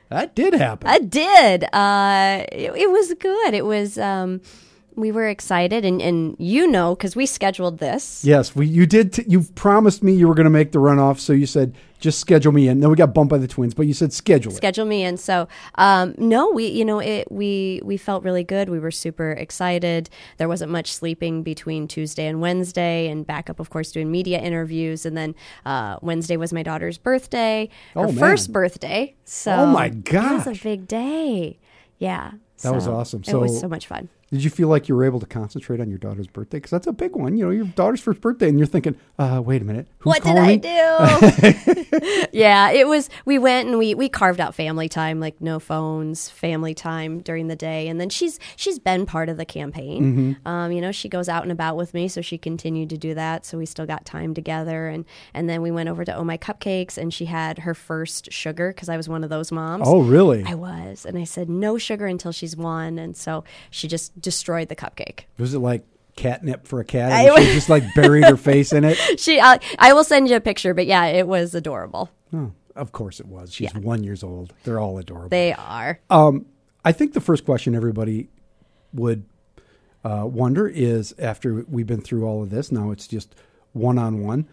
That 0.09 0.35
did 0.35 0.55
happen. 0.55 0.89
I 0.89 1.01
did. 1.01 1.65
Uh, 1.73 2.45
it, 2.51 2.73
it 2.75 2.91
was 2.91 3.13
good. 3.15 3.55
It 3.55 3.65
was. 3.67 3.99
Um, 3.99 4.41
we 4.99 5.13
were 5.13 5.29
excited, 5.29 5.85
and, 5.85 6.03
and 6.03 6.35
you 6.39 6.67
know, 6.67 6.95
because 6.95 7.15
we 7.17 7.25
scheduled 7.27 7.79
this. 7.79 8.25
yes, 8.25 8.55
we 8.57 8.67
you 8.67 8.87
did. 8.87 9.13
T- 9.15 9.25
you 9.27 9.43
promised 9.55 10.03
me 10.03 10.13
you 10.13 10.27
were 10.29 10.35
going 10.35 10.45
to 10.45 10.51
make 10.51 10.73
the 10.73 10.79
runoff, 10.79 11.19
so 11.19 11.33
you 11.33 11.47
said 11.47 11.75
just 12.01 12.21
schedule 12.21 12.53
me 12.53 12.69
in. 12.69 12.79
Then 12.81 12.91
we 12.91 12.97
got 12.97 13.13
bumped 13.13 13.31
by 13.31 13.39
the 13.39 13.49
Twins, 13.49 13.75
but 13.75 13.87
you 13.89 13.93
said 13.95 14.13
schedule 14.13 14.53
it. 14.53 14.57
schedule 14.57 14.85
me 14.87 15.03
in. 15.03 15.17
So 15.17 15.49
um, 15.77 16.15
no, 16.19 16.51
we 16.51 16.67
you 16.67 16.85
know 16.85 16.99
it 17.01 17.31
we 17.31 17.81
we 17.85 17.97
felt 17.97 18.23
really 18.25 18.45
good. 18.45 18.69
We 18.69 18.79
were 18.79 18.91
super 18.91 19.33
excited. 19.33 20.11
There 20.37 20.49
wasn't 20.49 20.71
much 20.73 20.93
sleeping 20.93 21.43
between 21.43 21.89
Tuesday 21.89 22.27
and 22.27 22.41
Wednesday, 22.41 23.09
and 23.09 23.27
back 23.27 23.49
up, 23.49 23.61
of 23.61 23.71
course, 23.71 23.91
doing 23.93 24.11
media 24.11 24.39
interviews. 24.41 25.07
And 25.07 25.17
then 25.17 25.35
uh, 25.65 25.97
Wednesday 26.03 26.37
was 26.37 26.53
my 26.53 26.63
daughter's 26.63 26.99
birthday, 26.99 27.69
her 27.95 28.07
Oh, 28.07 28.13
first 28.13 28.53
birthday. 28.53 29.15
So 29.25 29.53
Oh, 29.53 29.67
my 29.67 29.89
god 29.89 30.47
it 30.47 30.47
was 30.49 30.59
a 30.59 30.63
big 30.63 30.87
day. 30.89 31.59
Yeah, 31.99 32.33
That 32.63 32.75
was 32.75 32.85
so 32.85 32.95
awesome. 32.95 33.23
it 33.27 33.35
was 33.35 33.55
So- 33.55 33.63
so 33.63 33.69
much 33.69 33.87
fun. 33.89 34.09
Did 34.31 34.45
you 34.45 34.51
feel 34.51 34.69
like 34.69 34.89
you 34.89 34.95
were 34.95 35.05
able 35.05 35.21
to 35.21 35.27
concentrate 35.27 35.81
on 35.81 35.89
your 35.89 35.99
daughter's 35.99 36.27
birthday? 36.27 36.59
Because 36.59 36.71
that's 36.71 36.87
a 36.87 36.93
big 36.93 37.17
one. 37.17 37.37
You 37.37 37.47
know, 37.47 37.51
your 37.51 37.65
daughter's 37.65 38.01
first 38.01 38.21
birthday, 38.21 38.49
and 38.49 38.59
you're 38.59 38.67
thinking, 38.67 38.95
uh, 39.19 39.41
wait 39.45 39.63
a 39.63 39.65
minute, 39.65 39.89
who's 39.99 40.11
what 40.11 40.23
did 40.23 40.37
I 40.37 40.49
me? 40.49 40.57
do? 40.59 42.27
yeah, 42.39 42.71
it 42.71 42.87
was. 42.87 43.09
We 43.25 43.39
went 43.39 43.69
and 43.69 43.79
we 43.79 43.95
we 43.95 44.11
carved 44.11 44.39
out 44.39 44.55
family 44.55 44.87
time, 44.89 45.19
like 45.19 45.41
no 45.41 45.59
phones, 45.59 46.29
family 46.29 46.75
time 46.75 47.21
during 47.21 47.49
the 47.49 47.57
day. 47.57 47.89
And 47.89 47.99
then 47.99 48.11
she's 48.11 48.39
she's 48.57 48.79
been 48.79 49.07
part 49.07 49.31
of 49.31 49.39
the 49.39 49.47
campaign. 49.47 50.03
Mm-hmm. 50.05 50.49
Um, 50.49 50.73
you 50.73 50.83
know, 50.83 50.93
she 50.93 51.09
goes 51.09 51.31
out 51.31 51.43
and 51.43 51.53
about 51.53 51.79
with 51.79 51.95
me, 51.95 52.07
so 52.07 52.21
she 52.21 52.37
continued 52.37 52.91
to 52.91 52.99
do 52.99 53.15
that. 53.15 53.47
So 53.47 53.57
we 53.57 53.65
still 53.65 53.87
got 53.87 54.05
time 54.05 54.35
together. 54.35 54.89
And 54.89 55.07
and 55.33 55.49
then 55.49 55.63
we 55.63 55.71
went 55.71 55.89
over 55.89 56.05
to 56.05 56.15
Oh 56.15 56.25
My 56.25 56.37
Cupcakes, 56.37 56.99
and 56.99 57.15
she 57.15 57.25
had 57.25 57.61
her 57.61 57.73
first 57.75 58.31
sugar 58.31 58.75
because 58.75 58.91
I 58.91 58.99
was 58.99 59.09
one 59.09 59.25
of 59.25 59.31
those 59.31 59.51
moms. 59.51 59.85
Oh, 59.87 60.01
really? 60.01 60.45
I 60.45 60.55
was, 60.55 61.07
and 61.07 61.17
I 61.17 61.25
said 61.25 61.49
no 61.49 61.79
sugar 61.79 62.07
until 62.07 62.33
she's 62.33 62.55
one, 62.57 62.99
and 62.99 63.17
so 63.17 63.45
she 63.71 63.89
just 63.89 64.18
destroyed 64.21 64.69
the 64.69 64.77
cupcake. 64.77 65.21
Was 65.39 65.55
it 65.55 65.59
like 65.59 65.85
catnip 66.17 66.67
for 66.67 66.81
a 66.81 66.85
cat? 66.85 67.13
I 67.13 67.23
And 67.25 67.47
she 67.47 67.55
just 67.55 67.69
like 67.69 67.85
buried 67.95 68.25
her 68.25 68.37
face 68.37 68.73
in 68.73 68.85
it. 68.85 68.99
She, 69.19 69.41
I, 69.41 69.59
I 69.79 69.93
will 69.93 70.05
send 70.05 70.29
you 70.29 70.37
a 70.37 70.41
picture, 70.41 70.75
but 70.75 70.87
yeah, 70.87 71.07
it 71.07 71.27
was 71.27 71.55
adorable. 71.55 72.11
Oh, 72.33 72.53
of 72.77 72.93
course 72.93 73.21
it 73.21 73.27
was. 73.27 73.53
She's 73.53 73.73
one 73.75 74.05
years 74.05 74.23
old. 74.23 74.53
They're 74.65 74.81
all 74.81 74.99
adorable. 74.99 75.31
They 75.31 75.53
are. 75.53 76.01
Um, 76.11 76.47
I 76.85 76.93
think 76.93 77.13
the 77.15 77.21
first 77.21 77.45
question 77.45 77.75
everybody 77.75 78.29
would 78.93 79.25
uh, 80.05 80.25
wonder 80.27 80.69
is 80.69 81.15
after 81.19 81.65
we've 81.69 81.87
been 81.87 82.01
through 82.01 82.25
all 82.25 82.43
of 82.43 82.51
this, 82.51 82.71
now 82.71 82.91
it's 82.91 83.07
just 83.07 83.35
one 83.73 83.99
on 83.99 84.23
one. 84.23 84.49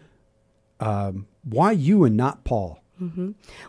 Why 1.48 1.70
you 1.72 2.04
and 2.04 2.16
not 2.16 2.44
Paul? 2.44 2.80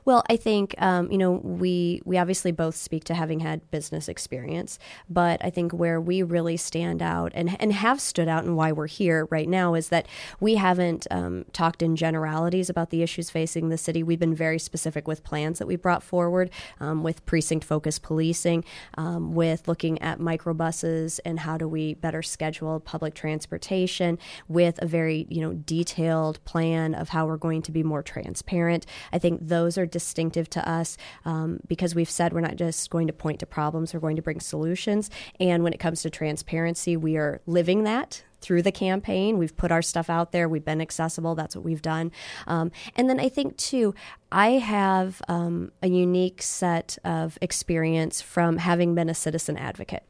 Well, 0.06 0.24
I 0.30 0.38
think 0.38 0.76
um, 0.78 1.12
you 1.12 1.18
know 1.18 1.32
we 1.32 2.02
we 2.06 2.18
obviously 2.18 2.52
both 2.52 2.76
speak 2.76 3.04
to 3.06 3.14
having 3.14 3.42
had 3.42 3.70
business 3.72 4.08
experience, 4.08 4.80
but 5.10 5.44
I 5.44 5.50
think 5.50 5.74
where 5.74 6.00
we 6.00 6.24
really 6.24 6.56
stand 6.58 7.02
out 7.02 7.32
and 7.36 7.60
and 7.60 7.74
have 7.74 8.00
stood 8.00 8.28
out 8.28 8.46
and 8.46 8.56
why 8.56 8.72
we're 8.72 8.88
here 8.88 9.28
right 9.30 9.50
now 9.50 9.74
is 9.74 9.90
that 9.90 10.08
we 10.40 10.56
haven't 10.56 11.08
um, 11.12 11.46
talked 11.52 11.82
in 11.82 11.96
generalities 11.96 12.70
about 12.70 12.90
the 12.90 13.04
issues 13.04 13.30
facing 13.30 13.70
the 13.70 13.78
city. 13.78 14.02
We've 14.02 14.20
been 14.20 14.36
very 14.36 14.60
specific 14.60 15.08
with 15.08 15.24
plans 15.24 15.60
that 15.60 15.68
we 15.68 15.76
brought 15.76 16.04
forward, 16.04 16.50
um, 16.80 17.04
with 17.04 17.26
precinct 17.26 17.66
focused 17.66 18.04
policing, 18.04 18.64
um, 18.98 19.34
with 19.34 19.68
looking 19.68 20.02
at 20.02 20.20
microbuses 20.20 21.20
and 21.26 21.42
how 21.42 21.58
do 21.58 21.68
we 21.68 21.96
better 21.96 22.22
schedule 22.22 22.80
public 22.80 23.14
transportation, 23.14 24.18
with 24.48 24.82
a 24.82 24.86
very 24.86 25.28
you 25.30 25.42
know 25.42 25.54
detailed 25.54 26.44
plan 26.46 26.96
of 26.96 27.10
how 27.10 27.26
we're 27.26 27.38
going 27.38 27.62
to 27.62 27.72
be 27.72 27.84
more 27.84 28.02
transparent. 28.02 28.86
I 29.12 29.17
think 29.18 29.48
those 29.48 29.78
are 29.78 29.86
distinctive 29.86 30.50
to 30.52 30.70
us 30.70 30.98
um, 31.26 31.60
because 31.68 31.96
we've 31.96 32.10
said 32.10 32.34
we're 32.34 32.42
not 32.42 32.56
just 32.56 32.90
going 32.90 33.08
to 33.08 33.14
point 33.14 33.40
to 33.40 33.46
problems, 33.46 33.94
we're 33.94 34.00
going 34.00 34.16
to 34.16 34.22
bring 34.22 34.40
solutions. 34.40 35.10
And 35.40 35.64
when 35.64 35.74
it 35.74 35.80
comes 35.80 36.02
to 36.02 36.10
transparency, 36.10 36.98
we 36.98 37.18
are 37.18 37.42
living 37.46 37.84
that 37.84 38.24
through 38.40 38.62
the 38.62 38.72
campaign. 38.72 39.38
We've 39.38 39.56
put 39.56 39.72
our 39.72 39.82
stuff 39.82 40.10
out 40.10 40.32
there, 40.32 40.48
we've 40.48 40.66
been 40.66 40.82
accessible, 40.82 41.36
that's 41.36 41.56
what 41.56 41.66
we've 41.66 41.82
done. 41.82 42.12
Um, 42.46 42.72
and 42.96 43.10
then 43.10 43.20
I 43.20 43.30
think, 43.30 43.58
too, 43.58 43.96
I 44.32 44.52
have 44.52 45.22
um, 45.28 45.72
a 45.82 45.88
unique 45.88 46.42
set 46.42 46.98
of 47.04 47.38
experience 47.42 48.22
from 48.22 48.58
having 48.58 48.94
been 48.94 49.10
a 49.10 49.16
citizen 49.16 49.58
advocate 49.58 50.04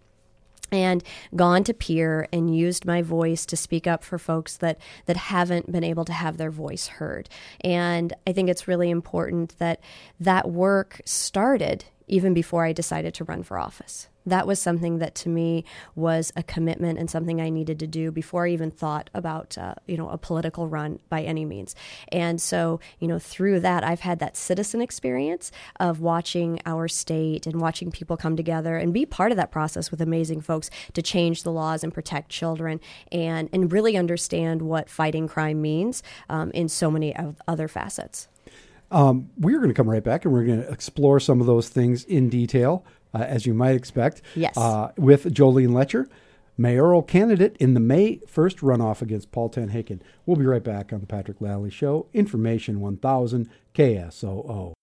and 0.71 1.03
gone 1.35 1.63
to 1.65 1.73
Pierre 1.73 2.27
and 2.31 2.55
used 2.55 2.85
my 2.85 3.01
voice 3.01 3.45
to 3.45 3.57
speak 3.57 3.87
up 3.87 4.03
for 4.03 4.17
folks 4.17 4.57
that 4.57 4.79
that 5.05 5.17
haven't 5.17 5.71
been 5.71 5.83
able 5.83 6.05
to 6.05 6.13
have 6.13 6.37
their 6.37 6.51
voice 6.51 6.87
heard. 6.87 7.29
And 7.61 8.13
i 8.25 8.33
think 8.33 8.49
it's 8.49 8.67
really 8.67 8.89
important 8.89 9.57
that 9.57 9.79
that 10.19 10.49
work 10.49 11.01
started 11.05 11.85
even 12.07 12.33
before 12.33 12.65
i 12.65 12.71
decided 12.71 13.13
to 13.13 13.23
run 13.23 13.43
for 13.43 13.57
office 13.57 14.07
that 14.27 14.45
was 14.45 14.61
something 14.61 14.99
that 14.99 15.15
to 15.15 15.29
me 15.29 15.63
was 15.95 16.31
a 16.35 16.43
commitment 16.43 16.99
and 16.99 17.09
something 17.09 17.41
I 17.41 17.49
needed 17.49 17.79
to 17.79 17.87
do 17.87 18.11
before 18.11 18.45
I 18.45 18.51
even 18.51 18.69
thought 18.69 19.09
about 19.13 19.57
uh, 19.57 19.75
you 19.87 19.97
know 19.97 20.09
a 20.09 20.17
political 20.17 20.67
run 20.67 20.99
by 21.09 21.23
any 21.23 21.45
means. 21.45 21.75
And 22.11 22.41
so 22.41 22.79
you 22.99 23.07
know 23.07 23.19
through 23.19 23.61
that 23.61 23.83
I've 23.83 24.01
had 24.01 24.19
that 24.19 24.37
citizen 24.37 24.81
experience 24.81 25.51
of 25.79 25.99
watching 25.99 26.59
our 26.65 26.87
state 26.87 27.47
and 27.47 27.61
watching 27.61 27.91
people 27.91 28.17
come 28.17 28.35
together 28.35 28.77
and 28.77 28.93
be 28.93 29.05
part 29.05 29.31
of 29.31 29.37
that 29.37 29.51
process 29.51 29.89
with 29.91 30.01
amazing 30.01 30.41
folks 30.41 30.69
to 30.93 31.01
change 31.01 31.43
the 31.43 31.51
laws 31.51 31.83
and 31.83 31.93
protect 31.93 32.29
children 32.29 32.79
and 33.11 33.49
and 33.53 33.71
really 33.71 33.97
understand 33.97 34.61
what 34.61 34.89
fighting 34.89 35.27
crime 35.27 35.61
means 35.61 36.03
um, 36.29 36.51
in 36.51 36.67
so 36.67 36.91
many 36.91 37.15
other 37.47 37.67
facets. 37.67 38.27
Um, 38.89 39.29
we're 39.37 39.57
going 39.57 39.69
to 39.69 39.73
come 39.73 39.89
right 39.89 40.03
back 40.03 40.23
and 40.23 40.33
we're 40.33 40.45
going 40.45 40.61
to 40.61 40.71
explore 40.71 41.19
some 41.19 41.41
of 41.41 41.47
those 41.47 41.67
things 41.67 42.05
in 42.05 42.29
detail, 42.29 42.85
uh, 43.13 43.19
as 43.19 43.45
you 43.45 43.53
might 43.53 43.75
expect. 43.75 44.21
Yes. 44.35 44.57
Uh, 44.57 44.91
with 44.97 45.33
Jolene 45.33 45.69
Loetscher, 45.69 46.07
mayoral 46.57 47.03
candidate 47.03 47.55
in 47.59 47.73
the 47.73 47.79
May 47.79 48.17
1st 48.27 48.59
runoff 48.59 49.01
against 49.01 49.31
Paul 49.31 49.49
TenHaken. 49.49 50.01
We'll 50.25 50.37
be 50.37 50.45
right 50.45 50.63
back 50.63 50.91
on 50.91 50.99
the 50.99 51.07
Patrick 51.07 51.39
Lalley 51.39 51.71
Show. 51.71 52.07
Information 52.13 52.79
1000 52.79 53.49
KSOO. 53.73 54.73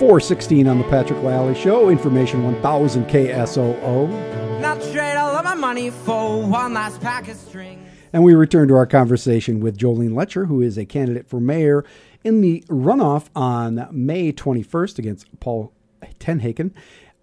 Four 0.00 0.18
sixteen 0.18 0.66
on 0.66 0.78
the 0.78 0.84
Patrick 0.84 1.22
Lalley 1.22 1.54
Show. 1.54 1.90
Information 1.90 2.42
one 2.42 2.58
thousand 2.62 3.04
KSOO. 3.04 4.58
Not 4.58 4.80
trade 4.80 5.14
all 5.14 5.36
of 5.36 5.44
my 5.44 5.54
money 5.54 5.90
for 5.90 6.40
one 6.40 6.72
last 6.72 7.02
pack 7.02 7.28
of 7.28 7.36
string. 7.36 7.86
And 8.10 8.24
we 8.24 8.32
return 8.32 8.66
to 8.68 8.74
our 8.76 8.86
conversation 8.86 9.60
with 9.60 9.76
Jolene 9.76 10.12
Loetscher, 10.12 10.46
who 10.46 10.62
is 10.62 10.78
a 10.78 10.86
candidate 10.86 11.28
for 11.28 11.38
mayor 11.38 11.84
in 12.24 12.40
the 12.40 12.64
runoff 12.68 13.28
on 13.36 13.88
May 13.92 14.32
21st 14.32 14.98
against 14.98 15.38
Paul 15.38 15.70
TenHaken. 16.18 16.72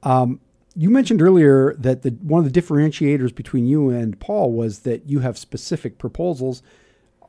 Um, 0.03 0.39
you 0.75 0.91
mentioned 0.91 1.19
earlier 1.19 1.73
that 1.79 2.03
the, 2.03 2.11
one 2.11 2.45
of 2.45 2.53
the 2.53 2.61
differentiators 2.61 3.33
between 3.33 3.65
you 3.65 3.89
and 3.89 4.19
Paul 4.19 4.51
was 4.51 4.81
that 4.81 5.09
you 5.09 5.21
have 5.21 5.39
specific 5.39 5.97
proposals. 5.97 6.61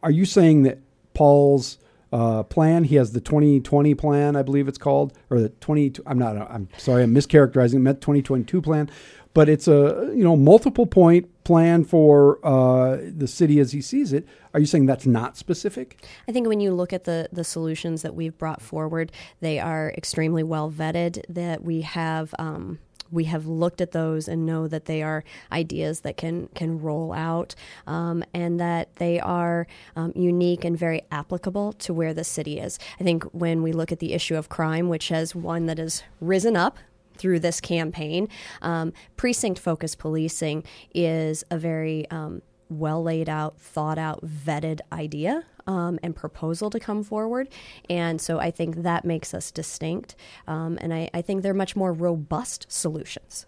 Are 0.02 0.10
you 0.10 0.26
saying 0.26 0.64
that 0.64 0.80
Paul's 1.14 1.78
uh, 2.12 2.42
plan, 2.44 2.84
he 2.84 2.96
has 2.96 3.12
the 3.12 3.20
2020 3.20 3.94
plan, 3.94 4.36
I 4.36 4.42
believe 4.42 4.68
it's 4.68 4.78
called, 4.78 5.12
or 5.30 5.40
the 5.40 5.48
20, 5.48 5.94
I'm 6.06 6.18
not, 6.18 6.36
I'm 6.50 6.68
sorry, 6.78 7.02
I'm 7.02 7.14
mischaracterizing, 7.14 7.74
it 7.74 7.80
meant 7.80 8.00
2022 8.00 8.62
plan, 8.62 8.90
but 9.34 9.48
it's 9.48 9.68
a, 9.68 10.10
you 10.14 10.24
know, 10.24 10.36
multiple 10.36 10.86
point 10.86 11.28
plan 11.44 11.84
for 11.84 12.44
uh, 12.44 12.98
the 13.16 13.26
city 13.26 13.60
as 13.60 13.72
he 13.72 13.80
sees 13.80 14.12
it. 14.12 14.26
Are 14.52 14.60
you 14.60 14.66
saying 14.66 14.86
that's 14.86 15.06
not 15.06 15.36
specific? 15.36 16.02
I 16.26 16.32
think 16.32 16.48
when 16.48 16.60
you 16.60 16.72
look 16.72 16.92
at 16.92 17.04
the 17.04 17.28
the 17.32 17.44
solutions 17.44 18.02
that 18.02 18.14
we've 18.14 18.36
brought 18.36 18.60
forward, 18.60 19.12
they 19.40 19.58
are 19.58 19.92
extremely 19.96 20.42
well 20.42 20.70
vetted. 20.70 21.22
That 21.28 21.62
we 21.62 21.82
have. 21.82 22.34
Um, 22.38 22.80
we 23.10 23.24
have 23.24 23.46
looked 23.46 23.80
at 23.80 23.92
those 23.92 24.28
and 24.28 24.46
know 24.46 24.68
that 24.68 24.84
they 24.84 25.02
are 25.02 25.24
ideas 25.52 26.00
that 26.00 26.16
can 26.16 26.48
can 26.54 26.80
roll 26.80 27.12
out, 27.12 27.54
um, 27.86 28.24
and 28.34 28.60
that 28.60 28.94
they 28.96 29.18
are 29.20 29.66
um, 29.96 30.12
unique 30.14 30.64
and 30.64 30.78
very 30.78 31.02
applicable 31.10 31.72
to 31.74 31.94
where 31.94 32.14
the 32.14 32.24
city 32.24 32.58
is. 32.58 32.78
I 33.00 33.04
think 33.04 33.24
when 33.32 33.62
we 33.62 33.72
look 33.72 33.92
at 33.92 33.98
the 33.98 34.12
issue 34.12 34.36
of 34.36 34.48
crime, 34.48 34.88
which 34.88 35.08
has 35.08 35.34
one 35.34 35.66
that 35.66 35.78
has 35.78 36.02
risen 36.20 36.56
up 36.56 36.78
through 37.16 37.40
this 37.40 37.60
campaign. 37.60 38.28
Um, 38.62 38.92
precinct 39.16 39.58
focused 39.58 39.98
policing 39.98 40.62
is 40.94 41.44
a 41.50 41.58
very 41.58 42.08
um, 42.10 42.42
well 42.70 43.02
laid 43.02 43.28
out, 43.28 43.58
thought 43.58 43.98
out, 43.98 44.24
vetted 44.24 44.80
idea. 44.92 45.44
Um, 45.68 45.98
and 46.02 46.16
proposal 46.16 46.70
to 46.70 46.80
come 46.80 47.04
forward. 47.04 47.50
And 47.90 48.22
so 48.22 48.38
I 48.38 48.50
think 48.50 48.76
that 48.84 49.04
makes 49.04 49.34
us 49.34 49.50
distinct. 49.50 50.16
Um, 50.46 50.78
and 50.80 50.94
I, 50.94 51.10
I 51.12 51.20
think 51.20 51.42
they're 51.42 51.52
much 51.52 51.76
more 51.76 51.92
robust 51.92 52.64
solutions. 52.70 53.44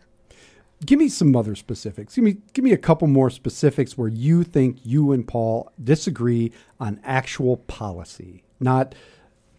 Give 0.84 0.98
me 0.98 1.08
some 1.08 1.34
other 1.34 1.54
specifics. 1.54 2.14
Give 2.14 2.24
me 2.24 2.36
give 2.52 2.64
me 2.64 2.72
a 2.72 2.78
couple 2.78 3.08
more 3.08 3.30
specifics 3.30 3.98
where 3.98 4.08
you 4.08 4.44
think 4.44 4.78
you 4.84 5.12
and 5.12 5.26
Paul 5.26 5.72
disagree 5.82 6.52
on 6.78 7.00
actual 7.04 7.56
policy, 7.56 8.44
not 8.60 8.94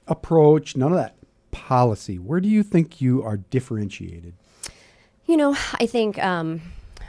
approach, 0.07 0.75
none 0.75 0.91
of 0.91 0.97
that. 0.97 1.15
Policy. 1.51 2.17
Where 2.17 2.39
do 2.39 2.47
you 2.47 2.63
think 2.63 3.01
you 3.01 3.23
are 3.23 3.37
differentiated? 3.37 4.33
You 5.25 5.37
know, 5.37 5.55
I 5.79 5.85
think 5.85 6.17
um, 6.23 6.61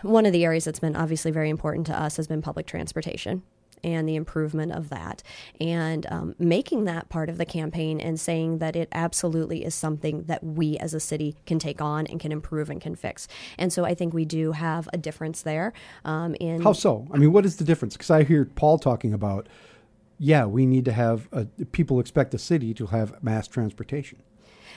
one 0.03 0.27
of 0.27 0.33
the 0.33 0.45
areas 0.45 0.65
that's 0.65 0.81
been 0.81 0.97
obviously 0.97 1.31
very 1.31 1.49
important 1.49 1.87
to 1.89 1.99
us 1.99 2.17
has 2.17 2.27
been 2.27 2.43
public 2.43 2.67
transportation 2.67 3.43
and 3.85 4.09
the 4.09 4.17
improvement 4.17 4.73
of 4.73 4.89
that, 4.91 5.23
and 5.61 6.07
um, 6.11 6.35
making 6.39 6.85
that 6.85 7.09
part 7.09 7.29
of 7.29 7.39
the 7.39 7.45
campaign 7.45 8.01
and 8.01 8.19
saying 8.19 8.59
that 8.59 8.77
it 8.77 8.89
absolutely 8.93 9.65
is 9.65 9.75
something 9.75 10.23
that 10.25 10.43
we 10.45 10.79
as 10.79 10.95
a 10.95 11.01
city 11.01 11.37
can 11.47 11.59
take 11.59 11.81
on 11.81 12.07
and 12.07 12.21
can 12.21 12.33
improve 12.33 12.71
and 12.71 12.81
can 12.81 12.95
fix. 12.95 13.29
And 13.59 13.73
so 13.73 13.85
I 13.85 13.95
think 13.95 14.15
we 14.15 14.25
do 14.25 14.53
have 14.53 14.89
a 14.93 14.99
difference 14.99 15.43
there. 15.43 15.73
Um, 16.05 16.35
in 16.41 16.63
How 16.63 16.73
so? 16.73 17.07
I 17.13 17.19
mean, 17.19 17.33
what 17.33 17.45
is 17.45 17.57
the 17.57 17.65
difference? 17.65 17.95
Because 17.95 18.11
I 18.11 18.23
hear 18.23 18.45
Paul 18.45 18.79
talking 18.79 19.13
about, 19.13 19.49
yeah, 20.19 20.45
we 20.47 20.67
need 20.67 20.85
to 20.85 20.93
have 20.93 21.29
uh 21.33 21.45
people 21.73 21.99
expect 22.01 22.31
the 22.31 22.39
city 22.39 22.75
to 22.75 22.87
have 22.87 23.23
mass 23.23 23.49
transportation. 23.49 24.23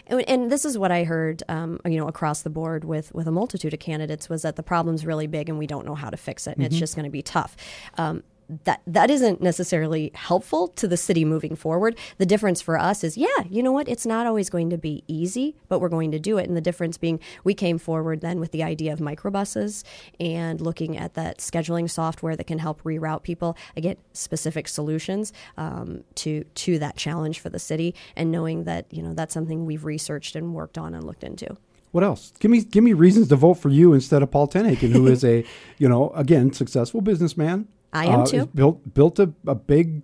And, 0.07 0.27
and 0.29 0.51
this 0.51 0.65
is 0.65 0.77
what 0.77 0.91
I 0.91 1.03
heard, 1.03 1.41
um, 1.47 1.79
you 1.85 1.97
know, 1.97 2.07
across 2.07 2.41
the 2.41 2.49
board 2.49 2.83
with 2.83 3.13
with 3.13 3.27
a 3.27 3.31
multitude 3.31 3.73
of 3.73 3.79
candidates 3.79 4.29
was 4.29 4.41
that 4.41 4.55
the 4.55 4.63
problem's 4.63 5.05
really 5.05 5.27
big 5.27 5.49
and 5.49 5.57
we 5.57 5.67
don't 5.67 5.85
know 5.85 5.95
how 5.95 6.09
to 6.09 6.17
fix 6.17 6.47
it, 6.47 6.57
and 6.57 6.65
it's 6.65 6.77
just 6.77 6.95
going 6.95 7.05
to 7.05 7.11
be 7.11 7.21
tough. 7.21 7.55
Um, 7.97 8.23
that 8.63 8.81
that 8.85 9.09
isn't 9.09 9.41
necessarily 9.41 10.11
helpful 10.13 10.67
to 10.69 10.87
the 10.87 10.97
city 10.97 11.25
moving 11.25 11.55
forward. 11.55 11.97
The 12.17 12.25
difference 12.25 12.61
for 12.61 12.77
us 12.77 13.03
is, 13.03 13.17
yeah, 13.17 13.27
you 13.49 13.63
know 13.63 13.71
what? 13.71 13.87
It's 13.87 14.05
not 14.05 14.27
always 14.27 14.49
going 14.49 14.69
to 14.69 14.77
be 14.77 15.03
easy, 15.07 15.55
but 15.67 15.79
we're 15.79 15.89
going 15.89 16.11
to 16.11 16.19
do 16.19 16.37
it. 16.37 16.47
And 16.47 16.55
the 16.55 16.61
difference 16.61 16.97
being, 16.97 17.19
we 17.43 17.53
came 17.53 17.77
forward 17.77 18.21
then 18.21 18.39
with 18.39 18.51
the 18.51 18.63
idea 18.63 18.93
of 18.93 18.99
microbuses 18.99 19.83
and 20.19 20.61
looking 20.61 20.97
at 20.97 21.15
that 21.15 21.39
scheduling 21.39 21.89
software 21.89 22.35
that 22.35 22.45
can 22.45 22.59
help 22.59 22.83
reroute 22.83 23.23
people. 23.23 23.57
Again, 23.75 23.97
specific 24.13 24.67
solutions 24.67 25.33
um, 25.57 26.03
to 26.15 26.43
to 26.43 26.79
that 26.79 26.97
challenge 26.97 27.39
for 27.39 27.49
the 27.49 27.59
city, 27.59 27.95
and 28.15 28.31
knowing 28.31 28.65
that 28.65 28.85
you 28.91 29.01
know 29.01 29.13
that's 29.13 29.33
something 29.33 29.65
we've 29.65 29.85
researched 29.85 30.35
and 30.35 30.53
worked 30.53 30.77
on 30.77 30.93
and 30.93 31.03
looked 31.03 31.23
into. 31.23 31.57
What 31.91 32.03
else? 32.03 32.33
Give 32.39 32.51
me 32.51 32.61
give 32.61 32.83
me 32.83 32.91
reasons 32.91 33.29
to 33.29 33.37
vote 33.37 33.53
for 33.53 33.69
you 33.69 33.93
instead 33.93 34.21
of 34.21 34.29
Paul 34.29 34.49
TenHaken, 34.49 34.91
who 34.91 35.07
is 35.07 35.23
a 35.23 35.45
you 35.77 35.87
know 35.87 36.09
again 36.09 36.51
successful 36.51 37.01
businessman. 37.01 37.69
I 37.95 38.05
am 38.05 38.21
Uh, 38.21 38.25
too. 38.25 38.45
Built 38.53 38.93
built 38.93 39.19
a, 39.19 39.33
a 39.47 39.55
big 39.55 40.03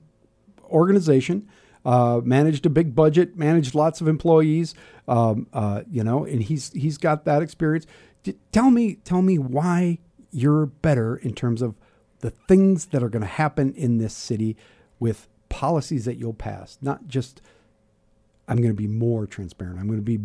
organization, 0.69 1.47
uh, 1.85 2.21
managed 2.23 2.65
a 2.65 2.69
big 2.69 2.95
budget, 2.95 3.37
managed 3.37 3.75
lots 3.75 4.01
of 4.01 4.07
employees. 4.07 4.73
Um, 5.07 5.47
uh, 5.53 5.81
you 5.89 6.03
know, 6.03 6.25
and 6.25 6.41
he's 6.43 6.71
he's 6.73 6.97
got 6.97 7.25
that 7.25 7.41
experience. 7.41 7.85
D- 8.23 8.35
tell 8.51 8.69
me 8.69 8.95
tell 9.03 9.21
me 9.21 9.37
why 9.37 9.99
you're 10.31 10.67
better 10.67 11.17
in 11.17 11.33
terms 11.33 11.61
of 11.61 11.75
the 12.19 12.29
things 12.29 12.85
that 12.87 13.03
are 13.03 13.09
going 13.09 13.21
to 13.23 13.27
happen 13.27 13.73
in 13.73 13.97
this 13.97 14.13
city 14.13 14.55
with 14.99 15.27
policies 15.49 16.05
that 16.05 16.15
you'll 16.17 16.33
pass, 16.33 16.77
not 16.81 17.07
just 17.07 17.41
I'm 18.47 18.57
going 18.57 18.69
to 18.69 18.73
be 18.73 18.87
more 18.87 19.25
transparent. 19.27 19.79
I'm 19.79 19.87
going 19.87 19.99
to 19.99 20.03
be 20.05 20.19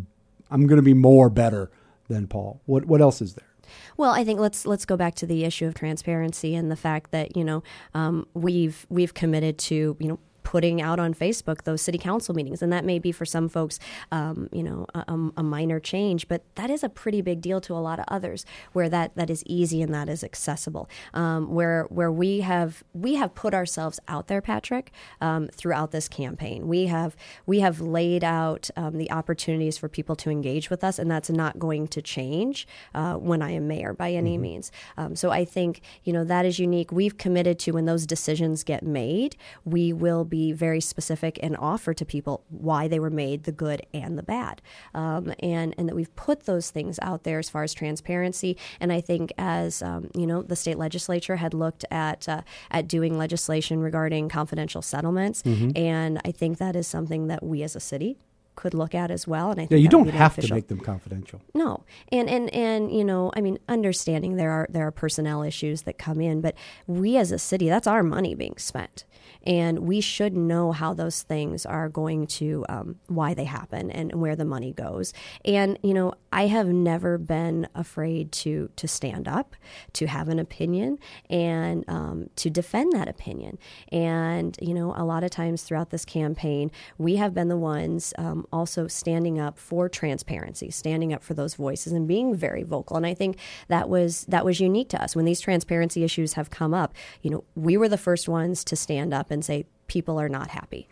I'm 0.50 0.66
going 0.66 0.76
to 0.76 0.82
be 0.82 0.94
more 0.94 1.28
better 1.30 1.70
than 2.08 2.26
Paul. 2.28 2.60
What 2.66 2.84
what 2.86 3.00
else 3.00 3.20
is 3.20 3.34
there? 3.34 3.48
Well, 3.96 4.10
I 4.10 4.24
think 4.24 4.40
let's 4.40 4.66
let's 4.66 4.84
go 4.84 4.96
back 4.96 5.14
to 5.16 5.26
the 5.26 5.44
issue 5.44 5.66
of 5.66 5.74
transparency 5.74 6.54
and 6.54 6.70
the 6.70 6.76
fact 6.76 7.10
that 7.10 7.36
you 7.36 7.44
know 7.44 7.62
um, 7.94 8.26
we've 8.34 8.86
we've 8.88 9.14
committed 9.14 9.58
to 9.58 9.96
you 9.98 10.08
know 10.08 10.18
putting 10.46 10.80
out 10.80 11.00
on 11.00 11.12
Facebook 11.12 11.64
those 11.64 11.82
city 11.82 11.98
council 11.98 12.32
meetings, 12.32 12.62
and 12.62 12.72
that 12.72 12.84
may 12.84 13.00
be 13.00 13.10
for 13.10 13.24
some 13.24 13.48
folks, 13.48 13.80
um, 14.12 14.48
you 14.52 14.62
know, 14.62 14.86
a, 14.94 15.04
a- 15.38 15.42
minor 15.42 15.80
change, 15.80 16.28
but 16.28 16.42
that 16.54 16.70
is 16.70 16.84
a 16.84 16.88
pretty 16.88 17.20
big 17.20 17.40
deal 17.40 17.60
to 17.60 17.74
a 17.74 17.82
lot 17.82 17.98
of 17.98 18.04
others, 18.06 18.46
where 18.72 18.88
that 18.88 19.10
that 19.16 19.28
is 19.28 19.42
easy 19.46 19.82
and 19.82 19.92
that 19.92 20.08
is 20.08 20.22
accessible. 20.22 20.88
Um, 21.14 21.52
where 21.52 21.86
where 21.88 22.12
we 22.12 22.40
have 22.42 22.84
we 22.92 23.16
have 23.16 23.34
put 23.34 23.54
ourselves 23.54 23.98
out 24.06 24.28
there, 24.28 24.40
Patrick, 24.40 24.92
um, 25.20 25.48
throughout 25.48 25.90
this 25.90 26.08
campaign. 26.08 26.68
We 26.68 26.86
have 26.86 27.16
we 27.44 27.58
have 27.58 27.80
laid 27.80 28.22
out 28.22 28.70
um, 28.76 28.98
the 28.98 29.10
opportunities 29.10 29.76
for 29.76 29.88
people 29.88 30.14
to 30.14 30.30
engage 30.30 30.70
with 30.70 30.84
us, 30.84 31.00
and 31.00 31.10
that's 31.10 31.28
not 31.28 31.58
going 31.58 31.88
to 31.88 32.00
change 32.00 32.68
uh, 32.94 33.14
when 33.14 33.42
I 33.42 33.50
am 33.50 33.66
mayor 33.66 33.94
by 33.94 34.12
any 34.12 34.38
means. 34.38 34.70
Um, 34.96 35.16
so 35.16 35.32
I 35.32 35.44
think 35.44 35.80
you 36.04 36.12
know 36.12 36.22
that 36.22 36.44
is 36.46 36.60
unique. 36.60 36.92
We've 36.92 37.18
committed 37.18 37.58
to 37.64 37.72
when 37.72 37.86
those 37.86 38.06
decisions 38.06 38.62
get 38.62 38.84
made, 38.84 39.34
we 39.64 39.92
will 39.92 40.24
be 40.24 40.35
very 40.52 40.80
specific 40.80 41.38
and 41.42 41.56
offer 41.56 41.92
to 41.94 42.04
people 42.04 42.34
why 42.48 42.88
they 42.88 43.00
were 43.04 43.14
made, 43.24 43.38
the 43.44 43.52
good 43.52 43.80
and 43.92 44.12
the 44.18 44.22
bad, 44.22 44.56
um, 44.94 45.32
and 45.40 45.74
and 45.78 45.88
that 45.88 45.94
we've 45.94 46.14
put 46.16 46.38
those 46.50 46.70
things 46.70 46.98
out 47.02 47.20
there 47.24 47.38
as 47.38 47.48
far 47.48 47.62
as 47.62 47.72
transparency. 47.74 48.56
And 48.80 48.92
I 48.92 49.00
think 49.00 49.32
as 49.38 49.82
um, 49.82 50.10
you 50.14 50.26
know, 50.26 50.42
the 50.42 50.56
state 50.56 50.78
legislature 50.78 51.36
had 51.36 51.54
looked 51.54 51.84
at 51.90 52.28
uh, 52.28 52.42
at 52.70 52.88
doing 52.88 53.16
legislation 53.18 53.80
regarding 53.80 54.28
confidential 54.28 54.82
settlements, 54.82 55.42
and 55.76 56.20
I 56.24 56.32
think 56.32 56.58
that 56.58 56.74
is 56.76 56.86
something 56.86 57.28
that 57.28 57.42
we 57.42 57.62
as 57.62 57.76
a 57.76 57.80
city 57.80 58.18
could 58.56 58.74
look 58.74 58.94
at 58.94 59.10
as 59.10 59.28
well. 59.28 59.50
And 59.50 59.60
I 59.60 59.62
think 59.62 59.70
Yeah, 59.72 59.78
you 59.78 59.88
don't 59.88 60.08
have 60.08 60.36
to 60.36 60.52
make 60.52 60.68
them 60.68 60.80
confidential. 60.80 61.40
No, 61.54 61.84
and 62.10 62.28
and 62.28 62.52
and 62.52 62.90
you 62.90 63.04
know, 63.04 63.30
I 63.36 63.40
mean, 63.40 63.58
understanding 63.68 64.36
there 64.36 64.50
are 64.50 64.66
there 64.70 64.86
are 64.86 64.90
personnel 64.90 65.42
issues 65.42 65.82
that 65.82 65.98
come 65.98 66.20
in, 66.20 66.40
but 66.40 66.54
we 66.86 67.16
as 67.16 67.30
a 67.30 67.38
city, 67.38 67.68
that's 67.68 67.86
our 67.86 68.02
money 68.02 68.34
being 68.34 68.54
spent, 68.56 69.04
and 69.42 69.80
we 69.80 70.00
should 70.00 70.36
know 70.36 70.72
how 70.72 70.94
those 70.94 71.22
things 71.22 71.64
are 71.66 71.88
going 71.88 72.26
to 72.26 72.64
um, 72.68 72.96
why 73.06 73.34
they 73.34 73.44
happen 73.44 73.90
and 73.90 74.14
where 74.14 74.34
the 74.34 74.44
money 74.44 74.72
goes. 74.72 75.12
And 75.44 75.78
you 75.82 75.94
know, 75.94 76.14
I 76.32 76.46
have 76.46 76.68
never 76.68 77.18
been 77.18 77.68
afraid 77.74 78.32
to 78.32 78.70
to 78.76 78.88
stand 78.88 79.28
up, 79.28 79.54
to 79.94 80.06
have 80.06 80.28
an 80.28 80.38
opinion, 80.38 80.98
and 81.28 81.84
um, 81.88 82.30
to 82.36 82.50
defend 82.50 82.92
that 82.92 83.08
opinion. 83.08 83.58
And 83.92 84.56
you 84.60 84.74
know, 84.74 84.94
a 84.96 85.04
lot 85.04 85.22
of 85.24 85.30
times 85.30 85.62
throughout 85.62 85.90
this 85.90 86.04
campaign, 86.04 86.70
we 86.98 87.16
have 87.16 87.34
been 87.34 87.48
the 87.48 87.56
ones 87.56 88.14
um, 88.16 88.45
also 88.52 88.86
standing 88.86 89.38
up 89.40 89.58
for 89.58 89.88
transparency, 89.88 90.70
standing 90.70 91.12
up 91.12 91.22
for 91.22 91.34
those 91.34 91.54
voices, 91.54 91.92
and 91.92 92.06
being 92.06 92.34
very 92.34 92.62
vocal. 92.62 92.96
And 92.96 93.06
I 93.06 93.14
think 93.14 93.38
that 93.68 93.88
was 93.88 94.24
that 94.26 94.44
was 94.44 94.60
unique 94.60 94.88
to 94.90 95.02
us 95.02 95.14
when 95.14 95.24
these 95.24 95.40
transparency 95.40 96.04
issues 96.04 96.34
have 96.34 96.50
come 96.50 96.74
up. 96.74 96.94
You 97.22 97.30
know, 97.30 97.44
we 97.54 97.76
were 97.76 97.88
the 97.88 97.98
first 97.98 98.28
ones 98.28 98.64
to 98.64 98.76
stand 98.76 99.12
up 99.12 99.30
and 99.30 99.44
say 99.44 99.66
people 99.86 100.20
are 100.20 100.28
not 100.28 100.50
happy. 100.50 100.88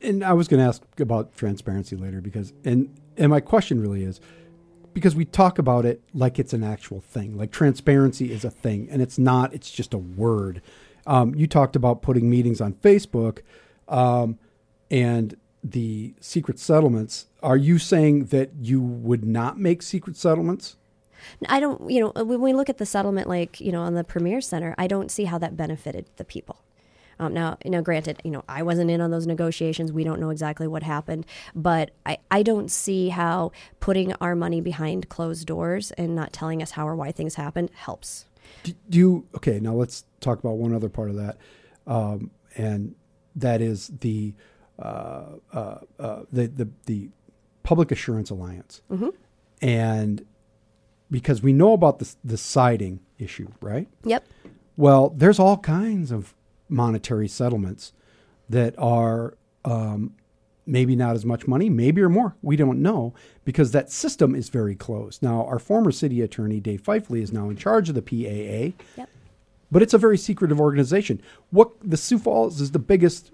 And 0.00 0.24
I 0.24 0.32
was 0.32 0.48
going 0.48 0.60
to 0.60 0.66
ask 0.66 0.82
about 1.00 1.36
transparency 1.36 1.96
later 1.96 2.20
because 2.20 2.52
and 2.64 2.94
and 3.16 3.30
my 3.30 3.40
question 3.40 3.80
really 3.80 4.04
is 4.04 4.20
because 4.94 5.16
we 5.16 5.24
talk 5.24 5.58
about 5.58 5.84
it 5.84 6.00
like 6.14 6.38
it's 6.38 6.52
an 6.52 6.62
actual 6.62 7.00
thing, 7.00 7.36
like 7.36 7.50
transparency 7.50 8.32
is 8.32 8.44
a 8.44 8.50
thing, 8.50 8.88
and 8.90 9.02
it's 9.02 9.18
not. 9.18 9.52
It's 9.52 9.70
just 9.70 9.92
a 9.92 9.98
word. 9.98 10.62
Um, 11.06 11.34
you 11.34 11.46
talked 11.46 11.76
about 11.76 12.00
putting 12.00 12.30
meetings 12.30 12.60
on 12.60 12.74
Facebook, 12.74 13.40
um, 13.88 14.38
and 14.90 15.36
the 15.64 16.14
secret 16.20 16.58
settlements. 16.58 17.26
Are 17.42 17.56
you 17.56 17.78
saying 17.78 18.26
that 18.26 18.50
you 18.60 18.80
would 18.80 19.24
not 19.24 19.58
make 19.58 19.82
secret 19.82 20.16
settlements? 20.16 20.76
I 21.48 21.58
don't, 21.58 21.90
you 21.90 22.00
know, 22.00 22.24
when 22.24 22.40
we 22.40 22.52
look 22.52 22.68
at 22.68 22.76
the 22.76 22.84
settlement, 22.84 23.28
like 23.28 23.60
you 23.60 23.72
know, 23.72 23.80
on 23.80 23.94
the 23.94 24.04
Premier 24.04 24.42
Center, 24.42 24.74
I 24.76 24.86
don't 24.86 25.10
see 25.10 25.24
how 25.24 25.38
that 25.38 25.56
benefited 25.56 26.06
the 26.16 26.24
people. 26.24 26.58
Um, 27.18 27.32
now, 27.32 27.58
know, 27.64 27.80
granted, 27.80 28.20
you 28.24 28.30
know, 28.30 28.44
I 28.48 28.62
wasn't 28.62 28.90
in 28.90 29.00
on 29.00 29.10
those 29.10 29.26
negotiations. 29.26 29.92
We 29.92 30.04
don't 30.04 30.20
know 30.20 30.30
exactly 30.30 30.66
what 30.66 30.82
happened, 30.82 31.26
but 31.54 31.92
I, 32.04 32.18
I 32.30 32.42
don't 32.42 32.70
see 32.70 33.10
how 33.10 33.52
putting 33.78 34.12
our 34.14 34.34
money 34.34 34.60
behind 34.60 35.08
closed 35.08 35.46
doors 35.46 35.92
and 35.92 36.14
not 36.14 36.32
telling 36.32 36.60
us 36.60 36.72
how 36.72 36.88
or 36.88 36.96
why 36.96 37.12
things 37.12 37.36
happened 37.36 37.70
helps. 37.72 38.26
Do 38.64 38.72
do 38.90 38.98
you 38.98 39.26
okay? 39.36 39.60
Now 39.60 39.74
let's 39.74 40.04
talk 40.20 40.38
about 40.38 40.58
one 40.58 40.74
other 40.74 40.88
part 40.88 41.08
of 41.08 41.16
that, 41.16 41.38
um, 41.86 42.30
and 42.56 42.94
that 43.36 43.60
is 43.60 43.90
the 44.00 44.34
uh, 44.78 45.24
uh, 45.52 45.78
uh, 45.98 46.22
the, 46.32 46.46
the 46.48 46.68
the 46.86 47.08
Public 47.62 47.90
Assurance 47.92 48.30
Alliance, 48.30 48.82
and 49.62 50.24
because 51.10 51.42
we 51.42 51.52
know 51.52 51.72
about 51.72 51.98
the 51.98 52.14
the 52.24 52.36
siding 52.36 53.00
issue, 53.18 53.48
right? 53.60 53.88
Yep. 54.04 54.26
Well, 54.76 55.10
there's 55.10 55.38
all 55.38 55.58
kinds 55.58 56.10
of 56.10 56.34
monetary 56.68 57.28
settlements 57.28 57.92
that 58.48 58.74
are 58.78 59.36
um, 59.64 60.14
maybe 60.66 60.96
not 60.96 61.14
as 61.14 61.24
much 61.24 61.46
money, 61.46 61.70
maybe 61.70 62.02
or 62.02 62.08
more. 62.08 62.34
We 62.42 62.56
don't 62.56 62.82
know 62.82 63.14
because 63.44 63.70
that 63.72 63.92
system 63.92 64.34
is 64.34 64.48
very 64.48 64.74
closed. 64.74 65.22
Now, 65.22 65.44
our 65.46 65.58
former 65.60 65.92
city 65.92 66.20
attorney, 66.22 66.58
Dave 66.60 66.80
Pfeifle, 66.82 67.16
is 67.16 67.32
now 67.32 67.48
in 67.50 67.56
charge 67.56 67.88
of 67.88 67.94
the 67.94 68.02
PAA, 68.02 68.76
Yep. 68.96 69.08
but 69.70 69.82
it's 69.82 69.94
a 69.94 69.98
very 69.98 70.18
secretive 70.18 70.60
organization. 70.60 71.22
What 71.50 71.70
the 71.82 71.96
Sioux 71.96 72.18
Falls 72.18 72.60
is 72.60 72.72
the 72.72 72.78
biggest, 72.80 73.30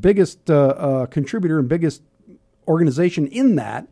biggest 0.00 0.50
uh, 0.50 0.54
uh, 0.54 1.06
contributor 1.06 1.58
and 1.58 1.68
biggest 1.68 2.02
organization 2.66 3.26
in 3.26 3.56
that. 3.56 3.88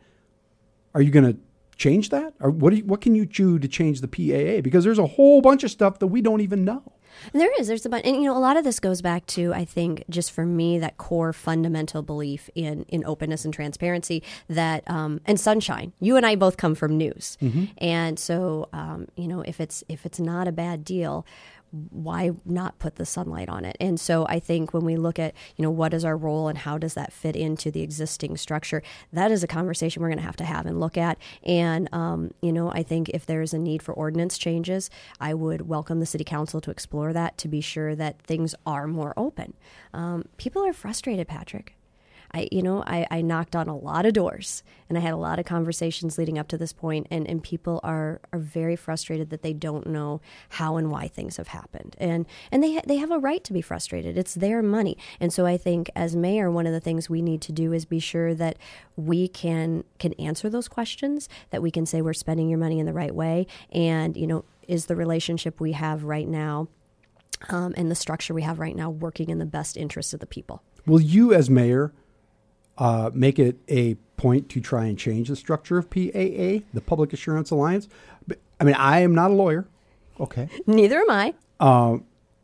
Are 0.94 1.02
you 1.02 1.10
going 1.10 1.32
to 1.32 1.38
change 1.76 2.08
that, 2.08 2.34
or 2.40 2.50
what? 2.50 2.70
Do 2.70 2.76
you, 2.76 2.84
what 2.84 3.00
can 3.00 3.14
you 3.14 3.26
do 3.26 3.58
to 3.58 3.68
change 3.68 4.00
the 4.00 4.08
PAA? 4.08 4.62
Because 4.62 4.84
there's 4.84 4.98
a 4.98 5.06
whole 5.06 5.40
bunch 5.42 5.62
of 5.62 5.70
stuff 5.70 5.98
that 5.98 6.06
we 6.06 6.22
don't 6.22 6.40
even 6.40 6.64
know. 6.64 6.82
There 7.32 7.50
is. 7.60 7.68
There's 7.68 7.86
a 7.86 7.88
bunch, 7.88 8.04
and 8.06 8.16
you 8.16 8.24
know, 8.24 8.36
a 8.36 8.38
lot 8.38 8.56
of 8.56 8.64
this 8.64 8.80
goes 8.80 9.02
back 9.02 9.26
to 9.26 9.52
I 9.54 9.64
think 9.64 10.04
just 10.08 10.32
for 10.32 10.44
me 10.44 10.78
that 10.78 10.96
core 10.96 11.32
fundamental 11.32 12.02
belief 12.02 12.48
in 12.54 12.84
in 12.88 13.04
openness 13.04 13.44
and 13.44 13.52
transparency 13.52 14.22
that 14.48 14.88
um, 14.90 15.20
and 15.26 15.38
sunshine. 15.38 15.92
You 16.00 16.16
and 16.16 16.26
I 16.26 16.36
both 16.36 16.56
come 16.56 16.74
from 16.74 16.96
news, 16.96 17.38
and 17.78 18.18
so 18.18 18.68
um, 18.72 19.08
you 19.16 19.28
know 19.28 19.42
if 19.42 19.60
it's 19.60 19.84
if 19.88 20.06
it's 20.06 20.20
not 20.20 20.48
a 20.48 20.52
bad 20.52 20.84
deal. 20.84 21.26
Why 21.90 22.32
not 22.44 22.78
put 22.78 22.96
the 22.96 23.06
sunlight 23.06 23.48
on 23.48 23.64
it? 23.64 23.76
And 23.80 23.98
so 23.98 24.26
I 24.28 24.38
think 24.38 24.72
when 24.72 24.84
we 24.84 24.96
look 24.96 25.18
at, 25.18 25.34
you 25.56 25.62
know, 25.62 25.70
what 25.70 25.94
is 25.94 26.04
our 26.04 26.16
role 26.16 26.48
and 26.48 26.58
how 26.58 26.78
does 26.78 26.94
that 26.94 27.12
fit 27.12 27.36
into 27.36 27.70
the 27.70 27.82
existing 27.82 28.36
structure, 28.36 28.82
that 29.12 29.30
is 29.30 29.42
a 29.42 29.46
conversation 29.46 30.02
we're 30.02 30.08
going 30.08 30.18
to 30.18 30.24
have 30.24 30.36
to 30.36 30.44
have 30.44 30.66
and 30.66 30.80
look 30.80 30.96
at. 30.96 31.18
And, 31.42 31.88
um, 31.92 32.32
you 32.40 32.52
know, 32.52 32.70
I 32.70 32.82
think 32.82 33.08
if 33.10 33.26
there 33.26 33.42
is 33.42 33.52
a 33.54 33.58
need 33.58 33.82
for 33.82 33.92
ordinance 33.92 34.38
changes, 34.38 34.90
I 35.20 35.34
would 35.34 35.68
welcome 35.68 36.00
the 36.00 36.06
city 36.06 36.24
council 36.24 36.60
to 36.60 36.70
explore 36.70 37.12
that 37.12 37.38
to 37.38 37.48
be 37.48 37.60
sure 37.60 37.94
that 37.94 38.20
things 38.22 38.54
are 38.66 38.86
more 38.86 39.14
open. 39.16 39.54
Um, 39.92 40.24
people 40.36 40.64
are 40.64 40.72
frustrated, 40.72 41.28
Patrick. 41.28 41.76
I, 42.37 42.49
you 42.53 42.62
know, 42.62 42.82
I, 42.87 43.07
I 43.11 43.22
knocked 43.22 43.57
on 43.57 43.66
a 43.66 43.76
lot 43.76 44.05
of 44.05 44.12
doors 44.12 44.62
and 44.91 44.99
I 44.99 45.01
had 45.01 45.14
a 45.14 45.16
lot 45.16 45.39
of 45.39 45.47
conversations 45.47 46.18
leading 46.18 46.39
up 46.39 46.49
to 46.49 46.59
this 46.59 46.74
point, 46.74 47.07
and, 47.11 47.26
and 47.26 47.43
people 47.43 47.80
are, 47.82 48.20
are 48.30 48.39
very 48.39 48.76
frustrated 48.76 49.30
that 49.30 49.41
they 49.41 49.55
don't 49.55 49.87
know 49.87 50.20
how 50.51 50.76
and 50.76 50.91
why 50.91 51.09
things 51.09 51.39
have 51.39 51.49
happened, 51.49 51.97
and 51.99 52.26
and 52.53 52.62
they 52.62 52.80
they 52.87 52.99
have 52.99 53.11
a 53.11 53.18
right 53.18 53.43
to 53.43 53.53
be 53.53 53.62
frustrated. 53.62 54.16
It's 54.16 54.34
their 54.34 54.62
money, 54.62 54.97
and 55.18 55.32
so 55.32 55.47
I 55.47 55.57
think 55.57 55.91
as 55.97 56.14
mayor, 56.14 56.51
one 56.51 56.66
of 56.66 56.72
the 56.72 56.80
things 56.80 57.11
we 57.11 57.22
need 57.22 57.41
to 57.43 57.53
do 57.53 57.72
is 57.72 57.84
be 57.84 57.99
sure 57.99 58.34
that 58.34 58.59
we 58.97 59.26
can 59.26 59.82
can 59.99 60.12
answer 60.14 60.49
those 60.49 60.68
questions, 60.68 61.28
that 61.51 61.62
we 61.62 61.70
can 61.70 61.87
say 61.87 62.03
we're 62.03 62.12
spending 62.12 62.49
your 62.49 62.59
money 62.59 62.78
in 62.78 62.87
the 62.87 62.93
right 62.93 63.14
way, 63.14 63.47
and 63.72 64.16
you 64.16 64.26
know, 64.26 64.45
is 64.68 64.87
the 64.87 64.95
relationship 64.95 65.59
we 65.59 65.72
have 65.72 66.05
right 66.05 66.28
now 66.28 66.68
um, 67.49 67.74
and 67.76 67.91
the 67.91 67.97
structure 67.97 68.34
we 68.34 68.43
have 68.43 68.61
right 68.61 68.76
now 68.76 68.91
working 68.91 69.30
in 69.30 69.39
the 69.39 69.47
best 69.47 69.76
interest 69.76 70.14
of 70.14 70.20
the 70.20 70.26
people. 70.26 70.62
Will 70.87 71.01
you, 71.01 71.34
as 71.34 71.51
mayor, 71.51 71.93
uh, 72.78 73.10
make 73.14 73.38
it 73.38 73.56
a 73.68 73.94
point 74.16 74.48
to 74.50 74.60
try 74.60 74.86
and 74.86 74.98
change 74.98 75.28
the 75.28 75.36
structure 75.36 75.78
of 75.78 75.90
PAA, 75.90 76.64
the 76.72 76.82
Public 76.86 77.12
Assurance 77.12 77.50
Alliance? 77.50 77.88
But, 78.26 78.38
I 78.60 78.64
mean, 78.64 78.74
I 78.76 79.00
am 79.00 79.14
not 79.14 79.30
a 79.30 79.34
lawyer, 79.34 79.66
okay, 80.20 80.48
Neither 80.66 80.98
am 81.00 81.10
I. 81.10 81.34
uh, 81.60 81.98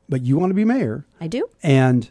but 0.09 0.23
you 0.23 0.37
want 0.39 0.51
to 0.51 0.55
be 0.55 0.65
mayor, 0.65 1.07
I 1.21 1.27
do. 1.27 1.49
and 1.63 2.11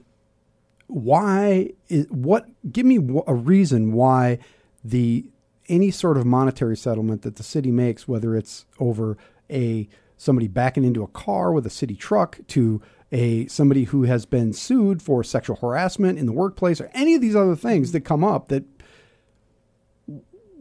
why 0.88 1.72
is 1.88 2.08
what? 2.10 2.48
Give 2.72 2.86
me 2.86 2.98
a 3.28 3.34
reason 3.34 3.94
why 3.94 4.40
the 4.84 5.26
any 5.70 5.92
sort 5.92 6.18
of 6.18 6.26
monetary 6.26 6.76
settlement 6.76 7.22
that 7.22 7.36
the 7.38 7.44
city 7.44 7.72
makes, 7.72 8.08
whether 8.08 8.36
it's 8.36 8.66
over 8.80 9.18
a 9.50 9.88
somebody 10.18 10.48
backing 10.48 10.84
into 10.84 11.02
a 11.04 11.08
car 11.08 11.52
with 11.54 11.66
a 11.66 11.70
city 11.70 11.96
truck 11.96 12.40
to 12.48 12.82
a 13.12 13.46
somebody 13.48 13.86
who 13.86 14.04
has 14.04 14.26
been 14.26 14.54
sued 14.54 15.02
for 15.02 15.24
sexual 15.24 15.58
harassment 15.58 16.18
in 16.18 16.26
the 16.26 16.32
workplace 16.32 16.80
or 16.80 16.90
any 16.94 17.14
of 17.14 17.22
these 17.22 17.36
other 17.36 17.56
things 17.56 17.92
that 17.92 18.02
come 18.02 18.24
up 18.24 18.48
that 18.48 18.64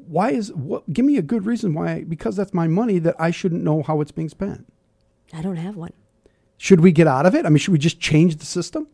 why 0.07 0.30
is 0.30 0.53
what 0.53 0.92
give 0.92 1.05
me 1.05 1.16
a 1.16 1.22
good 1.22 1.46
reason 1.46 1.72
why 1.74 2.03
because 2.05 2.34
that's 2.34 2.53
my 2.53 2.66
money 2.66 2.98
that 2.98 3.14
I 3.18 3.30
shouldn't 3.30 3.62
know 3.62 3.82
how 3.82 4.01
it's 4.01 4.12
being 4.12 4.28
spent. 4.28 4.66
I 5.32 5.42
don't 5.42 5.57
have 5.57 5.76
one. 5.76 5.92
Should 6.57 6.80
we 6.80 6.92
get 6.92 7.07
out 7.07 7.24
of 7.24 7.34
it? 7.34 7.46
I 7.46 7.48
mean, 7.48 7.59
should 7.59 7.72
we 7.72 7.78
just 7.78 8.01
change 8.01 8.36
the 8.36 8.44
system? 8.44 8.88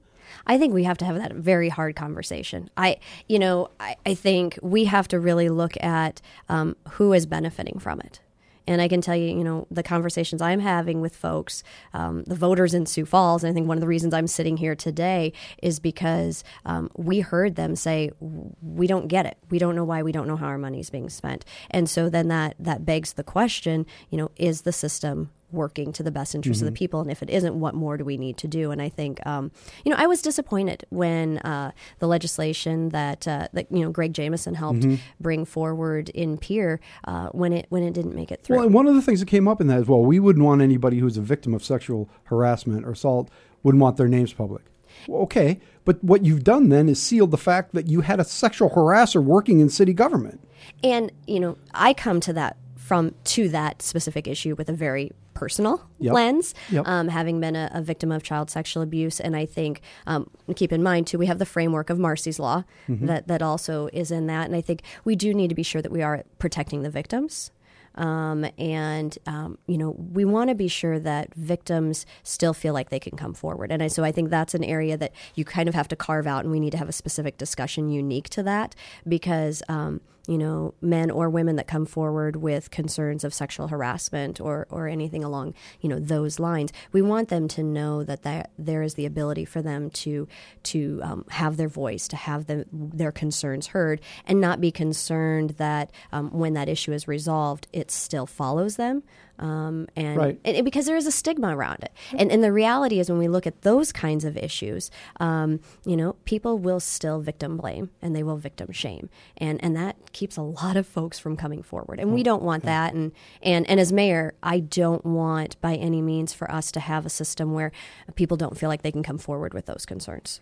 I 0.46 0.59
think 0.59 0.72
we 0.72 0.84
have 0.84 0.98
to 0.98 1.04
have 1.04 1.16
that 1.16 1.32
very 1.32 1.68
hard 1.68 1.96
conversation. 1.96 2.70
I, 2.76 2.98
you 3.28 3.38
know, 3.38 3.70
I, 3.80 3.96
I 4.04 4.14
think 4.14 4.59
we 4.62 4.84
have 4.84 5.09
to 5.09 5.18
really 5.18 5.48
look 5.48 5.82
at 5.82 6.20
um, 6.48 6.76
who 6.90 7.12
is 7.12 7.26
benefiting 7.26 7.78
from 7.78 8.00
it. 8.00 8.20
And 8.66 8.80
I 8.80 8.88
can 8.88 9.00
tell 9.00 9.16
you, 9.16 9.28
you 9.28 9.44
know, 9.44 9.66
the 9.70 9.82
conversations 9.82 10.42
I'm 10.42 10.60
having 10.60 11.00
with 11.00 11.14
folks, 11.14 11.62
um, 11.92 12.24
the 12.24 12.34
voters 12.34 12.74
in 12.74 12.86
Sioux 12.86 13.06
Falls, 13.06 13.44
and 13.44 13.50
I 13.50 13.54
think 13.54 13.68
one 13.68 13.76
of 13.76 13.80
the 13.80 13.86
reasons 13.86 14.12
I'm 14.12 14.26
sitting 14.26 14.56
here 14.56 14.74
today 14.74 15.32
is 15.62 15.78
because 15.80 16.44
um, 16.64 16.90
we 16.96 17.20
heard 17.20 17.56
them 17.56 17.76
say, 17.76 18.10
we 18.20 18.86
don't 18.86 19.08
get 19.08 19.26
it. 19.26 19.38
We 19.50 19.58
don't 19.58 19.76
know 19.76 19.84
why. 19.84 20.02
We 20.02 20.12
don't 20.12 20.26
know 20.26 20.36
how 20.36 20.46
our 20.46 20.58
money 20.58 20.80
is 20.80 20.90
being 20.90 21.08
spent. 21.08 21.44
And 21.70 21.88
so 21.88 22.08
then 22.08 22.28
that, 22.28 22.56
that 22.58 22.84
begs 22.84 23.14
the 23.14 23.24
question, 23.24 23.86
you 24.10 24.18
know, 24.18 24.30
is 24.36 24.62
the 24.62 24.72
system 24.72 25.30
working 25.53 25.92
to 25.92 26.03
the 26.03 26.11
best 26.11 26.34
interest 26.34 26.61
of 26.61 26.66
the 26.66 26.72
people. 26.72 27.01
And 27.01 27.11
if 27.11 27.22
it 27.22 27.30
isn't, 27.30 27.59
what 27.59 27.74
more 27.74 27.97
do 27.97 28.05
we 28.05 28.16
need 28.16 28.36
to 28.38 28.49
do? 28.49 28.70
And 28.70 28.82
I 28.82 28.88
think, 28.88 29.24
um, 29.26 29.51
you 29.84 29.90
know, 29.90 29.97
I 29.99 30.07
was 30.07 30.22
disappointed 30.22 30.84
when 30.90 31.38
uh, 31.38 31.72
the 31.99 32.07
legislation 32.07 32.90
that 32.90 33.26
uh, 33.28 33.49
that 33.53 33.70
you 33.70 33.80
know 33.80 33.90
Greg 33.90 34.12
Jamison 34.12 34.55
helped 34.55 34.86
bring 35.20 35.44
forward 35.44 36.09
in 36.11 36.38
Pierre 36.38 36.80
uh, 37.05 37.28
when 37.28 37.53
it 37.53 37.66
when 37.68 37.82
it 37.82 37.94
didn't 37.94 38.14
make 38.14 38.30
it 38.30 38.42
through. 38.42 38.57
Well, 38.57 38.66
and 38.66 38.74
one 38.74 38.86
of 38.86 38.94
the 38.94 39.03
things 39.03 39.20
that 39.20 39.26
came 39.26 39.49
up 39.49 39.61
in 39.61 39.66
that 39.68 39.78
as 39.78 39.86
well, 39.86 40.03
we 40.03 40.18
wouldn't 40.18 40.44
want 40.44 40.62
anybody 40.62 40.99
who's 40.99 41.16
a 41.16 41.22
victim 41.22 41.55
of 41.55 41.64
sexual 41.64 42.09
harassment 42.24 42.84
or 42.84 42.92
assault 42.92 43.30
wouldn't 43.62 43.82
want 43.82 43.97
their 43.97 44.09
names 44.09 44.32
public. 44.32 44.62
Well, 45.07 45.22
okay, 45.22 45.61
but 45.84 46.03
what 46.03 46.24
you've 46.24 46.44
done 46.44 46.68
then 46.68 46.88
is 46.88 47.01
sealed 47.01 47.30
the 47.30 47.38
fact 47.38 47.74
that 47.74 47.88
you 47.88 48.01
had 48.01 48.20
a 48.20 48.24
sexual 48.24 48.70
harasser 48.70 49.22
working 49.22 49.61
in 49.61 49.68
city 49.68 49.92
government. 49.92 50.40
And 50.82 51.12
you 51.26 51.40
know, 51.40 51.59
I 51.74 51.92
come 51.94 52.20
to 52.20 52.32
that 52.34 52.57
from 52.76 53.14
to 53.24 53.49
that 53.49 53.82
specific 53.82 54.26
issue 54.28 54.55
with 54.55 54.68
a 54.68 54.72
very 54.72 55.12
personal 55.37 55.89
Yep. 56.01 56.12
lens, 56.14 56.55
Yep. 56.70 56.87
um, 56.89 57.09
having 57.09 57.41
been 57.41 57.55
a, 57.55 57.70
a 57.72 57.82
victim 57.82 58.11
of 58.11 58.22
child 58.22 58.51
sexual 58.51 58.82
abuse. 58.82 59.20
And 59.20 59.37
I 59.37 59.47
think 59.47 59.80
um, 60.07 60.28
keep 60.57 60.72
in 60.72 60.82
mind 60.82 61.07
too, 61.07 61.18
we 61.18 61.26
have 61.26 61.39
the 61.39 61.47
framework 61.47 61.91
of 61.91 61.99
Marsy's 61.99 62.39
law 62.39 62.64
that 62.89 63.28
that 63.28 63.43
also 63.43 63.89
is 63.93 64.11
in 64.11 64.26
that. 64.26 64.47
And 64.47 64.57
I 64.57 64.61
think 64.61 64.82
we 65.05 65.14
do 65.14 65.32
need 65.34 65.49
to 65.49 65.55
be 65.55 65.62
sure 65.62 65.82
that 65.82 65.93
we 65.93 66.03
are 66.03 66.24
protecting 66.39 66.82
the 66.82 66.91
victims. 66.91 67.51
Um, 67.99 68.45
and 68.59 69.16
um, 69.26 69.57
you 69.66 69.78
know 69.78 69.93
we 70.12 70.26
want 70.26 70.51
to 70.51 70.55
be 70.55 70.68
sure 70.68 70.99
that 70.99 71.32
victims 71.34 72.05
still 72.24 72.53
feel 72.53 72.74
like 72.74 72.91
they 72.91 72.99
can 73.01 73.16
come 73.16 73.32
forward 73.32 73.72
and 73.72 73.82
I, 73.82 73.87
so 73.89 74.05
i 74.05 74.12
think 74.12 74.28
that's 74.28 74.53
an 74.55 74.62
area 74.62 74.99
that 74.99 75.12
you 75.34 75.47
kind 75.47 75.66
of 75.66 75.74
have 75.74 75.89
to 75.89 75.97
carve 75.97 76.26
out 76.26 76.45
and 76.45 76.51
we 76.53 76.61
need 76.61 76.72
to 76.72 76.76
have 76.76 76.91
a 76.91 76.93
specific 76.93 77.39
discussion 77.39 77.89
unique 77.89 78.28
to 78.37 78.43
that 78.43 78.74
because 79.09 79.62
um, 79.70 80.03
you 80.27 80.39
know 80.39 80.74
men 80.81 81.11
or 81.11 81.29
women 81.31 81.57
that 81.57 81.66
come 81.66 81.87
forward 81.87 82.37
with 82.37 82.70
concerns 82.70 83.24
of 83.24 83.35
sexual 83.35 83.68
harassment 83.68 84.41
or, 84.41 84.66
or 84.70 84.89
anything 84.89 85.24
along 85.24 85.55
you 85.81 85.89
know 85.89 85.99
those 85.99 86.39
lines. 86.39 86.72
We 86.93 87.03
want 87.03 87.29
them 87.29 87.49
to 87.49 87.62
know 87.62 88.05
that 88.05 88.22
there, 88.22 88.47
there 88.59 88.83
is 88.83 88.95
the 88.95 89.07
ability 89.07 89.45
for 89.45 89.62
them 89.62 89.91
to 89.91 90.29
to 90.64 91.01
um, 91.03 91.24
have 91.31 91.57
their 91.57 91.68
voice 91.68 92.09
to 92.09 92.16
have 92.16 92.47
them, 92.47 92.64
their 92.72 93.12
concerns 93.12 93.68
heard 93.68 94.01
and 94.27 94.41
not 94.41 94.61
be 94.61 94.70
concerned 94.70 95.51
that 95.51 95.91
um, 96.12 96.31
when 96.31 96.55
that 96.55 96.68
issue 96.68 96.93
is 96.93 97.09
resolved 97.09 97.66
it 97.72 97.91
still 97.91 98.27
follows 98.27 98.77
them 98.77 99.03
um, 99.39 99.87
and, 99.97 100.16
Right. 100.16 100.41
and, 100.45 100.64
because 100.64 100.87
there 100.87 100.97
is 100.97 101.07
a 101.07 101.12
stigma 101.12 101.57
around 101.57 101.78
it. 101.82 101.93
And, 102.16 102.30
and 102.32 102.43
the 102.43 102.53
reality 102.53 102.99
is 103.01 103.09
when 103.11 103.18
we 103.18 103.28
look 103.28 103.47
at 103.47 103.62
those 103.62 103.93
kinds 103.93 104.24
of 104.24 104.37
issues 104.37 104.91
um, 105.20 105.61
you 105.84 105.97
know 105.97 106.14
people 106.24 106.59
will 106.59 106.80
still 106.80 107.20
victim 107.20 107.57
blame 107.57 107.91
and 108.01 108.14
they 108.14 108.22
will 108.22 108.37
victim 108.37 108.72
shame. 108.72 109.09
And 109.37 109.62
and 109.62 109.76
that 109.76 110.12
keeps 110.12 110.37
a 110.37 110.43
lot 110.43 110.76
of 110.76 110.87
folks 110.87 111.18
from 111.18 111.37
coming 111.37 111.62
forward. 111.62 112.01
And 112.01 112.12
we 112.12 112.22
don't 112.22 112.43
want 112.43 112.64
that. 112.64 112.95
And 112.95 113.12
and 113.43 113.68
and 113.68 113.78
as 113.80 113.93
mayor 113.93 114.34
i 114.43 114.61
don't 114.61 115.05
want 115.05 115.61
by 115.61 115.74
any 115.74 116.03
means 116.03 116.32
for 116.32 116.51
us 116.51 116.70
to 116.72 116.80
have 116.80 117.07
a 117.07 117.11
system 117.11 117.53
where 117.53 117.72
people 118.14 118.37
don't 118.37 118.57
feel 118.59 118.68
like 118.68 118.82
they 118.82 118.93
can 118.93 119.03
come 119.03 119.18
forward 119.18 119.55
with 119.55 119.66
those 119.66 119.84
concerns. 119.87 120.41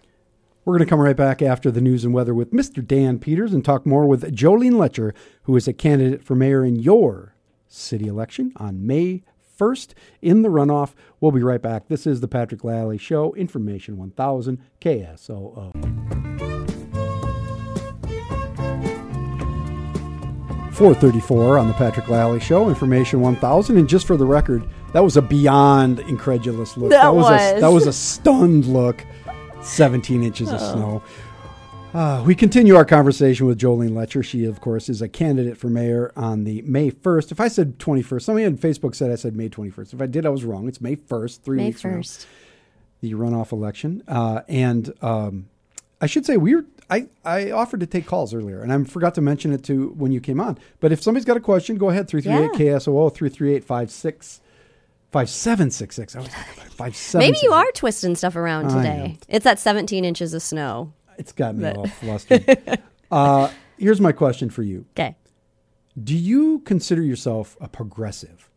We're 0.64 0.78
going 0.78 0.86
to 0.86 0.90
come 0.90 1.00
right 1.00 1.16
back 1.16 1.42
after 1.42 1.70
the 1.70 1.82
news 1.82 2.04
and 2.06 2.14
weather 2.14 2.32
with 2.32 2.52
Mr. 2.52 2.86
Dan 2.86 3.18
Peters 3.18 3.52
and 3.52 3.62
talk 3.62 3.84
more 3.84 4.06
with 4.06 4.34
Jolene 4.34 4.72
Loetscher, 4.72 5.12
who 5.42 5.54
is 5.56 5.68
a 5.68 5.74
candidate 5.74 6.24
for 6.24 6.34
mayor 6.34 6.64
in 6.64 6.76
your 6.76 7.33
city 7.74 8.06
election 8.06 8.52
on 8.56 8.86
May 8.86 9.22
1st 9.58 9.94
in 10.22 10.42
the 10.42 10.48
runoff. 10.48 10.94
We'll 11.20 11.32
be 11.32 11.42
right 11.42 11.62
back. 11.62 11.88
This 11.88 12.06
is 12.06 12.20
the 12.20 12.28
Patrick 12.28 12.64
Lalley 12.64 12.98
Show, 12.98 13.34
Information 13.34 13.96
1000 13.96 14.58
KSOO. 14.80 15.72
434 20.74 21.58
on 21.58 21.68
the 21.68 21.74
Patrick 21.74 22.08
Lalley 22.08 22.40
Show, 22.40 22.68
Information 22.68 23.20
1000. 23.20 23.76
And 23.76 23.88
just 23.88 24.06
for 24.06 24.16
the 24.16 24.26
record, 24.26 24.68
that 24.92 25.04
was 25.04 25.16
a 25.16 25.22
beyond 25.22 26.00
incredulous 26.00 26.76
look. 26.76 26.90
That 26.90 27.14
was. 27.14 27.26
A, 27.26 27.54
was. 27.54 27.60
that 27.60 27.72
was 27.72 27.86
a 27.86 27.92
stunned 27.92 28.66
look. 28.66 29.04
17 29.62 30.22
inches 30.22 30.50
of 30.50 30.60
oh. 30.60 30.72
snow. 30.72 31.02
Uh, 31.94 32.24
we 32.26 32.34
continue 32.34 32.74
our 32.74 32.84
conversation 32.84 33.46
with 33.46 33.56
Jolene 33.56 33.90
Loetscher. 33.90 34.24
She, 34.24 34.44
of 34.44 34.60
course, 34.60 34.88
is 34.88 35.00
a 35.00 35.08
candidate 35.08 35.56
for 35.56 35.68
mayor 35.68 36.12
on 36.16 36.42
the 36.42 36.60
May 36.62 36.90
1st. 36.90 37.30
If 37.30 37.38
I 37.40 37.46
said 37.46 37.78
21st, 37.78 38.22
somebody 38.22 38.46
on 38.46 38.58
Facebook 38.58 38.96
said 38.96 39.12
I 39.12 39.14
said 39.14 39.36
May 39.36 39.48
21st. 39.48 39.94
If 39.94 40.02
I 40.02 40.06
did, 40.06 40.26
I 40.26 40.30
was 40.30 40.44
wrong. 40.44 40.66
It's 40.66 40.80
May 40.80 40.96
1st, 40.96 41.42
three 41.42 41.56
may 41.56 41.66
weeks 41.66 41.82
from 41.82 41.92
now 41.92 41.98
1st 41.98 42.26
the 43.04 43.14
runoff 43.14 43.52
election. 43.52 44.02
Uh, 44.08 44.40
and 44.48 44.92
um, 45.02 45.48
I 46.00 46.06
should 46.06 46.26
say 46.26 46.36
we 46.36 46.56
were. 46.56 46.64
I, 46.90 47.08
I 47.24 47.50
offered 47.50 47.80
to 47.80 47.86
take 47.86 48.06
calls 48.06 48.34
earlier, 48.34 48.60
and 48.60 48.72
I 48.72 48.84
forgot 48.84 49.14
to 49.14 49.20
mention 49.20 49.52
it 49.52 49.62
to 49.64 49.90
when 49.90 50.12
you 50.12 50.20
came 50.20 50.38
on. 50.40 50.58
But 50.80 50.92
if 50.92 51.02
somebody's 51.02 51.24
got 51.24 51.36
a 51.36 51.40
question, 51.40 51.76
go 51.76 51.88
ahead. 51.88 52.08
338 52.08 52.72
KSOO 52.72 53.14
338 53.14 53.64
56 53.64 54.40
5766. 55.12 56.16
I 56.16 56.18
was 56.18 56.28
five 56.74 56.96
seven. 56.96 57.26
maybe 57.26 57.38
you 57.42 57.52
are 57.52 57.70
twisting 57.72 58.16
stuff 58.16 58.34
around 58.34 58.68
today 58.68 59.16
it's 59.28 59.44
that 59.44 59.60
17 59.60 60.04
inches 60.04 60.34
of 60.34 60.42
snow 60.42 60.92
It's 61.18 61.32
got 61.32 61.54
me 61.54 61.62
But- 61.62 61.76
all 61.76 61.86
flustered. 61.86 62.82
uh, 63.10 63.50
here's 63.78 64.00
my 64.00 64.12
question 64.12 64.50
for 64.50 64.62
you: 64.62 64.86
okay 64.92 65.16
Do 66.02 66.16
you 66.16 66.60
consider 66.60 67.02
yourself 67.02 67.56
a 67.60 67.68
progressive? 67.68 68.50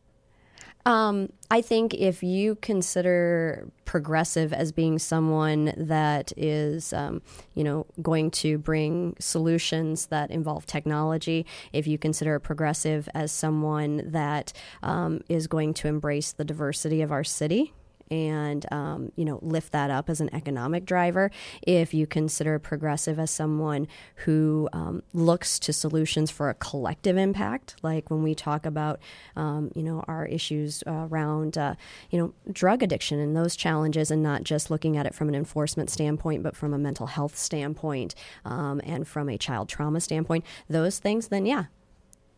Um, 0.88 1.34
I 1.52 1.60
think 1.62 1.94
if 1.96 2.24
you 2.24 2.56
consider 2.56 3.68
progressive 3.84 4.54
as 4.54 4.72
being 4.72 5.00
someone 5.00 5.74
that 5.76 6.32
is, 6.38 6.94
um, 6.94 7.22
you 7.56 7.64
know, 7.66 7.86
going 8.02 8.32
to 8.32 8.58
bring 8.58 9.14
solutions 9.20 10.06
that 10.06 10.32
involve 10.32 10.66
technology, 10.66 11.46
if 11.74 11.88
you 11.88 11.98
consider 11.98 12.36
a 12.36 12.40
progressive 12.40 13.10
as 13.14 13.34
someone 13.34 14.02
that 14.12 14.54
um, 14.82 15.20
is 15.28 15.48
going 15.48 15.74
to 15.74 15.90
embrace 15.90 16.32
the 16.32 16.46
diversity 16.46 17.02
of 17.02 17.12
our 17.12 17.24
city, 17.26 17.74
and 18.10 18.66
um, 18.72 19.12
you 19.16 19.26
know 19.26 19.40
lift 19.42 19.72
that 19.72 19.90
up 19.90 20.10
as 20.10 20.22
an 20.22 20.34
economic 20.34 20.86
driver. 20.86 21.32
If 21.62 21.94
you 21.94 22.08
consider 22.08 22.60
progressive 22.60 23.20
as 23.20 23.32
someone 23.32 23.88
who 24.18 24.70
um, 24.74 25.04
looks 25.14 25.60
to 25.60 25.74
solutions 25.74 26.32
for 26.32 26.50
a 26.50 26.54
collective 26.54 27.18
impact, 27.18 27.76
like 27.84 28.10
when 28.10 28.24
we 28.24 28.36
talk 28.36 28.66
about 28.66 29.00
um, 29.36 29.72
you 29.76 29.84
know 29.84 30.04
our 30.08 30.26
issues 30.26 30.84
around 30.88 31.58
uh, 31.58 31.76
you 32.10 32.20
know 32.20 32.34
drug 32.52 32.84
addiction 32.84 33.20
and 33.20 33.36
those 33.36 33.56
challenges, 33.56 34.12
and 34.12 34.24
not 34.24 34.44
just 34.44 34.72
looking 34.72 34.98
at 34.98 35.06
it 35.06 35.16
from 35.16 35.30
an 35.30 35.36
enforcement 35.36 35.90
standpoint, 35.90 36.44
but 36.44 36.56
from 36.56 36.74
a 36.74 36.78
mental 36.78 37.08
health 37.08 37.38
standpoint 37.38 38.16
um, 38.46 38.82
and 38.84 39.08
from 39.08 39.30
a 39.30 39.38
child 39.38 39.70
trauma 39.70 40.00
standpoint, 40.02 40.46
those 40.70 41.00
things, 41.00 41.28
then 41.30 41.46
yeah, 41.46 41.66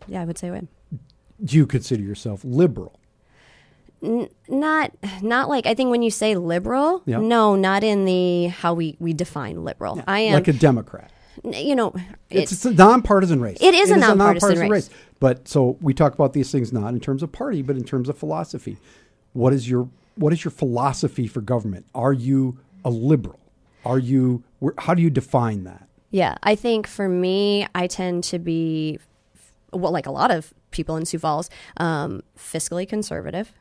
yeah, 0.08 0.22
I 0.22 0.26
would 0.26 0.38
say 0.38 0.52
would. 0.52 0.68
Do 1.44 1.56
you 1.56 1.66
consider 1.66 2.04
yourself 2.04 2.42
liberal? 2.44 2.99
Not 4.02 4.92
not 5.22 5.50
like 5.50 5.66
I 5.66 5.74
think 5.74 5.90
when 5.90 6.02
you 6.02 6.12
say 6.12 6.36
liberal, 6.36 7.02
Yeah. 7.06 7.20
no, 7.20 7.56
not 7.56 7.84
in 7.84 8.06
the 8.06 8.48
how 8.48 8.74
we 8.74 8.96
we 9.00 9.14
define 9.14 9.64
liberal. 9.64 10.02
I 10.08 10.22
am 10.22 10.34
like 10.34 10.48
a 10.48 10.54
Democrat. 10.54 11.12
you 11.44 11.76
know 11.76 11.94
It's, 12.30 12.52
it's, 12.52 12.66
a 12.66 12.74
nonpartisan 12.74 13.42
race. 13.42 13.58
It 13.62 13.74
is 13.74 13.92
a 13.92 13.98
nonpartisan 13.98 14.70
race. 14.70 14.90
But 15.20 15.48
so 15.48 15.78
we 15.82 15.94
talk 15.94 16.14
about 16.14 16.34
these 16.34 16.52
things 16.52 16.72
not 16.72 16.94
in 16.94 17.00
terms 17.00 17.24
of 17.24 17.32
party, 17.32 17.62
but 17.62 17.76
in 17.76 17.84
terms 17.84 18.10
of 18.10 18.18
philosophy. 18.18 18.78
What 19.34 19.54
is 19.54 19.70
your 19.70 19.90
what 20.16 20.34
is 20.34 20.44
your 20.44 20.52
philosophy 20.52 21.28
for 21.28 21.42
government? 21.42 21.86
Are 21.94 22.14
you 22.14 22.58
a 22.84 22.90
liberal? 22.90 23.40
Are 23.86 24.00
you 24.00 24.44
how 24.78 24.94
do 24.94 25.02
you 25.02 25.10
define 25.10 25.64
that? 25.66 25.88
Yeah, 26.12 26.36
I 26.44 26.56
think 26.56 26.88
for 26.88 27.08
me, 27.08 27.68
I 27.76 27.86
tend 27.86 28.24
to 28.26 28.40
be, 28.40 28.98
well, 29.72 29.92
like 29.92 30.08
a 30.08 30.12
lot 30.12 30.32
of 30.32 30.54
people 30.72 30.96
in 30.98 31.06
Sioux 31.06 31.20
Falls, 31.20 31.50
um, 31.78 32.24
fiscally 32.38 32.88
conservative. 32.88 33.54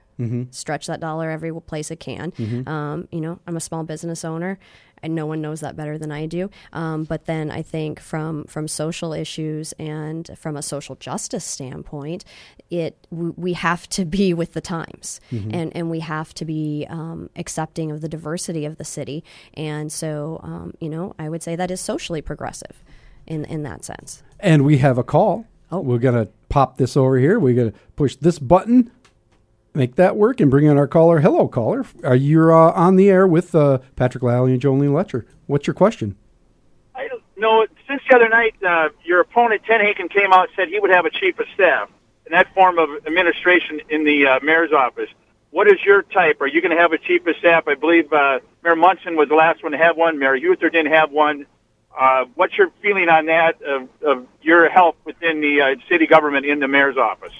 Stretch 0.50 0.86
that 0.86 1.00
dollar 1.00 1.30
every 1.30 1.52
place 1.60 1.90
it 1.90 2.00
can. 2.00 2.32
Um, 2.66 3.08
you 3.12 3.20
know, 3.20 3.38
I'm 3.46 3.56
a 3.56 3.60
small 3.60 3.84
business 3.84 4.24
owner, 4.24 4.58
and 5.02 5.14
no 5.14 5.26
one 5.26 5.40
knows 5.40 5.60
that 5.60 5.76
better 5.76 5.96
than 5.96 6.10
I 6.10 6.26
do. 6.26 6.50
Um, 6.72 7.04
but 7.04 7.26
then 7.26 7.50
I 7.50 7.62
think 7.62 8.00
from 8.00 8.44
from 8.44 8.66
social 8.66 9.12
issues 9.12 9.72
and 9.78 10.28
from 10.36 10.56
a 10.56 10.62
social 10.62 10.96
justice 10.96 11.44
standpoint, 11.44 12.24
it 12.68 13.06
we, 13.10 13.30
we 13.30 13.52
have 13.52 13.88
to 13.90 14.04
be 14.04 14.34
with 14.34 14.54
the 14.54 14.60
times, 14.60 15.20
and 15.30 15.74
and 15.76 15.88
we 15.90 16.00
have 16.00 16.34
to 16.34 16.44
be 16.44 16.86
um, 16.90 17.30
accepting 17.36 17.92
of 17.92 18.00
the 18.00 18.08
diversity 18.08 18.64
of 18.64 18.76
the 18.76 18.84
city. 18.84 19.22
And 19.54 19.92
so, 19.92 20.40
um, 20.42 20.74
you 20.80 20.88
know, 20.88 21.14
I 21.18 21.28
would 21.28 21.42
say 21.42 21.54
that 21.56 21.70
is 21.70 21.80
socially 21.80 22.22
progressive, 22.22 22.82
in 23.26 23.44
in 23.44 23.62
that 23.62 23.84
sense. 23.84 24.22
And 24.40 24.64
we 24.64 24.78
have 24.78 24.98
a 24.98 25.04
call. 25.04 25.46
Oh. 25.70 25.80
We're 25.80 25.98
going 25.98 26.14
to 26.14 26.32
pop 26.48 26.78
this 26.78 26.96
over 26.96 27.18
here. 27.18 27.38
We're 27.38 27.54
going 27.54 27.72
to 27.72 27.78
push 27.94 28.16
this 28.16 28.38
button, 28.38 28.90
make 29.78 29.94
that 29.94 30.16
work, 30.16 30.40
and 30.40 30.50
bring 30.50 30.66
in 30.66 30.76
our 30.76 30.88
caller. 30.88 31.20
Hello, 31.20 31.48
caller. 31.48 31.86
Are 32.02 32.16
you 32.16 32.52
uh, 32.52 32.72
on 32.72 32.96
the 32.96 33.08
air 33.08 33.26
with 33.26 33.54
uh, 33.54 33.78
Patrick 33.96 34.24
Lalley 34.24 34.52
and 34.52 34.60
Jolene 34.60 34.90
Loetscher? 34.90 35.24
What's 35.46 35.66
your 35.66 35.74
question? 35.74 36.16
I 36.94 37.06
don't 37.06 37.22
know. 37.36 37.64
Since 37.86 38.02
the 38.10 38.16
other 38.16 38.28
night, 38.28 38.56
uh, 38.62 38.88
your 39.04 39.20
opponent, 39.20 39.62
TenHaken, 39.62 40.10
came 40.10 40.32
out 40.32 40.48
and 40.48 40.52
said 40.56 40.68
he 40.68 40.80
would 40.80 40.90
have 40.90 41.06
a 41.06 41.10
chief 41.10 41.38
of 41.38 41.46
staff 41.54 41.88
in 42.26 42.32
that 42.32 42.52
form 42.54 42.78
of 42.78 42.90
administration 43.06 43.80
in 43.88 44.04
the 44.04 44.26
uh, 44.26 44.40
mayor's 44.42 44.72
office. 44.72 45.08
What 45.50 45.68
is 45.68 45.78
your 45.86 46.02
type? 46.02 46.40
Are 46.40 46.48
you 46.48 46.60
going 46.60 46.76
to 46.76 46.82
have 46.82 46.92
a 46.92 46.98
chief 46.98 47.26
of 47.26 47.36
staff? 47.36 47.68
I 47.68 47.74
believe 47.74 48.12
uh, 48.12 48.40
Mayor 48.64 48.76
Munson 48.76 49.16
was 49.16 49.28
the 49.28 49.36
last 49.36 49.62
one 49.62 49.72
to 49.72 49.78
have 49.78 49.96
one. 49.96 50.18
Mayor 50.18 50.38
Huether 50.38 50.70
didn't 50.72 50.92
have 50.92 51.10
one. 51.12 51.46
Uh, 51.96 52.26
what's 52.34 52.58
your 52.58 52.70
feeling 52.82 53.08
on 53.08 53.26
that 53.26 53.62
of, 53.62 53.88
of 54.02 54.26
your 54.42 54.68
help 54.68 54.96
within 55.04 55.40
the 55.40 55.76
city 55.88 56.06
government 56.06 56.44
in 56.44 56.58
the 56.58 56.68
mayor's 56.68 56.96
office? 56.96 57.32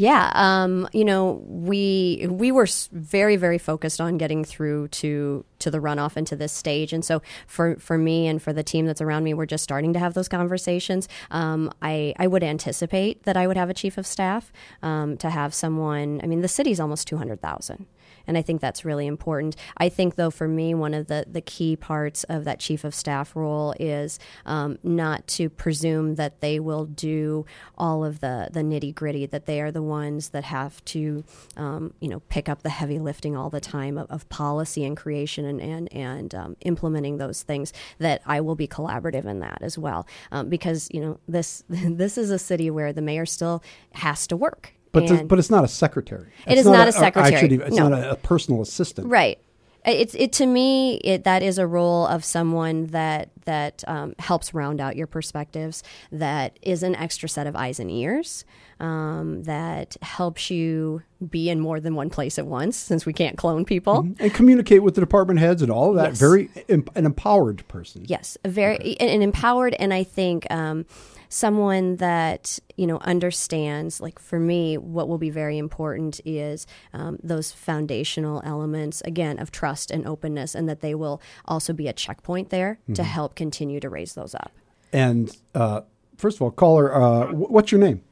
Yeah, 0.00 0.32
um, 0.34 0.88
you 0.94 1.04
know, 1.04 1.42
we 1.46 2.26
we 2.30 2.50
were 2.52 2.66
very 2.90 3.36
very 3.36 3.58
focused 3.58 4.00
on 4.00 4.16
getting 4.16 4.44
through 4.44 4.88
to 4.88 5.44
to 5.58 5.70
the 5.70 5.76
runoff 5.78 6.16
and 6.16 6.26
to 6.28 6.36
this 6.36 6.54
stage, 6.54 6.94
and 6.94 7.04
so 7.04 7.20
for 7.46 7.76
for 7.76 7.98
me 7.98 8.26
and 8.26 8.40
for 8.40 8.54
the 8.54 8.62
team 8.62 8.86
that's 8.86 9.02
around 9.02 9.24
me, 9.24 9.34
we're 9.34 9.44
just 9.44 9.62
starting 9.62 9.92
to 9.92 9.98
have 9.98 10.14
those 10.14 10.26
conversations. 10.26 11.06
Um, 11.30 11.70
I 11.82 12.14
I 12.18 12.28
would 12.28 12.42
anticipate 12.42 13.24
that 13.24 13.36
I 13.36 13.46
would 13.46 13.58
have 13.58 13.68
a 13.68 13.74
chief 13.74 13.98
of 13.98 14.06
staff 14.06 14.50
um, 14.82 15.18
to 15.18 15.28
have 15.28 15.52
someone. 15.52 16.18
I 16.22 16.26
mean, 16.26 16.40
the 16.40 16.48
city's 16.48 16.80
almost 16.80 17.06
two 17.06 17.18
hundred 17.18 17.42
thousand. 17.42 17.84
And 18.30 18.38
I 18.38 18.42
think 18.42 18.60
that's 18.60 18.84
really 18.84 19.08
important. 19.08 19.56
I 19.76 19.88
think, 19.88 20.14
though, 20.14 20.30
for 20.30 20.46
me, 20.46 20.72
one 20.72 20.94
of 20.94 21.08
the, 21.08 21.26
the 21.28 21.40
key 21.40 21.74
parts 21.74 22.22
of 22.22 22.44
that 22.44 22.60
chief 22.60 22.84
of 22.84 22.94
staff 22.94 23.34
role 23.34 23.74
is 23.80 24.20
um, 24.46 24.78
not 24.84 25.26
to 25.26 25.50
presume 25.50 26.14
that 26.14 26.40
they 26.40 26.60
will 26.60 26.84
do 26.84 27.44
all 27.76 28.04
of 28.04 28.20
the, 28.20 28.48
the 28.52 28.60
nitty 28.60 28.94
gritty, 28.94 29.26
that 29.26 29.46
they 29.46 29.60
are 29.60 29.72
the 29.72 29.82
ones 29.82 30.28
that 30.28 30.44
have 30.44 30.84
to, 30.84 31.24
um, 31.56 31.92
you 31.98 32.08
know, 32.08 32.20
pick 32.28 32.48
up 32.48 32.62
the 32.62 32.70
heavy 32.70 33.00
lifting 33.00 33.36
all 33.36 33.50
the 33.50 33.60
time 33.60 33.98
of, 33.98 34.08
of 34.08 34.28
policy 34.28 34.84
and 34.84 34.96
creation 34.96 35.44
and, 35.44 35.60
and, 35.60 35.92
and 35.92 36.32
um, 36.32 36.56
implementing 36.60 37.18
those 37.18 37.42
things, 37.42 37.72
that 37.98 38.22
I 38.26 38.40
will 38.42 38.54
be 38.54 38.68
collaborative 38.68 39.24
in 39.24 39.40
that 39.40 39.58
as 39.60 39.76
well. 39.76 40.06
Um, 40.30 40.48
because, 40.48 40.88
you 40.92 41.00
know, 41.00 41.18
this, 41.26 41.64
this 41.68 42.16
is 42.16 42.30
a 42.30 42.38
city 42.38 42.70
where 42.70 42.92
the 42.92 43.02
mayor 43.02 43.26
still 43.26 43.60
has 43.94 44.28
to 44.28 44.36
work. 44.36 44.74
But, 44.92 45.28
but 45.28 45.38
it's 45.38 45.50
not 45.50 45.64
a 45.64 45.68
secretary. 45.68 46.32
It 46.46 46.52
It's 46.52 46.60
is 46.62 46.66
not 46.66 46.88
a 46.88 46.92
secretary. 46.92 47.36
should 47.40 47.52
even- 47.52 47.66
it's 47.68 47.76
No. 47.76 47.88
not 47.88 47.98
a, 47.98 48.10
a 48.12 48.16
personal 48.16 48.60
assistant. 48.62 49.08
Right. 49.08 49.38
It's 49.82 50.14
it 50.14 50.32
to 50.34 50.44
me. 50.46 50.96
It 50.96 51.24
that 51.24 51.42
is 51.42 51.56
a 51.56 51.66
role 51.66 52.06
of 52.06 52.22
someone 52.22 52.88
that 52.88 53.30
that 53.46 53.82
um, 53.88 54.14
helps 54.18 54.52
round 54.52 54.78
out 54.78 54.94
your 54.94 55.06
perspectives. 55.06 55.82
That 56.12 56.58
is 56.60 56.82
an 56.82 56.94
extra 56.96 57.30
set 57.30 57.46
of 57.46 57.56
eyes 57.56 57.80
and 57.80 57.90
ears. 57.90 58.44
Um, 58.78 59.42
that 59.44 59.96
helps 60.02 60.50
you 60.50 61.00
be 61.30 61.48
in 61.48 61.60
more 61.60 61.80
than 61.80 61.94
one 61.94 62.10
place 62.10 62.38
at 62.38 62.46
once, 62.46 62.76
since 62.76 63.06
we 63.06 63.14
can't 63.14 63.38
clone 63.38 63.64
people. 63.64 64.06
And 64.18 64.34
communicate 64.34 64.82
with 64.82 64.96
the 64.96 65.00
department 65.00 65.40
heads 65.40 65.62
and 65.62 65.70
all 65.72 65.90
of 65.90 65.96
that. 65.96 66.10
Yes. 66.10 66.18
Very 66.18 66.50
em- 66.68 66.84
an 66.94 67.06
empowered 67.06 67.66
person. 67.68 68.04
Yes, 68.06 68.36
a 68.44 68.50
very 68.50 68.98
and, 69.00 69.08
and 69.08 69.22
empowered, 69.22 69.72
and 69.78 69.94
I 69.94 70.04
think 70.04 70.46
um, 70.50 70.84
someone 71.30 71.96
that 71.96 72.58
you 72.76 72.86
know 72.86 72.98
understands. 72.98 74.00
Like 74.02 74.18
for 74.18 74.38
me, 74.38 74.76
what 74.76 75.08
will 75.08 75.16
be 75.16 75.30
very 75.30 75.56
important 75.56 76.20
is 76.26 76.66
um, 76.92 77.18
those 77.22 77.50
foundational 77.52 78.42
elements 78.44 79.00
again 79.06 79.38
of 79.38 79.50
trust 79.50 79.90
and 79.90 80.06
openness, 80.06 80.54
and 80.54 80.68
that 80.68 80.80
they 80.82 80.94
will 80.94 81.22
also 81.46 81.72
be 81.72 81.88
a 81.88 81.94
checkpoint 81.94 82.50
there 82.50 82.78
to 82.92 83.02
help 83.02 83.34
continue 83.34 83.80
to 83.80 83.88
raise 83.88 84.12
those 84.14 84.34
up. 84.34 84.52
And 84.92 85.34
uh, 85.54 85.82
first 86.18 86.36
of 86.36 86.42
all, 86.42 86.50
caller, 86.50 86.92
uh, 86.94 87.32
what's 87.32 87.72
your 87.72 87.80
name? 87.80 88.02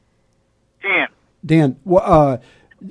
Dan, 0.81 1.07
Dan, 1.45 1.75
wh- 1.87 1.95
uh, 2.01 2.37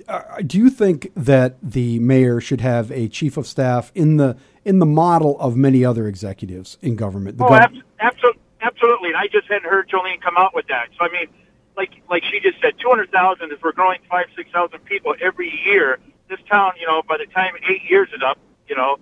uh, 0.06 0.22
do 0.46 0.58
you 0.58 0.68
think 0.68 1.10
that 1.16 1.56
the 1.62 1.98
mayor 2.00 2.38
should 2.40 2.60
have 2.60 2.90
a 2.92 3.08
chief 3.08 3.38
of 3.38 3.46
staff 3.46 3.90
in 3.94 4.18
the 4.18 4.36
in 4.64 4.78
the 4.78 4.84
model 4.86 5.40
of 5.40 5.56
many 5.56 5.82
other 5.86 6.06
executives 6.06 6.76
in 6.82 6.94
government? 6.96 7.38
The 7.38 7.44
Oh, 7.44 7.48
gov- 7.48 7.60
abs- 7.60 7.78
absolutely, 8.00 8.37
absolutely. 8.60 9.08
And 9.10 9.16
I 9.18 9.26
just 9.28 9.48
hadn't 9.48 9.68
heard 9.68 9.88
Jolene 9.88 10.20
come 10.20 10.36
out 10.36 10.54
with 10.54 10.66
that. 10.68 10.88
So 10.98 11.04
I 11.04 11.10
mean, 11.10 11.28
like 11.76 11.90
like 12.10 12.24
she 12.24 12.40
just 12.40 12.60
said, 12.60 12.74
two 12.80 12.88
hundred 12.88 13.10
thousand. 13.10 13.52
If 13.52 13.62
we're 13.62 13.72
growing 13.72 14.00
five 14.10 14.26
six 14.36 14.50
thousand 14.50 14.80
people 14.84 15.14
every 15.20 15.52
year, 15.64 15.98
this 16.28 16.40
town, 16.50 16.72
you 16.80 16.86
know, 16.86 17.02
by 17.02 17.16
the 17.18 17.26
time 17.26 17.54
eight 17.68 17.82
years 17.88 18.08
is 18.14 18.22
up, 18.24 18.38
you 18.68 18.76
know, 18.76 18.98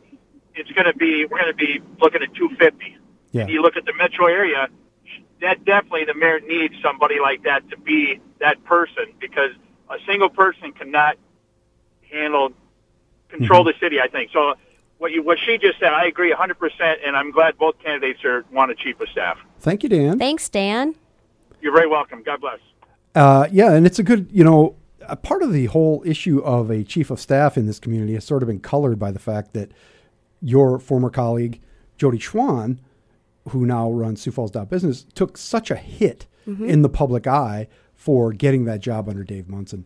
it's 0.54 0.70
going 0.72 0.86
to 0.86 0.94
be 0.94 1.24
we're 1.24 1.40
going 1.40 1.52
to 1.52 1.54
be 1.56 1.80
looking 2.00 2.22
at 2.22 2.34
two 2.34 2.50
fifty. 2.58 2.96
Yeah. 3.32 3.46
You 3.46 3.62
look 3.62 3.76
at 3.76 3.84
the 3.84 3.92
metro 3.94 4.26
area. 4.26 4.68
That 5.42 5.64
definitely 5.66 6.04
the 6.06 6.14
mayor 6.14 6.40
needs 6.40 6.74
somebody 6.82 7.20
like 7.20 7.42
that 7.44 7.68
to 7.70 7.76
be 7.76 8.20
that 8.40 8.64
person 8.64 9.04
because 9.20 9.50
a 9.90 9.96
single 10.06 10.30
person 10.30 10.72
cannot 10.72 11.16
handle 12.10 12.52
control 13.28 13.60
Mm-hmm. 13.64 13.68
the 13.68 13.84
city. 13.86 14.00
I 14.00 14.08
think 14.08 14.30
so. 14.32 14.54
What 14.98 15.12
you 15.12 15.22
what 15.22 15.38
she 15.38 15.58
just 15.58 15.78
said, 15.78 15.92
I 15.92 16.06
agree 16.06 16.30
100, 16.30 16.54
percent 16.58 17.00
and 17.04 17.14
I'm 17.16 17.30
glad 17.32 17.58
both 17.58 17.78
candidates 17.82 18.24
are 18.24 18.44
want 18.50 18.70
a 18.70 18.74
chief 18.74 18.98
of 19.00 19.08
staff. 19.10 19.36
Thank 19.60 19.82
you, 19.82 19.88
Dan. 19.88 20.18
Thanks, 20.18 20.48
Dan. 20.48 20.94
You're 21.60 21.74
very 21.74 21.88
welcome. 21.88 22.22
God 22.22 22.40
bless. 22.40 22.58
Uh, 23.14 23.48
yeah, 23.50 23.72
and 23.72 23.86
it's 23.86 23.98
a 23.98 24.02
good, 24.02 24.28
you 24.30 24.44
know, 24.44 24.76
a 25.08 25.16
part 25.16 25.42
of 25.42 25.52
the 25.52 25.66
whole 25.66 26.02
issue 26.04 26.40
of 26.40 26.70
a 26.70 26.84
chief 26.84 27.10
of 27.10 27.20
staff 27.20 27.56
in 27.56 27.66
this 27.66 27.78
community 27.78 28.14
has 28.14 28.24
sort 28.24 28.42
of 28.42 28.48
been 28.48 28.60
colored 28.60 28.98
by 28.98 29.10
the 29.10 29.18
fact 29.18 29.54
that 29.54 29.72
your 30.40 30.78
former 30.78 31.10
colleague, 31.10 31.60
Jodi 31.96 32.18
Schwan, 32.18 32.78
who 33.50 33.64
now 33.64 33.90
runs 33.90 34.20
Sioux 34.20 34.30
Falls 34.32 34.50
Dot 34.50 34.68
Business, 34.68 35.06
took 35.14 35.38
such 35.38 35.70
a 35.70 35.76
hit 35.76 36.26
in 36.46 36.82
the 36.82 36.88
public 36.88 37.26
eye 37.26 37.66
for 37.94 38.32
getting 38.32 38.66
that 38.66 38.78
job 38.78 39.08
under 39.08 39.24
Dave 39.24 39.48
Munson. 39.48 39.84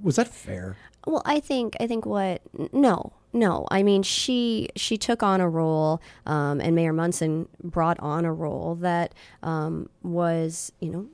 Was 0.00 0.16
that 0.16 0.28
fair? 0.28 0.76
Well, 1.06 1.22
I 1.24 1.40
think 1.40 1.76
I 1.80 1.86
think 1.86 2.06
what 2.06 2.42
no 2.72 3.12
no. 3.32 3.66
I 3.70 3.82
mean 3.82 4.02
she 4.02 4.68
she 4.76 4.96
took 4.96 5.22
on 5.22 5.40
a 5.40 5.48
role 5.48 6.00
um, 6.26 6.60
and 6.60 6.74
Mayor 6.74 6.92
Munson 6.92 7.48
brought 7.62 7.98
on 8.00 8.24
a 8.24 8.32
role 8.32 8.74
that 8.76 9.14
um, 9.42 9.88
was 10.02 10.72
you 10.80 10.90
know 10.90 11.06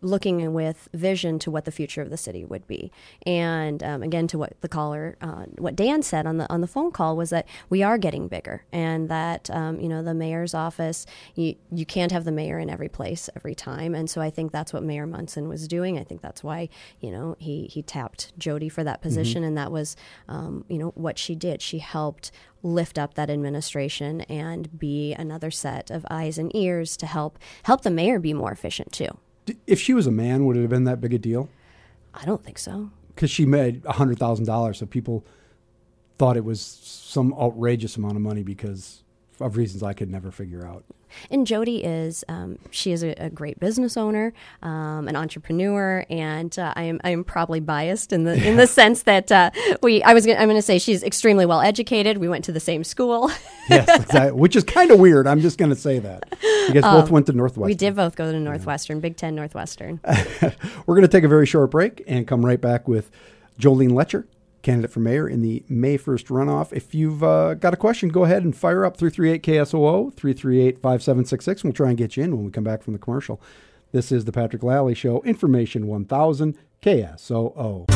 looking 0.00 0.52
with 0.52 0.88
vision 0.92 1.38
to 1.38 1.50
what 1.50 1.64
the 1.64 1.70
future 1.70 2.02
of 2.02 2.10
the 2.10 2.16
city 2.16 2.44
would 2.44 2.66
be. 2.66 2.90
And 3.24 3.82
um, 3.82 4.02
again 4.02 4.26
to 4.28 4.38
what 4.38 4.60
the 4.60 4.68
caller 4.68 5.16
uh, 5.20 5.44
what 5.58 5.76
Dan 5.76 6.02
said 6.02 6.26
on 6.26 6.38
the 6.38 6.52
on 6.52 6.60
the 6.60 6.66
phone 6.66 6.90
call 6.90 7.16
was 7.16 7.30
that 7.30 7.46
we 7.70 7.82
are 7.82 7.96
getting 7.96 8.28
bigger 8.28 8.64
and 8.72 9.08
that 9.08 9.50
um, 9.50 9.80
you 9.80 9.88
know 9.88 10.02
the 10.02 10.14
mayor's 10.14 10.54
office 10.54 11.06
you 11.34 11.54
you 11.72 11.86
can't 11.86 12.12
have 12.12 12.24
the 12.24 12.32
mayor 12.32 12.58
in 12.58 12.68
every 12.68 12.88
place 12.88 13.30
every 13.36 13.54
time. 13.54 13.94
And 13.94 14.10
so 14.10 14.20
I 14.20 14.30
think 14.30 14.52
that's 14.52 14.72
what 14.72 14.82
Mayor 14.82 15.06
Munson 15.06 15.48
was 15.48 15.68
doing. 15.68 15.98
I 15.98 16.04
think 16.04 16.20
that's 16.20 16.42
why 16.42 16.68
you 17.00 17.10
know 17.10 17.36
he 17.38 17.66
he 17.66 17.82
tapped 17.82 18.36
Jodi 18.38 18.68
for 18.68 18.84
that 18.84 19.02
position. 19.02 19.44
And 19.44 19.56
that 19.56 19.70
was 19.70 19.96
um, 20.28 20.64
you 20.68 20.78
know 20.78 20.92
what 20.94 21.18
she 21.18 21.34
did. 21.34 21.62
She 21.62 21.78
helped 21.78 22.32
lift 22.62 22.98
up 22.98 23.14
that 23.14 23.28
administration 23.30 24.22
and 24.22 24.78
be 24.78 25.12
another 25.12 25.50
set 25.50 25.90
of 25.90 26.06
eyes 26.10 26.38
and 26.38 26.54
ears 26.56 26.96
to 26.96 27.06
help 27.06 27.38
help 27.64 27.82
the 27.82 27.90
mayor 27.90 28.18
be 28.18 28.32
more 28.32 28.50
efficient 28.50 28.90
too 28.90 29.18
If 29.66 29.80
she 29.80 29.94
was 29.94 30.06
a 30.06 30.10
man, 30.10 30.46
would 30.46 30.56
it 30.56 30.62
have 30.62 30.70
been 30.70 30.84
that 30.84 31.00
big 31.00 31.14
a 31.14 31.18
deal? 31.18 31.48
I 32.12 32.24
don't 32.24 32.42
think 32.44 32.58
so 32.58 32.90
Because 33.14 33.30
she 33.30 33.46
made 33.46 33.84
hundred 33.84 34.18
thousand 34.18 34.46
dollars, 34.46 34.78
so 34.78 34.86
people 34.86 35.24
thought 36.18 36.36
it 36.36 36.44
was 36.44 36.60
some 36.60 37.32
outrageous 37.34 37.96
amount 37.96 38.16
of 38.16 38.22
money 38.22 38.42
because 38.42 39.03
of 39.40 39.56
reasons 39.56 39.82
I 39.82 39.92
could 39.92 40.10
never 40.10 40.30
figure 40.30 40.66
out. 40.66 40.84
And 41.30 41.46
Jodi 41.46 41.84
is 41.84 42.24
um, 42.28 42.58
she 42.70 42.92
is 42.92 43.02
a, 43.02 43.10
a 43.12 43.30
great 43.30 43.60
business 43.60 43.96
owner, 43.96 44.32
um, 44.62 45.08
an 45.08 45.16
entrepreneur, 45.16 46.04
and 46.10 46.56
uh, 46.58 46.72
I 46.76 46.84
am 46.84 47.00
I 47.04 47.10
am 47.10 47.24
probably 47.24 47.60
biased 47.60 48.12
in 48.12 48.24
the 48.24 48.34
in 48.48 48.56
the 48.56 48.66
sense 48.66 49.04
that 49.04 49.30
uh, 49.30 49.50
we 49.82 50.02
I 50.02 50.12
was 50.12 50.26
gonna, 50.26 50.38
I'm 50.38 50.48
going 50.48 50.58
to 50.58 50.62
say 50.62 50.78
she's 50.78 51.02
extremely 51.02 51.46
well 51.46 51.60
educated. 51.60 52.18
We 52.18 52.28
went 52.28 52.44
to 52.46 52.52
the 52.52 52.60
same 52.60 52.84
school. 52.84 53.30
Yes, 53.70 53.88
exactly. 53.98 54.38
Which 54.38 54.56
is 54.56 54.62
kind 54.62 54.90
of 54.90 54.98
weird. 54.98 55.26
I'm 55.26 55.40
just 55.40 55.56
going 55.56 55.70
to 55.70 55.76
say 55.76 55.98
that. 55.98 56.36
You 56.42 56.74
guys 56.74 56.82
both 56.82 57.10
went 57.10 57.24
to 57.28 57.32
Northwestern. 57.32 57.62
Um, 57.62 57.68
we 57.68 57.74
did 57.74 57.96
both 57.96 58.14
go 58.14 58.30
to 58.30 58.38
Northwestern, 58.38 59.00
Big 59.00 59.16
Ten 59.16 59.34
Northwestern. 59.34 60.00
We're 60.84 60.94
going 60.94 61.00
to 61.00 61.08
take 61.08 61.24
a 61.24 61.28
very 61.28 61.46
short 61.46 61.70
break 61.70 62.04
and 62.06 62.28
come 62.28 62.44
right 62.44 62.60
back 62.60 62.86
with 62.86 63.10
Jolene 63.58 63.92
Loetscher 63.92 64.26
candidate 64.64 64.90
for 64.90 64.98
mayor 65.00 65.28
in 65.28 65.42
the 65.42 65.62
May 65.68 65.96
1st 65.96 66.26
runoff. 66.26 66.72
If 66.72 66.94
you've 66.94 67.22
uh, 67.22 67.54
got 67.54 67.72
a 67.72 67.76
question, 67.76 68.08
go 68.08 68.24
ahead 68.24 68.42
and 68.42 68.56
fire 68.56 68.84
up 68.84 68.96
338 68.96 69.42
KSOO, 69.42 70.12
338 70.14 70.78
5766. 70.80 71.62
We'll 71.62 71.72
try 71.72 71.90
and 71.90 71.98
get 71.98 72.16
you 72.16 72.24
in 72.24 72.34
when 72.36 72.46
we 72.46 72.50
come 72.50 72.64
back 72.64 72.82
from 72.82 72.94
the 72.94 72.98
commercial. 72.98 73.40
This 73.92 74.10
is 74.10 74.24
the 74.24 74.32
Patrick 74.32 74.62
Lalley 74.62 74.96
Show, 74.96 75.22
Information 75.22 75.86
1000 75.86 76.58
KSOO. 76.82 77.86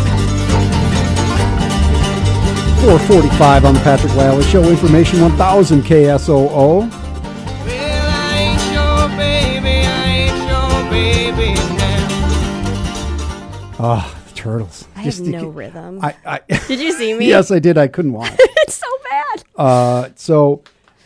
445 2.79 3.65
on 3.65 3.75
the 3.75 3.81
Patrick 3.81 4.13
Lalley 4.13 4.45
Show, 4.45 4.63
Information 4.63 5.21
1000 5.21 5.83
KSOO. 5.83 6.49
Well, 6.49 6.91
I 7.67 8.37
ain't 8.39 8.63
your 8.73 9.09
baby, 9.19 9.83
I 9.85 10.07
ain't 10.07 10.39
your 10.49 10.89
baby 10.89 11.55
now. 11.77 12.09
Ah, 13.81 14.18
turtles. 14.39 14.87
I 14.97 15.05
Just 15.05 15.19
have 15.19 15.29
no 15.29 15.49
rhythm. 15.49 15.99
I, 16.03 16.15
I, 16.25 16.41
Did 16.69 16.81
you 16.81 16.93
see 16.93 17.13
me? 17.15 17.27
yes, 17.29 17.51
I 17.51 17.59
did. 17.59 17.77
I 17.77 17.89
couldn't 17.89 18.13
watch. 18.21 18.33
it's 18.39 18.75
so 18.77 18.87
bad. 19.11 19.45
Uh, 19.57 20.09
so 20.15 20.63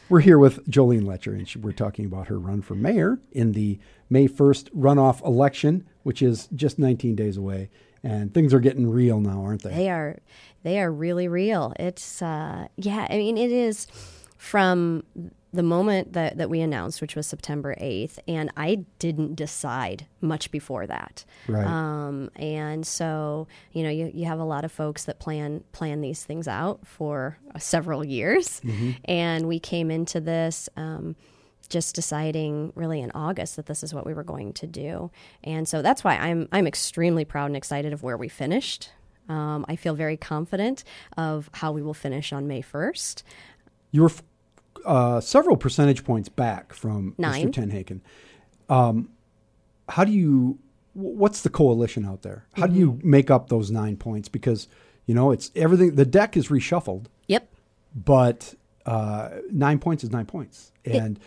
we're 0.08 0.20
here 0.20 0.38
with 0.38 0.64
Jolene 0.70 1.02
Loetscher, 1.04 1.32
and 1.32 1.48
she, 1.48 1.58
we're 1.58 1.72
talking 1.72 2.04
about 2.04 2.28
her 2.28 2.38
run 2.38 2.60
for 2.62 2.74
mayor 2.74 3.18
in 3.32 3.52
the 3.52 3.78
May 4.10 4.28
1st 4.28 4.70
runoff 4.72 5.24
election, 5.24 5.86
which 6.02 6.20
is 6.20 6.48
just 6.54 6.78
19 6.78 7.16
days 7.16 7.36
away. 7.38 7.70
And 8.04 8.34
things 8.34 8.52
are 8.52 8.60
getting 8.60 8.90
real 8.90 9.20
now, 9.20 9.42
aren't 9.44 9.62
they? 9.62 9.70
They 9.70 9.88
are 9.90 10.18
they 10.64 10.80
are 10.80 10.90
really 10.92 11.28
real. 11.28 11.72
It's 11.78 12.20
uh 12.20 12.66
yeah, 12.76 13.06
I 13.08 13.16
mean 13.16 13.38
it 13.38 13.52
is 13.52 13.86
from 14.36 15.04
the 15.52 15.62
moment 15.62 16.14
that, 16.14 16.38
that 16.38 16.48
we 16.48 16.60
announced, 16.60 17.00
which 17.00 17.14
was 17.14 17.26
September 17.26 17.74
8th, 17.80 18.18
and 18.26 18.50
I 18.56 18.84
didn't 18.98 19.34
decide 19.34 20.06
much 20.20 20.50
before 20.50 20.86
that. 20.86 21.24
Right. 21.46 21.66
Um, 21.66 22.30
and 22.36 22.86
so, 22.86 23.48
you 23.72 23.82
know, 23.82 23.90
you, 23.90 24.10
you 24.14 24.24
have 24.24 24.38
a 24.38 24.44
lot 24.44 24.64
of 24.64 24.72
folks 24.72 25.04
that 25.04 25.18
plan 25.18 25.62
plan 25.72 26.00
these 26.00 26.24
things 26.24 26.48
out 26.48 26.86
for 26.86 27.38
uh, 27.54 27.58
several 27.58 28.04
years. 28.04 28.60
And 29.04 29.46
we 29.46 29.58
came 29.58 29.90
into 29.90 30.20
this 30.20 30.68
um, 30.76 31.16
just 31.68 31.94
deciding 31.94 32.72
really 32.74 33.00
in 33.00 33.10
August 33.12 33.56
that 33.56 33.66
this 33.66 33.82
is 33.82 33.92
what 33.92 34.06
we 34.06 34.14
were 34.14 34.24
going 34.24 34.52
to 34.54 34.66
do. 34.66 35.10
And 35.44 35.68
so 35.68 35.82
that's 35.82 36.02
why 36.04 36.16
I'm 36.16 36.48
I'm 36.52 36.66
extremely 36.66 37.24
proud 37.24 37.46
and 37.46 37.56
excited 37.56 37.92
of 37.92 38.02
where 38.02 38.16
we 38.16 38.28
finished. 38.28 38.90
Um, 39.28 39.64
I 39.68 39.76
feel 39.76 39.94
very 39.94 40.16
confident 40.16 40.84
of 41.16 41.48
how 41.54 41.72
we 41.72 41.82
will 41.82 41.94
finish 41.94 42.32
on 42.32 42.46
May 42.48 42.60
1st. 42.60 43.22
You 43.92 44.02
were 44.02 44.08
f- 44.08 44.22
uh, 44.84 45.20
several 45.20 45.56
percentage 45.56 46.04
points 46.04 46.28
back 46.28 46.72
from 46.72 47.14
Nine. 47.18 47.50
Mr. 47.52 47.64
TenHaken. 47.68 48.00
Um, 48.68 49.08
how 49.88 50.04
do 50.04 50.12
you? 50.12 50.58
What's 50.94 51.40
the 51.42 51.50
coalition 51.50 52.04
out 52.04 52.22
there? 52.22 52.44
How 52.54 52.66
do 52.66 52.74
you 52.74 52.92
Mm-hmm. 52.92 53.10
make 53.10 53.30
up 53.30 53.48
those 53.48 53.70
nine 53.70 53.96
points? 53.96 54.28
Because 54.28 54.68
you 55.06 55.14
know 55.14 55.30
it's 55.30 55.50
everything. 55.56 55.94
The 55.94 56.04
deck 56.04 56.36
is 56.36 56.48
reshuffled, 56.48 57.06
Yep. 57.28 57.48
but 57.94 58.54
uh, 58.86 59.30
nine 59.50 59.78
points 59.78 60.04
is 60.04 60.10
nine 60.10 60.26
points. 60.26 60.72
And 60.84 61.18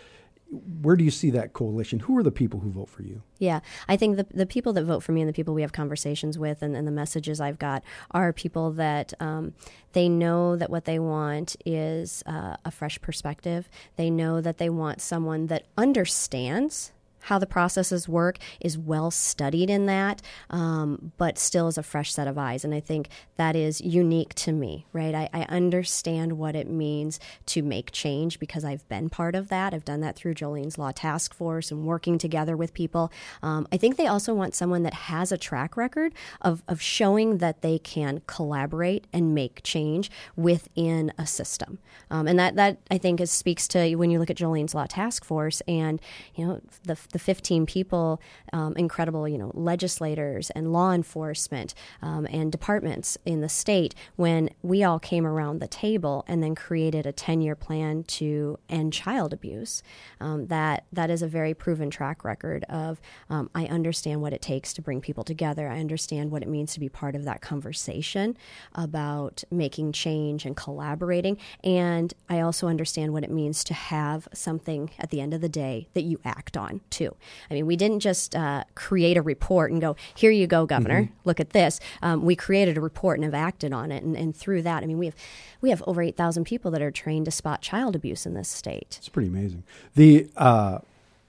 where 0.50 0.96
do 0.96 1.04
you 1.04 1.10
see 1.10 1.30
that 1.30 1.52
coalition? 1.52 2.00
Who 2.00 2.16
are 2.16 2.22
the 2.22 2.30
people 2.30 2.60
who 2.60 2.70
vote 2.70 2.88
for 2.88 3.02
you? 3.02 3.22
Yeah, 3.38 3.60
I 3.88 3.96
think 3.96 4.16
the 4.16 4.26
the 4.30 4.46
people 4.46 4.72
that 4.74 4.84
vote 4.84 5.02
for 5.02 5.12
me 5.12 5.20
and 5.20 5.28
the 5.28 5.32
people 5.32 5.54
we 5.54 5.62
have 5.62 5.72
conversations 5.72 6.38
with 6.38 6.62
and, 6.62 6.76
and 6.76 6.86
the 6.86 6.92
messages 6.92 7.40
I've 7.40 7.58
got 7.58 7.82
are 8.12 8.32
people 8.32 8.70
that 8.72 9.12
um, 9.20 9.54
they 9.92 10.08
know 10.08 10.56
that 10.56 10.70
what 10.70 10.84
they 10.84 10.98
want 10.98 11.56
is 11.66 12.22
uh, 12.26 12.56
a 12.64 12.70
fresh 12.70 13.00
perspective. 13.00 13.68
They 13.96 14.10
know 14.10 14.40
that 14.40 14.58
they 14.58 14.70
want 14.70 15.00
someone 15.00 15.48
that 15.48 15.64
understands 15.76 16.92
how 17.26 17.38
the 17.38 17.46
processes 17.46 18.08
work, 18.08 18.38
is 18.60 18.78
well 18.78 19.10
studied 19.10 19.68
in 19.68 19.86
that, 19.86 20.22
um, 20.50 21.12
but 21.16 21.38
still 21.38 21.66
is 21.66 21.76
a 21.76 21.82
fresh 21.82 22.12
set 22.12 22.28
of 22.28 22.38
eyes. 22.38 22.64
And 22.64 22.72
I 22.72 22.80
think 22.80 23.08
that 23.36 23.56
is 23.56 23.80
unique 23.80 24.32
to 24.34 24.52
me, 24.52 24.86
right? 24.92 25.14
I, 25.14 25.28
I 25.32 25.42
understand 25.42 26.38
what 26.38 26.54
it 26.54 26.68
means 26.68 27.18
to 27.46 27.62
make 27.62 27.90
change 27.90 28.38
because 28.38 28.64
I've 28.64 28.88
been 28.88 29.08
part 29.10 29.34
of 29.34 29.48
that. 29.48 29.74
I've 29.74 29.84
done 29.84 30.00
that 30.02 30.14
through 30.14 30.34
Jolene's 30.34 30.78
Law 30.78 30.92
Task 30.92 31.34
Force 31.34 31.72
and 31.72 31.84
working 31.84 32.16
together 32.16 32.56
with 32.56 32.72
people. 32.72 33.12
Um, 33.42 33.66
I 33.72 33.76
think 33.76 33.96
they 33.96 34.06
also 34.06 34.32
want 34.32 34.54
someone 34.54 34.84
that 34.84 34.94
has 34.94 35.32
a 35.32 35.38
track 35.38 35.76
record 35.76 36.14
of, 36.40 36.62
of 36.68 36.80
showing 36.80 37.38
that 37.38 37.62
they 37.62 37.78
can 37.78 38.22
collaborate 38.26 39.06
and 39.12 39.34
make 39.34 39.62
change 39.64 40.10
within 40.36 41.12
a 41.18 41.26
system. 41.26 41.78
Um, 42.08 42.28
and 42.28 42.38
that, 42.38 42.54
that 42.54 42.78
I 42.88 42.98
think 42.98 43.20
is, 43.20 43.32
speaks 43.32 43.66
to 43.68 43.96
when 43.96 44.10
you 44.10 44.20
look 44.20 44.30
at 44.30 44.36
Jolene's 44.36 44.74
Law 44.74 44.86
Task 44.86 45.24
Force 45.24 45.60
and, 45.66 46.00
you 46.36 46.46
know, 46.46 46.60
the, 46.84 46.96
the 47.12 47.15
15 47.18 47.66
people, 47.66 48.20
um, 48.52 48.74
incredible, 48.76 49.28
you 49.28 49.38
know, 49.38 49.50
legislators 49.54 50.50
and 50.50 50.72
law 50.72 50.92
enforcement 50.92 51.74
um, 52.02 52.26
and 52.30 52.52
departments 52.52 53.18
in 53.24 53.40
the 53.40 53.48
state, 53.48 53.94
when 54.16 54.50
we 54.62 54.82
all 54.82 54.98
came 54.98 55.26
around 55.26 55.60
the 55.60 55.68
table 55.68 56.24
and 56.28 56.42
then 56.42 56.54
created 56.54 57.06
a 57.06 57.12
10 57.12 57.40
year 57.40 57.54
plan 57.54 58.02
to 58.04 58.58
end 58.68 58.92
child 58.92 59.32
abuse, 59.32 59.82
um, 60.20 60.46
that, 60.46 60.84
that 60.92 61.10
is 61.10 61.22
a 61.22 61.28
very 61.28 61.54
proven 61.54 61.90
track 61.90 62.24
record 62.24 62.64
of 62.64 63.00
um, 63.30 63.50
I 63.54 63.66
understand 63.66 64.20
what 64.20 64.32
it 64.32 64.42
takes 64.42 64.72
to 64.74 64.82
bring 64.82 65.00
people 65.00 65.24
together. 65.24 65.68
I 65.68 65.80
understand 65.80 66.30
what 66.30 66.42
it 66.42 66.48
means 66.48 66.72
to 66.74 66.80
be 66.80 66.88
part 66.88 67.14
of 67.14 67.24
that 67.24 67.40
conversation 67.40 68.36
about 68.74 69.44
making 69.50 69.92
change 69.92 70.44
and 70.44 70.56
collaborating. 70.56 71.38
And 71.62 72.12
I 72.28 72.40
also 72.40 72.68
understand 72.68 73.12
what 73.12 73.24
it 73.24 73.30
means 73.30 73.64
to 73.64 73.74
have 73.74 74.28
something 74.32 74.90
at 74.98 75.10
the 75.10 75.20
end 75.20 75.34
of 75.34 75.40
the 75.40 75.48
day 75.48 75.88
that 75.94 76.02
you 76.02 76.20
act 76.24 76.56
on, 76.56 76.80
too. 76.90 77.05
I 77.50 77.54
mean, 77.54 77.66
we 77.66 77.76
didn't 77.76 78.00
just 78.00 78.34
uh, 78.34 78.64
create 78.74 79.16
a 79.16 79.22
report 79.22 79.70
and 79.70 79.80
go, 79.80 79.96
here 80.14 80.30
you 80.30 80.46
go, 80.46 80.66
Governor, 80.66 81.10
look 81.24 81.40
at 81.40 81.50
this. 81.50 81.80
Um, 82.02 82.22
we 82.22 82.34
created 82.36 82.78
a 82.78 82.80
report 82.80 83.18
and 83.18 83.24
have 83.24 83.34
acted 83.34 83.72
on 83.72 83.92
it. 83.92 84.02
And, 84.02 84.16
and 84.16 84.34
through 84.34 84.62
that, 84.62 84.82
I 84.82 84.86
mean, 84.86 84.98
we 84.98 85.06
have, 85.06 85.16
we 85.60 85.70
have 85.70 85.82
over 85.86 86.02
8,000 86.02 86.44
people 86.44 86.70
that 86.70 86.82
are 86.82 86.90
trained 86.90 87.26
to 87.26 87.30
spot 87.30 87.62
child 87.62 87.94
abuse 87.94 88.26
in 88.26 88.34
this 88.34 88.48
state. 88.48 88.96
It's 88.98 89.08
pretty 89.08 89.28
amazing. 89.28 89.64
The 89.94 90.30
uh, 90.36 90.78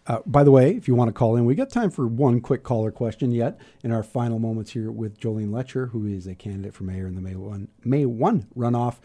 uh, 0.07 0.21
by 0.25 0.43
the 0.43 0.51
way, 0.51 0.71
if 0.71 0.87
you 0.87 0.95
want 0.95 1.09
to 1.09 1.13
call 1.13 1.35
in, 1.35 1.45
we 1.45 1.53
got 1.53 1.69
time 1.69 1.91
for 1.91 2.07
one 2.07 2.39
quick 2.39 2.63
caller 2.63 2.91
question 2.91 3.31
yet 3.31 3.59
in 3.83 3.91
our 3.91 4.03
final 4.03 4.39
moments 4.39 4.71
here 4.71 4.89
with 4.89 5.19
Jolene 5.19 5.49
Loetscher, 5.49 5.91
who 5.91 6.05
is 6.05 6.27
a 6.27 6.33
candidate 6.33 6.73
for 6.73 6.85
mayor 6.85 7.07
in 7.07 7.15
the 7.15 7.21
May 7.21 7.35
one 7.35 7.67
May 7.83 8.05
one 8.05 8.47
runoff. 8.55 8.95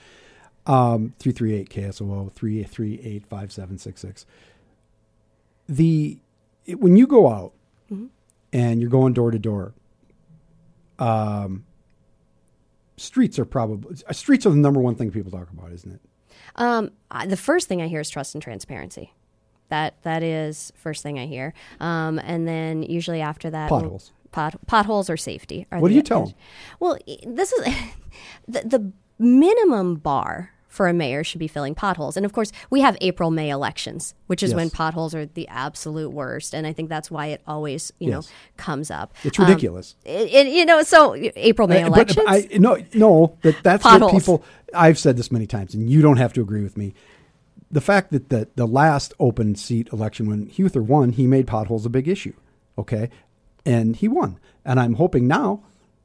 Um, 0.64 1.14
three 1.18 1.32
three 1.32 1.54
eight 1.54 1.70
KSOO 1.70 2.30
three 2.32 2.62
three 2.62 3.00
eight 3.02 3.26
five 3.26 3.50
seven 3.50 3.78
six 3.78 4.00
six. 4.00 4.26
The 5.68 6.18
it- 6.66 6.80
when 6.80 6.96
you 6.96 7.06
go 7.06 7.28
out 7.28 7.52
and 8.52 8.80
you're 8.80 8.90
going 8.90 9.12
door 9.12 9.30
to 9.30 9.38
door, 9.38 9.74
um, 10.98 11.64
streets 12.96 13.38
are 13.38 13.44
probably 13.44 13.96
streets 14.12 14.46
are 14.46 14.50
the 14.50 14.56
number 14.56 14.80
one 14.80 14.94
thing 14.94 15.10
people 15.10 15.30
talk 15.30 15.50
about, 15.50 15.72
isn't 15.72 15.92
it? 15.92 16.00
Um, 16.56 16.90
I- 17.10 17.26
the 17.26 17.36
first 17.36 17.68
thing 17.68 17.80
I 17.82 17.88
hear 17.88 18.00
is 18.00 18.10
trust 18.10 18.34
and 18.34 18.42
transparency. 18.42 19.12
That 19.68 19.94
that 20.02 20.22
is 20.22 20.70
first 20.76 21.02
thing 21.02 21.18
I 21.18 21.26
hear, 21.26 21.54
um, 21.80 22.18
and 22.18 22.46
then 22.46 22.82
usually 22.82 23.22
after 23.22 23.48
that, 23.50 23.70
Potholes. 23.70 24.12
pot, 24.30 24.54
potholes 24.66 25.08
or 25.08 25.16
safety. 25.16 25.66
Are 25.72 25.80
What 25.80 25.88
do 25.88 25.94
you 25.94 26.02
tell 26.02 26.26
them? 26.26 26.34
Well, 26.78 26.98
this 27.26 27.52
is 27.52 27.64
the, 28.48 28.60
the 28.66 28.92
minimum 29.18 29.94
bar 29.96 30.51
for 30.72 30.88
a 30.88 30.92
mayor 30.94 31.22
should 31.22 31.38
be 31.38 31.46
filling 31.48 31.74
potholes, 31.74 32.16
and 32.16 32.24
of 32.24 32.32
course 32.32 32.50
we 32.70 32.80
have 32.80 32.96
April 33.02 33.30
May 33.30 33.50
elections, 33.50 34.14
which 34.26 34.42
is 34.42 34.54
when 34.54 34.70
potholes 34.70 35.14
are 35.14 35.26
the 35.26 35.46
absolute 35.48 36.10
worst, 36.12 36.54
and 36.54 36.66
I 36.66 36.72
think 36.72 36.88
that's 36.88 37.10
why 37.10 37.26
it 37.26 37.42
always 37.46 37.92
you 37.98 38.10
know 38.10 38.22
comes 38.56 38.90
up. 38.90 39.12
It's 39.22 39.38
Um, 39.38 39.46
ridiculous. 39.46 39.94
it, 40.04 40.32
it- 40.32 40.46
you 40.52 40.64
know, 40.64 40.82
so 40.82 41.14
April 41.36 41.68
May 41.68 41.82
Uh, 41.82 41.88
elections. 41.88 42.24
but 42.26 42.34
I, 42.54 42.58
no, 42.58 42.78
no, 42.94 43.36
that 43.42 43.56
that's 43.62 43.84
what 43.84 44.10
people. 44.10 44.42
I've 44.74 44.98
said 44.98 45.18
this 45.18 45.30
many 45.30 45.46
times, 45.46 45.74
and 45.74 45.90
you 45.90 46.00
don't 46.00 46.16
have 46.16 46.32
to 46.32 46.40
agree 46.40 46.62
with 46.62 46.76
me. 46.78 46.94
The 47.70 47.82
fact 47.82 48.10
that 48.12 48.30
the 48.30 48.48
the 48.56 48.66
last 48.66 49.12
open 49.20 49.54
seat 49.54 49.88
election 49.92 50.26
when 50.28 50.46
Huether 50.46 50.82
won, 50.82 51.12
he 51.12 51.26
made 51.26 51.46
potholes 51.46 51.84
a 51.84 51.90
big 51.90 52.08
issue. 52.08 52.32
Okay, 52.78 53.10
and 53.66 53.94
he 53.96 54.08
won, 54.08 54.38
and 54.64 54.80
I'm 54.80 54.94
hoping 54.94 55.26
now 55.28 55.62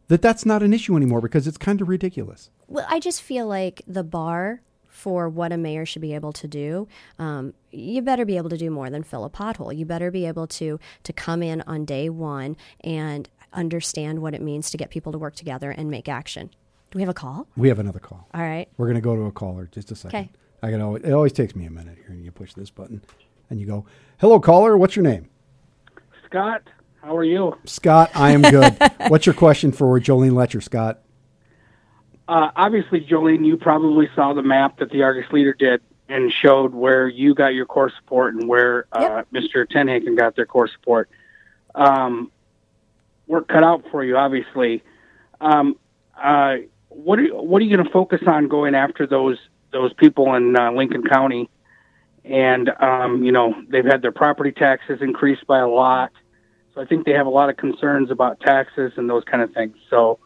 that 0.08 0.22
that's 0.22 0.46
not 0.46 0.64
an 0.64 0.74
issue 0.74 0.96
anymore 0.96 1.22
because 1.22 1.48
it's 1.48 1.58
kind 1.58 1.82
of 1.82 1.90
ridiculous. 1.90 2.50
Well, 2.68 2.86
I 2.90 3.00
just 3.00 3.22
feel 3.22 3.48
like 3.48 3.82
the 3.88 4.04
bar 4.04 4.62
for 4.98 5.30
what 5.30 5.54
a 5.54 5.58
mayor 5.58 5.86
should 5.86 6.02
be 6.02 6.16
able 6.16 6.34
to 6.34 6.48
do, 6.48 6.88
um, 7.20 7.54
you 7.72 8.02
better 8.02 8.26
be 8.26 8.36
able 8.36 8.50
to 8.50 8.58
do 8.58 8.72
more 8.72 8.90
than 8.90 9.04
fill 9.04 9.24
a 9.24 9.30
pothole. 9.30 9.76
You 9.76 9.86
better 9.86 10.10
be 10.10 10.26
able 10.26 10.48
to 10.48 10.80
to 11.04 11.14
come 11.14 11.44
in 11.44 11.62
on 11.62 11.86
day 11.86 12.10
one 12.10 12.58
and 12.82 13.30
understand 13.54 14.22
what 14.22 14.34
it 14.34 14.42
means 14.42 14.72
to 14.72 14.78
get 14.78 14.90
people 14.90 15.12
to 15.12 15.18
work 15.18 15.36
together 15.36 15.70
and 15.70 15.92
make 15.92 16.10
action. 16.10 16.50
Do 16.90 16.98
we 16.98 17.02
have 17.02 17.10
a 17.10 17.14
call? 17.14 17.48
We 17.56 17.68
have 17.68 17.80
another 17.80 18.00
call. 18.00 18.28
All 18.34 18.42
right. 18.42 18.68
We're 18.78 18.88
going 18.88 18.96
to 18.96 19.02
go 19.02 19.16
to 19.16 19.24
a 19.24 19.32
caller 19.32 19.70
just 19.72 19.92
a 19.92 19.96
second. 19.96 20.20
Okay. 20.20 20.30
I 20.64 20.72
can 20.72 20.82
always, 20.82 21.04
it 21.04 21.12
always 21.12 21.34
takes 21.34 21.56
me 21.56 21.66
a 21.66 21.70
minute 21.70 21.98
here, 21.98 22.10
and 22.10 22.26
you 22.26 22.32
push 22.32 22.54
this 22.56 22.72
button, 22.72 23.04
and 23.52 23.60
you 23.60 23.68
go, 23.68 23.86
"Hello, 24.18 24.40
caller. 24.40 24.76
What's 24.78 24.96
your 24.96 25.04
name?" 25.04 25.30
Scott, 26.26 26.64
how 27.08 27.16
are 27.16 27.24
you? 27.24 27.58
Scott. 27.64 28.12
I 28.14 28.32
am 28.32 28.42
good. 28.42 28.76
What's 29.08 29.26
your 29.26 29.34
question 29.34 29.72
for 29.72 29.98
Jolene 29.98 30.32
Loetscher, 30.32 30.62
Scott? 30.62 31.00
Uh, 32.28 32.50
obviously, 32.54 33.00
Jolene, 33.00 33.46
you 33.46 33.56
probably 33.56 34.10
saw 34.14 34.34
the 34.34 34.42
map 34.42 34.80
that 34.80 34.92
the 34.92 35.04
Argus 35.04 35.32
leader 35.32 35.54
did 35.54 35.82
and 36.10 36.30
showed 36.30 36.74
where 36.74 37.08
you 37.08 37.34
got 37.34 37.54
your 37.54 37.66
core 37.66 37.90
support 37.98 38.36
and 38.36 38.50
where 38.50 38.88
uh, 38.92 39.24
Mr. 39.34 39.66
TenHaken 39.66 40.18
got 40.18 40.36
their 40.36 40.46
core 40.46 40.68
support. 40.68 41.10
Um, 41.76 42.30
work 43.26 43.48
cut 43.48 43.64
out 43.64 43.86
for 43.90 44.04
you, 44.04 44.18
obviously. 44.18 44.84
Um, 45.40 45.78
uh, 46.22 46.58
what 46.90 47.20
are 47.20 47.28
what 47.36 47.62
are 47.62 47.66
you 47.66 47.74
going 47.74 47.88
to 47.88 47.94
focus 47.94 48.22
on 48.28 48.50
going 48.50 48.76
after 48.76 49.08
those 49.08 49.38
those 49.72 49.94
people 49.94 50.36
in 50.36 50.58
uh, 50.58 50.74
Lincoln 50.74 51.04
County? 51.04 51.50
And 52.26 52.70
um, 52.82 53.24
you 53.24 53.32
know 53.32 53.56
they've 53.70 53.86
had 53.86 54.02
their 54.02 54.12
property 54.12 54.52
taxes 54.52 55.02
increased 55.02 55.48
by 55.48 55.60
a 55.60 55.70
lot, 55.70 56.12
so 56.78 56.84
I 56.84 56.86
think 56.86 57.06
they 57.06 57.14
have 57.14 57.26
a 57.26 57.32
lot 57.32 57.50
of 57.50 57.58
concerns 57.58 58.12
about 58.12 58.40
taxes 58.40 58.94
and 58.98 59.10
those 59.10 59.24
kind 59.24 59.42
of 59.42 59.52
things. 59.52 59.76
So, 59.90 60.20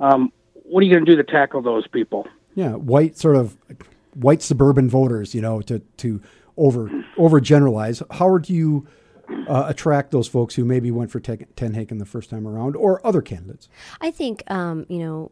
um, 0.00 0.32
what 0.64 0.80
are 0.80 0.84
you 0.84 0.92
going 0.92 1.04
to 1.04 1.10
do 1.12 1.16
to 1.16 1.24
tackle 1.24 1.62
those 1.62 1.86
people? 1.86 2.26
Yeah, 2.54 2.72
white 2.72 3.16
sort 3.16 3.36
of 3.36 3.56
white 4.14 4.42
suburban 4.42 4.90
voters, 4.90 5.32
you 5.34 5.40
know, 5.40 5.62
to 5.62 5.78
to 5.78 6.20
over 6.56 6.90
over 7.16 7.40
generalize. 7.40 8.02
How 8.10 8.36
do 8.38 8.52
you 8.52 8.86
uh, 9.48 9.66
attract 9.68 10.10
those 10.10 10.26
folks 10.26 10.56
who 10.56 10.64
maybe 10.64 10.90
went 10.90 11.10
for 11.10 11.20
Ten 11.20 11.46
TenHaken 11.56 11.98
the 12.00 12.04
first 12.04 12.30
time 12.30 12.48
around, 12.48 12.74
or 12.74 13.04
other 13.06 13.22
candidates? 13.22 13.68
I 14.00 14.10
think, 14.10 14.42
um, 14.50 14.86
you 14.88 14.98
know, 14.98 15.30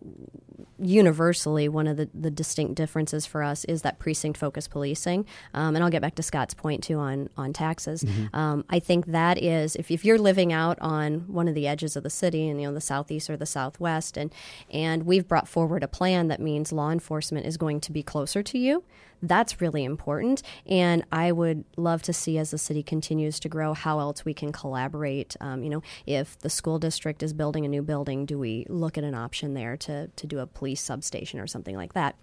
universally, 0.82 1.68
one 1.68 1.86
of 1.86 1.96
the, 1.96 2.08
the 2.14 2.30
distinct 2.30 2.74
differences 2.74 3.26
for 3.26 3.42
us 3.42 3.64
is 3.64 3.82
that 3.82 3.98
precinct 3.98 4.38
focused 4.38 4.70
policing. 4.70 5.26
Um, 5.54 5.74
and 5.74 5.84
I'll 5.84 5.90
get 5.90 6.02
back 6.02 6.14
to 6.16 6.22
Scott's 6.22 6.54
point 6.54 6.82
too 6.82 6.98
on, 6.98 7.28
on 7.36 7.52
taxes. 7.52 8.04
Um, 8.32 8.64
I 8.70 8.78
think 8.78 9.06
that 9.06 9.42
is, 9.42 9.76
if, 9.76 9.90
if 9.90 10.04
you're 10.04 10.18
living 10.18 10.52
out 10.52 10.78
on 10.80 11.20
one 11.26 11.48
of 11.48 11.54
the 11.54 11.66
edges 11.66 11.96
of 11.96 12.02
the 12.02 12.10
city 12.10 12.48
and, 12.48 12.60
you 12.60 12.66
know, 12.66 12.74
the 12.74 12.80
southeast 12.80 13.30
or 13.30 13.36
the 13.36 13.46
southwest, 13.46 14.16
and, 14.16 14.32
and 14.70 15.04
we've 15.04 15.26
brought 15.28 15.48
forward 15.48 15.82
a 15.82 15.88
plan 15.88 16.28
that 16.28 16.40
means 16.40 16.72
law 16.72 16.90
enforcement 16.90 17.46
is 17.46 17.56
going 17.56 17.80
to 17.80 17.92
be 17.92 18.02
closer 18.02 18.42
to 18.42 18.58
you. 18.58 18.84
That's 19.22 19.60
really 19.60 19.84
important. 19.84 20.42
And 20.66 21.04
I 21.12 21.32
would 21.32 21.64
love 21.76 22.02
to 22.02 22.12
see 22.12 22.38
as 22.38 22.52
the 22.52 22.58
city 22.58 22.82
continues 22.82 23.38
to 23.40 23.48
grow 23.48 23.74
how 23.74 24.00
else 24.00 24.24
we 24.24 24.32
can 24.32 24.52
collaborate. 24.52 25.36
Um, 25.40 25.62
you 25.62 25.70
know, 25.70 25.82
if 26.06 26.38
the 26.38 26.50
school 26.50 26.78
district 26.78 27.22
is 27.22 27.32
building 27.32 27.64
a 27.64 27.68
new 27.68 27.82
building, 27.82 28.24
do 28.24 28.38
we 28.38 28.66
look 28.68 28.96
at 28.96 29.04
an 29.04 29.14
option 29.14 29.54
there 29.54 29.76
to, 29.78 30.08
to 30.08 30.26
do 30.26 30.38
a 30.38 30.46
police 30.46 30.80
substation 30.80 31.38
or 31.38 31.46
something 31.46 31.76
like 31.76 31.92
that? 31.92 32.16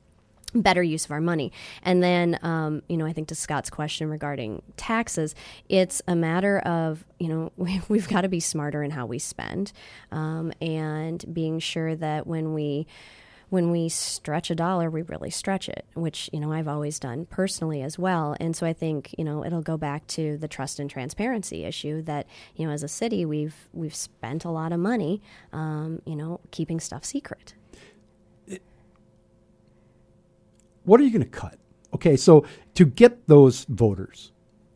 better 0.53 0.81
use 0.81 1.05
of 1.05 1.11
our 1.11 1.21
money. 1.21 1.51
And 1.83 2.01
then, 2.01 2.39
um, 2.41 2.81
you 2.87 2.97
know, 2.97 3.05
I 3.05 3.13
think 3.13 3.27
to 3.27 3.35
Scott's 3.35 3.69
question 3.69 4.09
regarding 4.09 4.61
taxes, 4.77 5.35
it's 5.67 6.01
a 6.07 6.15
matter 6.15 6.59
of, 6.59 7.05
you 7.19 7.27
know, 7.27 7.51
we, 7.57 7.81
we've 7.89 8.07
got 8.07 8.21
to 8.21 8.29
be 8.29 8.39
smarter 8.39 8.81
in 8.81 8.91
how 8.91 9.05
we 9.05 9.19
spend 9.19 9.73
um, 10.11 10.53
and 10.61 11.23
being 11.33 11.59
sure 11.59 11.95
that 11.95 12.27
when 12.27 12.53
we 12.53 12.87
when 13.49 13.71
we 13.71 13.87
stretch 13.87 14.51
a 14.51 14.55
dollar, 14.55 14.89
we 14.89 15.01
really 15.03 15.29
stretch 15.29 15.69
it, 15.69 15.85
which, 15.93 16.29
you 16.33 16.39
know, 16.39 16.51
I've 16.51 16.67
always 16.67 16.99
done 16.99 17.25
personally 17.25 17.81
as 17.81 17.97
well. 17.97 18.35
And 18.39 18.55
so 18.55 18.67
I 18.67 18.73
think, 18.73 19.15
you 19.17 19.23
know, 19.23 19.45
it'll 19.45 19.61
go 19.61 19.77
back 19.77 20.05
to 20.07 20.37
the 20.37 20.47
trust 20.49 20.79
and 20.79 20.89
transparency 20.89 21.63
issue 21.63 22.01
that, 22.03 22.27
you 22.55 22.65
know, 22.67 22.73
as 22.73 22.83
a 22.83 22.89
city, 22.89 23.25
we've 23.25 23.69
we've 23.73 23.95
spent 23.95 24.43
a 24.43 24.49
lot 24.49 24.73
of 24.73 24.79
money, 24.79 25.21
um, 25.53 26.01
you 26.05 26.15
know, 26.15 26.41
keeping 26.51 26.79
stuff 26.79 27.05
secret. 27.05 27.53
What 30.83 30.99
are 30.99 31.03
you 31.03 31.11
going 31.11 31.23
to 31.23 31.29
cut? 31.29 31.57
Okay, 31.93 32.15
so 32.17 32.45
to 32.75 32.85
get 32.85 33.27
those 33.27 33.65
voters, 33.65 34.31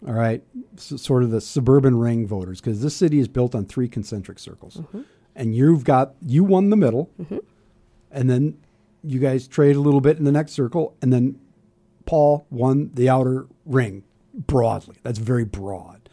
all 0.07 0.13
right, 0.13 0.43
s 0.77 0.93
sort 1.01 1.23
of 1.23 1.31
the 1.31 1.41
suburban 1.41 1.97
ring 1.97 2.25
voters, 2.27 2.59
because 2.59 2.81
this 2.81 2.95
city 2.95 3.19
is 3.19 3.27
built 3.27 3.53
on 3.53 3.65
three 3.65 3.87
concentric 3.87 4.39
circles, 4.39 4.81
and 5.35 5.55
you've 5.55 5.83
got 5.83 6.15
you 6.25 6.43
won 6.43 6.69
the 6.69 6.75
middle, 6.75 7.09
and 8.11 8.29
then 8.29 8.57
you 9.03 9.19
guys 9.19 9.47
trade 9.47 9.75
a 9.75 9.79
little 9.79 10.01
bit 10.01 10.17
in 10.17 10.23
the 10.23 10.31
next 10.31 10.51
circle, 10.51 10.95
and 11.01 11.11
then 11.11 11.39
Paul 12.05 12.45
won 12.49 12.91
the 12.93 13.09
outer 13.09 13.47
ring 13.65 14.03
broadly. 14.33 14.97
That's 15.03 15.19
very 15.19 15.45
broad. 15.45 16.09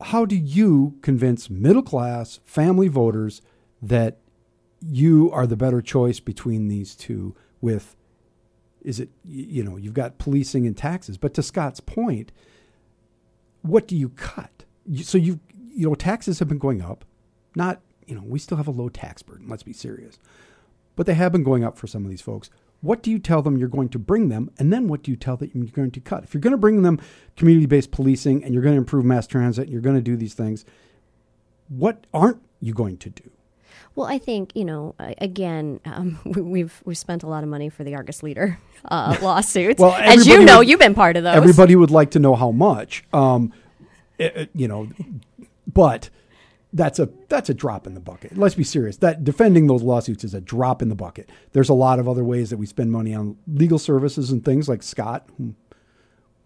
How 0.00 0.24
do 0.24 0.36
you 0.36 0.98
convince 1.02 1.48
middle 1.48 1.82
class 1.82 2.40
family 2.44 2.88
voters 2.88 3.40
that 3.80 4.18
you 4.80 5.30
are 5.32 5.46
the 5.46 5.56
better 5.56 5.80
choice 5.80 6.18
between 6.20 6.68
these 6.68 6.94
two 6.94 7.34
with 7.60 7.94
is 8.80 8.98
it 8.98 9.10
you 9.24 9.62
know 9.62 9.76
you've 9.76 9.94
got 9.94 10.18
policing 10.18 10.66
and 10.66 10.76
taxes 10.76 11.16
but 11.16 11.32
to 11.34 11.42
scott's 11.42 11.78
point 11.78 12.32
what 13.62 13.86
do 13.86 13.96
you 13.96 14.08
cut 14.10 14.64
so 15.02 15.16
you 15.16 15.38
you 15.72 15.88
know 15.88 15.94
taxes 15.94 16.40
have 16.40 16.48
been 16.48 16.58
going 16.58 16.82
up 16.82 17.04
not 17.54 17.80
you 18.12 18.18
know 18.18 18.24
we 18.26 18.38
still 18.38 18.58
have 18.58 18.68
a 18.68 18.70
low 18.70 18.88
tax 18.90 19.22
burden 19.22 19.48
let's 19.48 19.62
be 19.62 19.72
serious 19.72 20.18
but 20.96 21.06
they 21.06 21.14
have 21.14 21.32
been 21.32 21.42
going 21.42 21.64
up 21.64 21.78
for 21.78 21.86
some 21.86 22.04
of 22.04 22.10
these 22.10 22.20
folks 22.20 22.50
what 22.82 23.02
do 23.02 23.10
you 23.10 23.18
tell 23.18 23.40
them 23.40 23.56
you're 23.56 23.68
going 23.68 23.88
to 23.88 23.98
bring 23.98 24.28
them 24.28 24.50
and 24.58 24.70
then 24.70 24.86
what 24.88 25.02
do 25.02 25.10
you 25.10 25.16
tell 25.16 25.36
them 25.38 25.50
you're 25.54 25.66
going 25.68 25.90
to 25.90 26.00
cut 26.00 26.22
if 26.24 26.34
you're 26.34 26.40
going 26.42 26.50
to 26.50 26.58
bring 26.58 26.82
them 26.82 27.00
community-based 27.38 27.90
policing 27.90 28.44
and 28.44 28.52
you're 28.52 28.62
going 28.62 28.74
to 28.74 28.78
improve 28.78 29.04
mass 29.04 29.26
transit 29.26 29.62
and 29.64 29.72
you're 29.72 29.80
going 29.80 29.96
to 29.96 30.02
do 30.02 30.16
these 30.16 30.34
things 30.34 30.64
what 31.68 32.06
aren't 32.12 32.42
you 32.60 32.74
going 32.74 32.98
to 32.98 33.08
do 33.10 33.30
Well, 33.94 34.06
I 34.06 34.18
think 34.18 34.52
you 34.54 34.64
know. 34.64 34.94
Again, 34.98 35.80
um, 35.84 36.18
we, 36.24 36.40
we've 36.42 36.82
we've 36.84 36.98
spent 36.98 37.22
a 37.22 37.26
lot 37.28 37.42
of 37.44 37.48
money 37.50 37.68
for 37.70 37.82
the 37.84 37.94
Argus 37.94 38.22
Leader 38.22 38.58
uh, 38.84 39.16
lawsuits. 39.22 39.80
Well, 39.80 39.92
as 39.94 40.26
you 40.26 40.44
know, 40.44 40.58
would- 40.58 40.68
you've 40.68 40.78
been 40.80 40.94
part 40.94 41.16
of 41.16 41.24
those. 41.24 41.34
Everybody 41.36 41.76
would 41.76 41.90
like 41.90 42.10
to 42.12 42.18
know 42.18 42.34
how 42.34 42.50
much, 42.52 43.04
um, 43.12 43.52
it- 44.18 44.36
it- 44.36 44.50
you 44.54 44.68
know, 44.68 44.88
but 45.66 46.08
that's 46.72 46.98
a 46.98 47.08
that's 47.28 47.50
a 47.50 47.54
drop 47.54 47.86
in 47.86 47.94
the 47.94 48.00
bucket. 48.00 48.36
Let's 48.36 48.54
be 48.54 48.64
serious. 48.64 48.96
That 48.98 49.24
defending 49.24 49.66
those 49.66 49.82
lawsuits 49.82 50.24
is 50.24 50.34
a 50.34 50.40
drop 50.40 50.82
in 50.82 50.88
the 50.88 50.94
bucket. 50.94 51.30
There's 51.52 51.68
a 51.68 51.74
lot 51.74 51.98
of 51.98 52.08
other 52.08 52.24
ways 52.24 52.50
that 52.50 52.56
we 52.56 52.66
spend 52.66 52.90
money 52.90 53.14
on 53.14 53.36
legal 53.46 53.78
services 53.78 54.30
and 54.30 54.44
things 54.44 54.68
like 54.68 54.82
Scott, 54.82 55.28
whom 55.36 55.56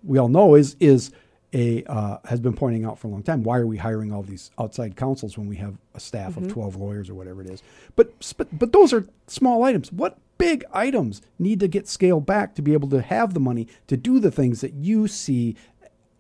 we 0.03 0.19
all 0.19 0.29
know 0.29 0.55
is 0.55 0.77
is 0.81 1.13
a 1.53 1.85
uh, 1.85 2.19
has 2.25 2.41
been 2.41 2.55
pointing 2.55 2.85
out 2.85 2.99
for 2.99 3.07
a 3.07 3.11
long 3.11 3.23
time. 3.23 3.45
Why 3.45 3.59
are 3.59 3.67
we 3.67 3.77
hiring 3.77 4.13
all 4.13 4.23
these 4.23 4.51
outside 4.59 4.97
counsels 4.97 5.39
when 5.39 5.49
we 5.49 5.57
have 5.57 5.77
a 5.95 6.01
staff 6.01 6.37
of 6.37 6.49
twelve 6.49 6.77
lawyers 6.77 7.09
or 7.09 7.15
whatever 7.15 7.41
it 7.41 7.49
is? 7.49 7.63
But 7.95 8.35
but 8.37 8.59
but 8.59 8.73
those 8.73 8.93
are 8.93 9.07
small 9.29 9.63
items. 9.63 9.93
What 9.93 10.19
big 10.39 10.65
items 10.73 11.23
need 11.39 11.61
to 11.61 11.69
get 11.69 11.89
scaled 11.89 12.27
back 12.27 12.55
to 12.55 12.63
be 12.63 12.73
able 12.73 12.89
to 12.91 13.01
have 13.01 13.33
the 13.33 13.41
money 13.41 13.69
to 13.87 13.97
do 13.97 14.19
the 14.19 14.31
things 14.31 14.61
that 14.61 14.75
you 14.75 15.09
see 15.09 15.57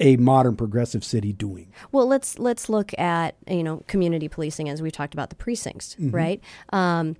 a 0.00 0.16
modern 0.16 0.56
progressive 0.56 1.04
city 1.04 1.32
doing? 1.32 1.72
Well, 1.92 2.06
let's 2.06 2.38
let's 2.38 2.68
look 2.68 2.96
at 2.98 3.36
you 3.48 3.62
know 3.62 3.82
community 3.86 4.28
policing 4.28 4.68
as 4.68 4.82
we 4.82 4.90
talked 4.90 5.14
about 5.14 5.30
the 5.30 5.36
precincts, 5.36 5.96
right? 5.98 6.40
Um, 6.72 7.16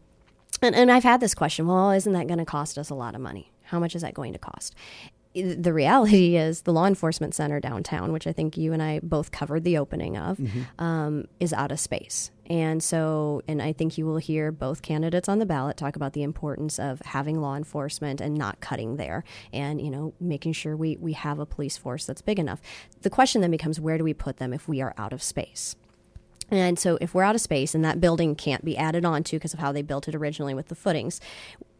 and 0.62 0.74
and 0.74 0.90
I've 0.90 1.04
had 1.04 1.20
this 1.20 1.34
question. 1.34 1.66
Well, 1.66 1.90
isn't 1.90 2.12
that 2.12 2.26
going 2.26 2.38
to 2.38 2.44
cost 2.44 2.78
us 2.78 2.90
a 2.90 2.94
lot 2.94 3.14
of 3.14 3.20
money? 3.20 3.52
How 3.64 3.78
much 3.80 3.94
is 3.96 4.02
that 4.02 4.14
going 4.14 4.32
to 4.32 4.38
cost? 4.38 4.74
The 5.42 5.72
reality 5.72 6.36
is 6.36 6.62
the 6.62 6.72
law 6.72 6.86
enforcement 6.86 7.34
center 7.34 7.60
downtown, 7.60 8.12
which 8.12 8.26
I 8.26 8.32
think 8.32 8.56
you 8.56 8.72
and 8.72 8.82
I 8.82 9.00
both 9.02 9.30
covered 9.30 9.64
the 9.64 9.78
opening 9.78 10.16
of, 10.16 10.40
um, 10.78 11.26
is 11.40 11.52
out 11.52 11.72
of 11.72 11.80
space. 11.80 12.30
And 12.48 12.82
so, 12.82 13.42
and 13.48 13.60
I 13.60 13.72
think 13.72 13.98
you 13.98 14.06
will 14.06 14.18
hear 14.18 14.52
both 14.52 14.82
candidates 14.82 15.28
on 15.28 15.38
the 15.38 15.46
ballot 15.46 15.76
talk 15.76 15.96
about 15.96 16.12
the 16.12 16.22
importance 16.22 16.78
of 16.78 17.00
having 17.00 17.40
law 17.40 17.56
enforcement 17.56 18.20
and 18.20 18.34
not 18.34 18.60
cutting 18.60 18.96
there 18.96 19.24
and, 19.52 19.80
you 19.80 19.90
know, 19.90 20.14
making 20.20 20.52
sure 20.52 20.76
we, 20.76 20.96
we 20.96 21.12
have 21.14 21.38
a 21.38 21.46
police 21.46 21.76
force 21.76 22.06
that's 22.06 22.22
big 22.22 22.38
enough. 22.38 22.60
The 23.02 23.10
question 23.10 23.40
then 23.40 23.50
becomes 23.50 23.80
where 23.80 23.98
do 23.98 24.04
we 24.04 24.14
put 24.14 24.36
them 24.36 24.52
if 24.52 24.68
we 24.68 24.80
are 24.80 24.94
out 24.96 25.12
of 25.12 25.22
space? 25.22 25.74
And 26.48 26.78
so, 26.78 26.96
if 27.00 27.12
we're 27.12 27.24
out 27.24 27.34
of 27.34 27.40
space 27.40 27.74
and 27.74 27.84
that 27.84 28.00
building 28.00 28.36
can't 28.36 28.64
be 28.64 28.76
added 28.76 29.04
on 29.04 29.24
to 29.24 29.36
because 29.36 29.52
of 29.52 29.58
how 29.58 29.72
they 29.72 29.82
built 29.82 30.06
it 30.06 30.14
originally 30.14 30.54
with 30.54 30.68
the 30.68 30.76
footings, 30.76 31.20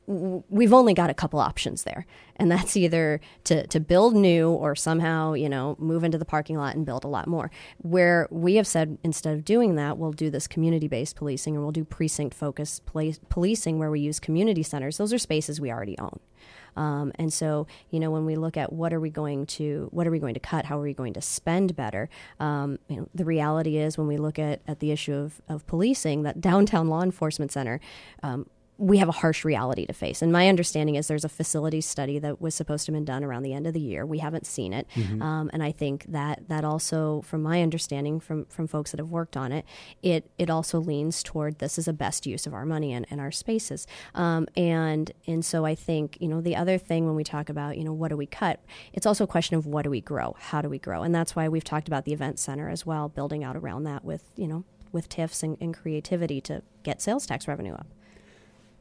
we've 0.07 0.73
only 0.73 0.95
got 0.95 1.11
a 1.11 1.15
couple 1.15 1.41
options 1.41 1.85
there. 1.85 2.07
And 2.37 2.51
that's 2.51 2.77
either 2.77 3.21
to, 3.45 3.67
to 3.67 3.81
build 3.81 4.15
new 4.15 4.51
or 4.51 4.75
somehow, 4.77 5.33
you 5.33 5.49
know, 5.49 5.77
move 5.79 6.05
into 6.05 6.19
the 6.19 6.25
parking 6.25 6.57
lot 6.57 6.77
and 6.77 6.87
build 6.87 7.05
a 7.05 7.09
lot 7.09 7.27
more. 7.27 7.51
Where 7.79 8.29
we 8.31 8.57
have 8.57 8.67
said 8.67 8.99
instead 9.03 9.35
of 9.35 9.45
doing 9.45 9.77
that, 9.77 9.99
we'll 9.99 10.13
do 10.13 10.31
this 10.31 10.47
community 10.47 10.87
based 10.87 11.17
policing 11.17 11.55
and 11.55 11.63
we'll 11.65 11.73
do 11.73 11.85
precinct 11.85 12.35
focused 12.35 12.83
policing 12.87 13.79
where 13.79 13.91
we 13.91 14.01
use 14.01 14.21
community 14.21 14.63
centers. 14.63 14.99
Those 14.99 15.13
are 15.13 15.19
spaces 15.19 15.61
we 15.61 15.71
already 15.71 15.99
own. 15.99 16.21
Um, 16.77 17.13
and 17.15 17.33
so, 17.33 17.67
you 17.91 17.99
know, 17.99 18.11
when 18.11 18.27
we 18.27 18.37
look 18.37 18.57
at 18.57 18.73
what 18.73 18.93
are 18.93 19.01
we 19.01 19.11
going 19.11 19.47
to 19.47 19.89
what 19.93 20.07
are 20.07 20.11
we 20.11 20.19
going 20.19 20.35
to 20.35 20.41
cut, 20.41 20.67
how 20.67 20.79
are 20.79 20.83
we 20.83 20.93
going 20.93 21.15
to 21.15 21.23
spend 21.23 21.75
better, 21.75 22.09
um, 22.39 22.79
you 22.89 22.97
know, 22.97 23.09
the 23.15 23.25
reality 23.25 23.79
is 23.79 23.97
when 23.97 24.07
we 24.07 24.19
look 24.19 24.39
at, 24.39 24.61
at 24.69 24.81
the 24.81 24.91
issue 24.91 25.15
of, 25.15 25.41
of 25.49 25.67
policing, 25.67 26.23
that 26.23 26.41
downtown 26.41 26.89
law 26.89 27.03
enforcement 27.03 27.51
center. 27.51 27.81
Um, 28.23 28.47
we 28.79 28.99
have 28.99 29.09
a 29.09 29.13
harsh 29.13 29.45
reality 29.45 29.87
to 29.87 29.93
face. 29.93 30.21
And 30.21 30.31
my 30.31 30.49
understanding 30.49 30.97
is 30.97 31.09
there's 31.09 31.25
a 31.25 31.31
facilities 31.31 31.87
study 31.87 32.19
that 32.19 32.43
was 32.43 32.55
supposed 32.55 32.85
to 32.87 32.93
have 32.93 32.97
been 32.97 33.07
done 33.07 33.25
around 33.25 33.43
the 33.43 33.55
end 33.55 33.67
of 33.67 33.73
the 33.73 33.81
year. 33.81 34.05
We 34.05 34.19
haven't 34.19 34.47
seen 34.47 34.75
it. 34.75 34.87
Um, 35.23 35.51
and 35.53 35.63
I 35.63 35.73
think 35.73 36.05
that 36.09 36.49
that 36.49 36.65
also, 36.65 37.23
from 37.23 37.43
my 37.43 37.63
understanding 37.63 38.21
from, 38.21 38.45
from 38.47 38.67
folks 38.67 38.91
that 38.91 39.01
have 39.01 39.11
worked 39.11 39.37
on 39.37 39.51
it, 39.51 39.65
it, 40.03 40.31
it 40.37 40.51
also 40.51 40.79
leans 40.79 41.23
toward 41.23 41.59
this 41.59 41.79
is 41.79 41.89
a 41.89 41.93
best 41.93 42.27
use 42.27 42.47
of 42.47 42.53
our 42.53 42.67
money 42.67 42.93
and, 42.93 43.07
and 43.11 43.19
our 43.19 43.33
spaces. 43.33 43.87
Um, 44.15 44.47
and, 44.57 45.11
and 45.27 45.43
so 45.43 45.65
I 45.65 45.75
think, 45.75 46.19
you 46.21 46.29
know, 46.29 46.43
the 46.43 46.57
other 46.57 46.77
thing 46.77 47.07
when 47.07 47.17
we 47.17 47.25
talk 47.25 47.49
about, 47.49 47.79
you 47.79 47.85
know, 47.85 47.95
what 47.95 48.09
do 48.09 48.17
we 48.17 48.27
cut, 48.27 48.61
it's 48.93 49.07
also 49.07 49.25
a 49.25 49.27
question 49.27 49.57
of 49.57 49.65
what 49.67 49.83
do 49.83 49.91
we 49.91 50.03
grow? 50.03 50.37
How 50.39 50.61
do 50.61 50.69
we 50.69 50.79
grow? 50.79 51.03
And 51.03 51.15
that's 51.15 51.35
why 51.35 51.49
we've 51.49 51.65
talked 51.65 51.89
about 51.89 52.05
the 52.05 52.13
event 52.13 52.39
center 52.39 52.69
as 52.69 52.85
well, 52.85 53.09
building 53.09 53.43
out 53.43 53.57
around 53.57 53.85
that 53.85 54.05
with, 54.05 54.25
you 54.37 54.47
know, 54.47 54.65
with 54.93 55.09
TIFs 55.09 55.43
and, 55.43 55.57
and 55.61 55.75
creativity 55.75 56.41
to 56.43 56.63
get 56.83 57.01
sales 57.01 57.27
tax 57.27 57.49
revenue 57.49 57.73
up. 57.73 57.87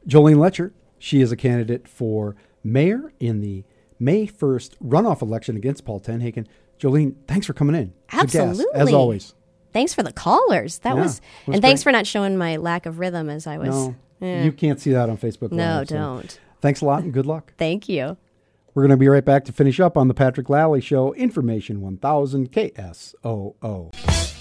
Jolene 0.08 0.36
Loetscher, 0.36 0.72
she 0.98 1.20
is 1.20 1.32
a 1.32 1.36
candidate 1.36 1.88
for 1.88 2.36
mayor 2.62 3.12
in 3.20 3.40
the 3.40 3.64
May 3.98 4.26
1st 4.26 4.76
runoff 4.84 5.22
election 5.22 5.56
against 5.56 5.84
Paul 5.84 6.00
TenHaken. 6.00 6.46
Jolene, 6.78 7.14
thanks 7.26 7.46
for 7.46 7.54
coming 7.54 7.74
in. 7.74 7.92
It's 8.12 8.34
a 8.34 8.38
gas, 8.38 8.58
as 8.58 8.60
Absolutely. 8.60 8.94
always. 8.94 9.34
Thanks 9.72 9.94
for 9.94 10.02
the 10.02 10.12
callers. 10.12 10.78
That 10.78 10.96
Yeah, 10.96 11.02
was, 11.02 11.20
was 11.46 11.54
and 11.54 11.62
thanks 11.62 11.82
for 11.82 11.92
not 11.92 12.06
showing 12.06 12.36
my 12.36 12.56
lack 12.56 12.86
of 12.86 12.98
rhythm 12.98 13.28
as 13.28 13.46
I 13.46 13.58
was 13.58 13.68
No, 13.68 13.96
Yeah. 14.20 14.44
You 14.44 14.52
can't 14.52 14.80
see 14.80 14.92
that 14.92 15.08
on 15.10 15.18
Facebook. 15.18 15.52
No, 15.52 15.78
Live, 15.78 15.88
so 15.88 15.96
don't. 15.96 16.40
Thanks 16.60 16.80
a 16.80 16.84
lot 16.84 17.02
and 17.02 17.12
good 17.12 17.26
luck. 17.26 17.52
Thank 17.58 17.88
you. 17.88 18.16
We're 18.74 18.82
going 18.82 18.90
to 18.90 18.96
be 18.98 19.08
right 19.08 19.24
back 19.24 19.44
to 19.46 19.52
finish 19.52 19.80
up 19.80 19.96
on 19.96 20.08
the 20.08 20.14
Patrick 20.14 20.48
Lalley 20.48 20.82
Show. 20.82 21.14
Information 21.14 21.80
1000 21.80 22.52
KSOO. 22.52 24.35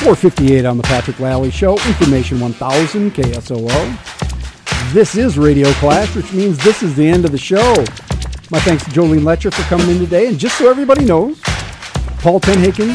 458 0.00 0.64
on 0.64 0.78
the 0.78 0.82
Patrick 0.84 1.18
Lalley 1.18 1.52
Show. 1.52 1.72
Information 1.86 2.40
1000 2.40 3.10
KSOO. 3.10 4.94
This 4.94 5.14
is 5.14 5.36
Radio 5.36 5.70
Clash, 5.72 6.16
which 6.16 6.32
means 6.32 6.56
this 6.64 6.82
is 6.82 6.96
the 6.96 7.06
end 7.06 7.26
of 7.26 7.32
the 7.32 7.38
show. 7.38 7.74
My 8.50 8.58
thanks 8.60 8.82
to 8.84 8.90
Jolene 8.92 9.20
Loetscher 9.20 9.52
for 9.52 9.62
coming 9.64 9.90
in 9.90 9.98
today. 9.98 10.28
And 10.28 10.38
just 10.38 10.56
so 10.56 10.70
everybody 10.70 11.04
knows, 11.04 11.38
Paul 12.20 12.40
TenHaken, 12.40 12.88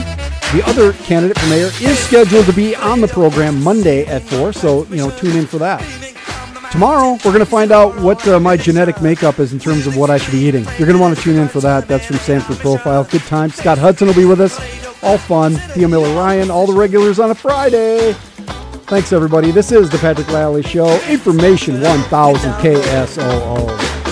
the 0.51 0.67
other 0.67 0.93
candidate 0.93 1.37
for 1.37 1.45
mayor, 1.45 1.69
is 1.79 1.99
scheduled 1.99 2.47
to 2.47 2.53
be 2.53 2.75
on 2.75 3.01
the 3.01 3.07
program 3.07 3.61
Monday 3.61 4.07
at 4.07 4.23
4, 4.23 4.51
so, 4.51 4.85
you 4.85 4.97
know, 4.97 5.11
tune 5.11 5.37
in 5.37 5.45
for 5.45 5.59
that. 5.59 5.81
Tomorrow, 6.71 7.19
we're 7.23 7.31
going 7.31 7.37
to 7.37 7.45
find 7.45 7.71
out 7.71 7.95
what 8.01 8.27
uh, 8.27 8.39
my 8.39 8.57
genetic 8.57 8.99
makeup 8.99 9.37
is 9.37 9.53
in 9.53 9.59
terms 9.59 9.85
of 9.85 9.95
what 9.95 10.09
I 10.09 10.17
should 10.17 10.31
be 10.31 10.39
eating. 10.39 10.63
You're 10.79 10.87
going 10.87 10.97
to 10.97 11.01
want 11.01 11.15
to 11.15 11.21
tune 11.21 11.37
in 11.37 11.49
for 11.49 11.61
that. 11.61 11.87
That's 11.87 12.07
from 12.07 12.17
Sanford 12.17 12.57
Profile. 12.57 13.03
Good 13.03 13.21
time. 13.21 13.51
Scott 13.51 13.77
Hudson 13.77 14.07
will 14.07 14.15
be 14.15 14.25
with 14.25 14.41
us. 14.41 14.84
All 15.05 15.19
fun. 15.19 15.53
Thea 15.53 15.87
Miller 15.87 16.15
Ryan, 16.15 16.49
all 16.49 16.65
the 16.65 16.73
regulars 16.73 17.19
on 17.19 17.29
a 17.29 17.35
Friday. 17.35 18.13
Thanks, 18.87 19.13
everybody. 19.13 19.51
This 19.51 19.71
is 19.71 19.87
the 19.87 19.99
Patrick 19.99 20.25
Lalley 20.27 20.63
Show. 20.63 20.99
Information 21.07 21.79
1000 21.79 22.51
KSOO. 22.53 24.04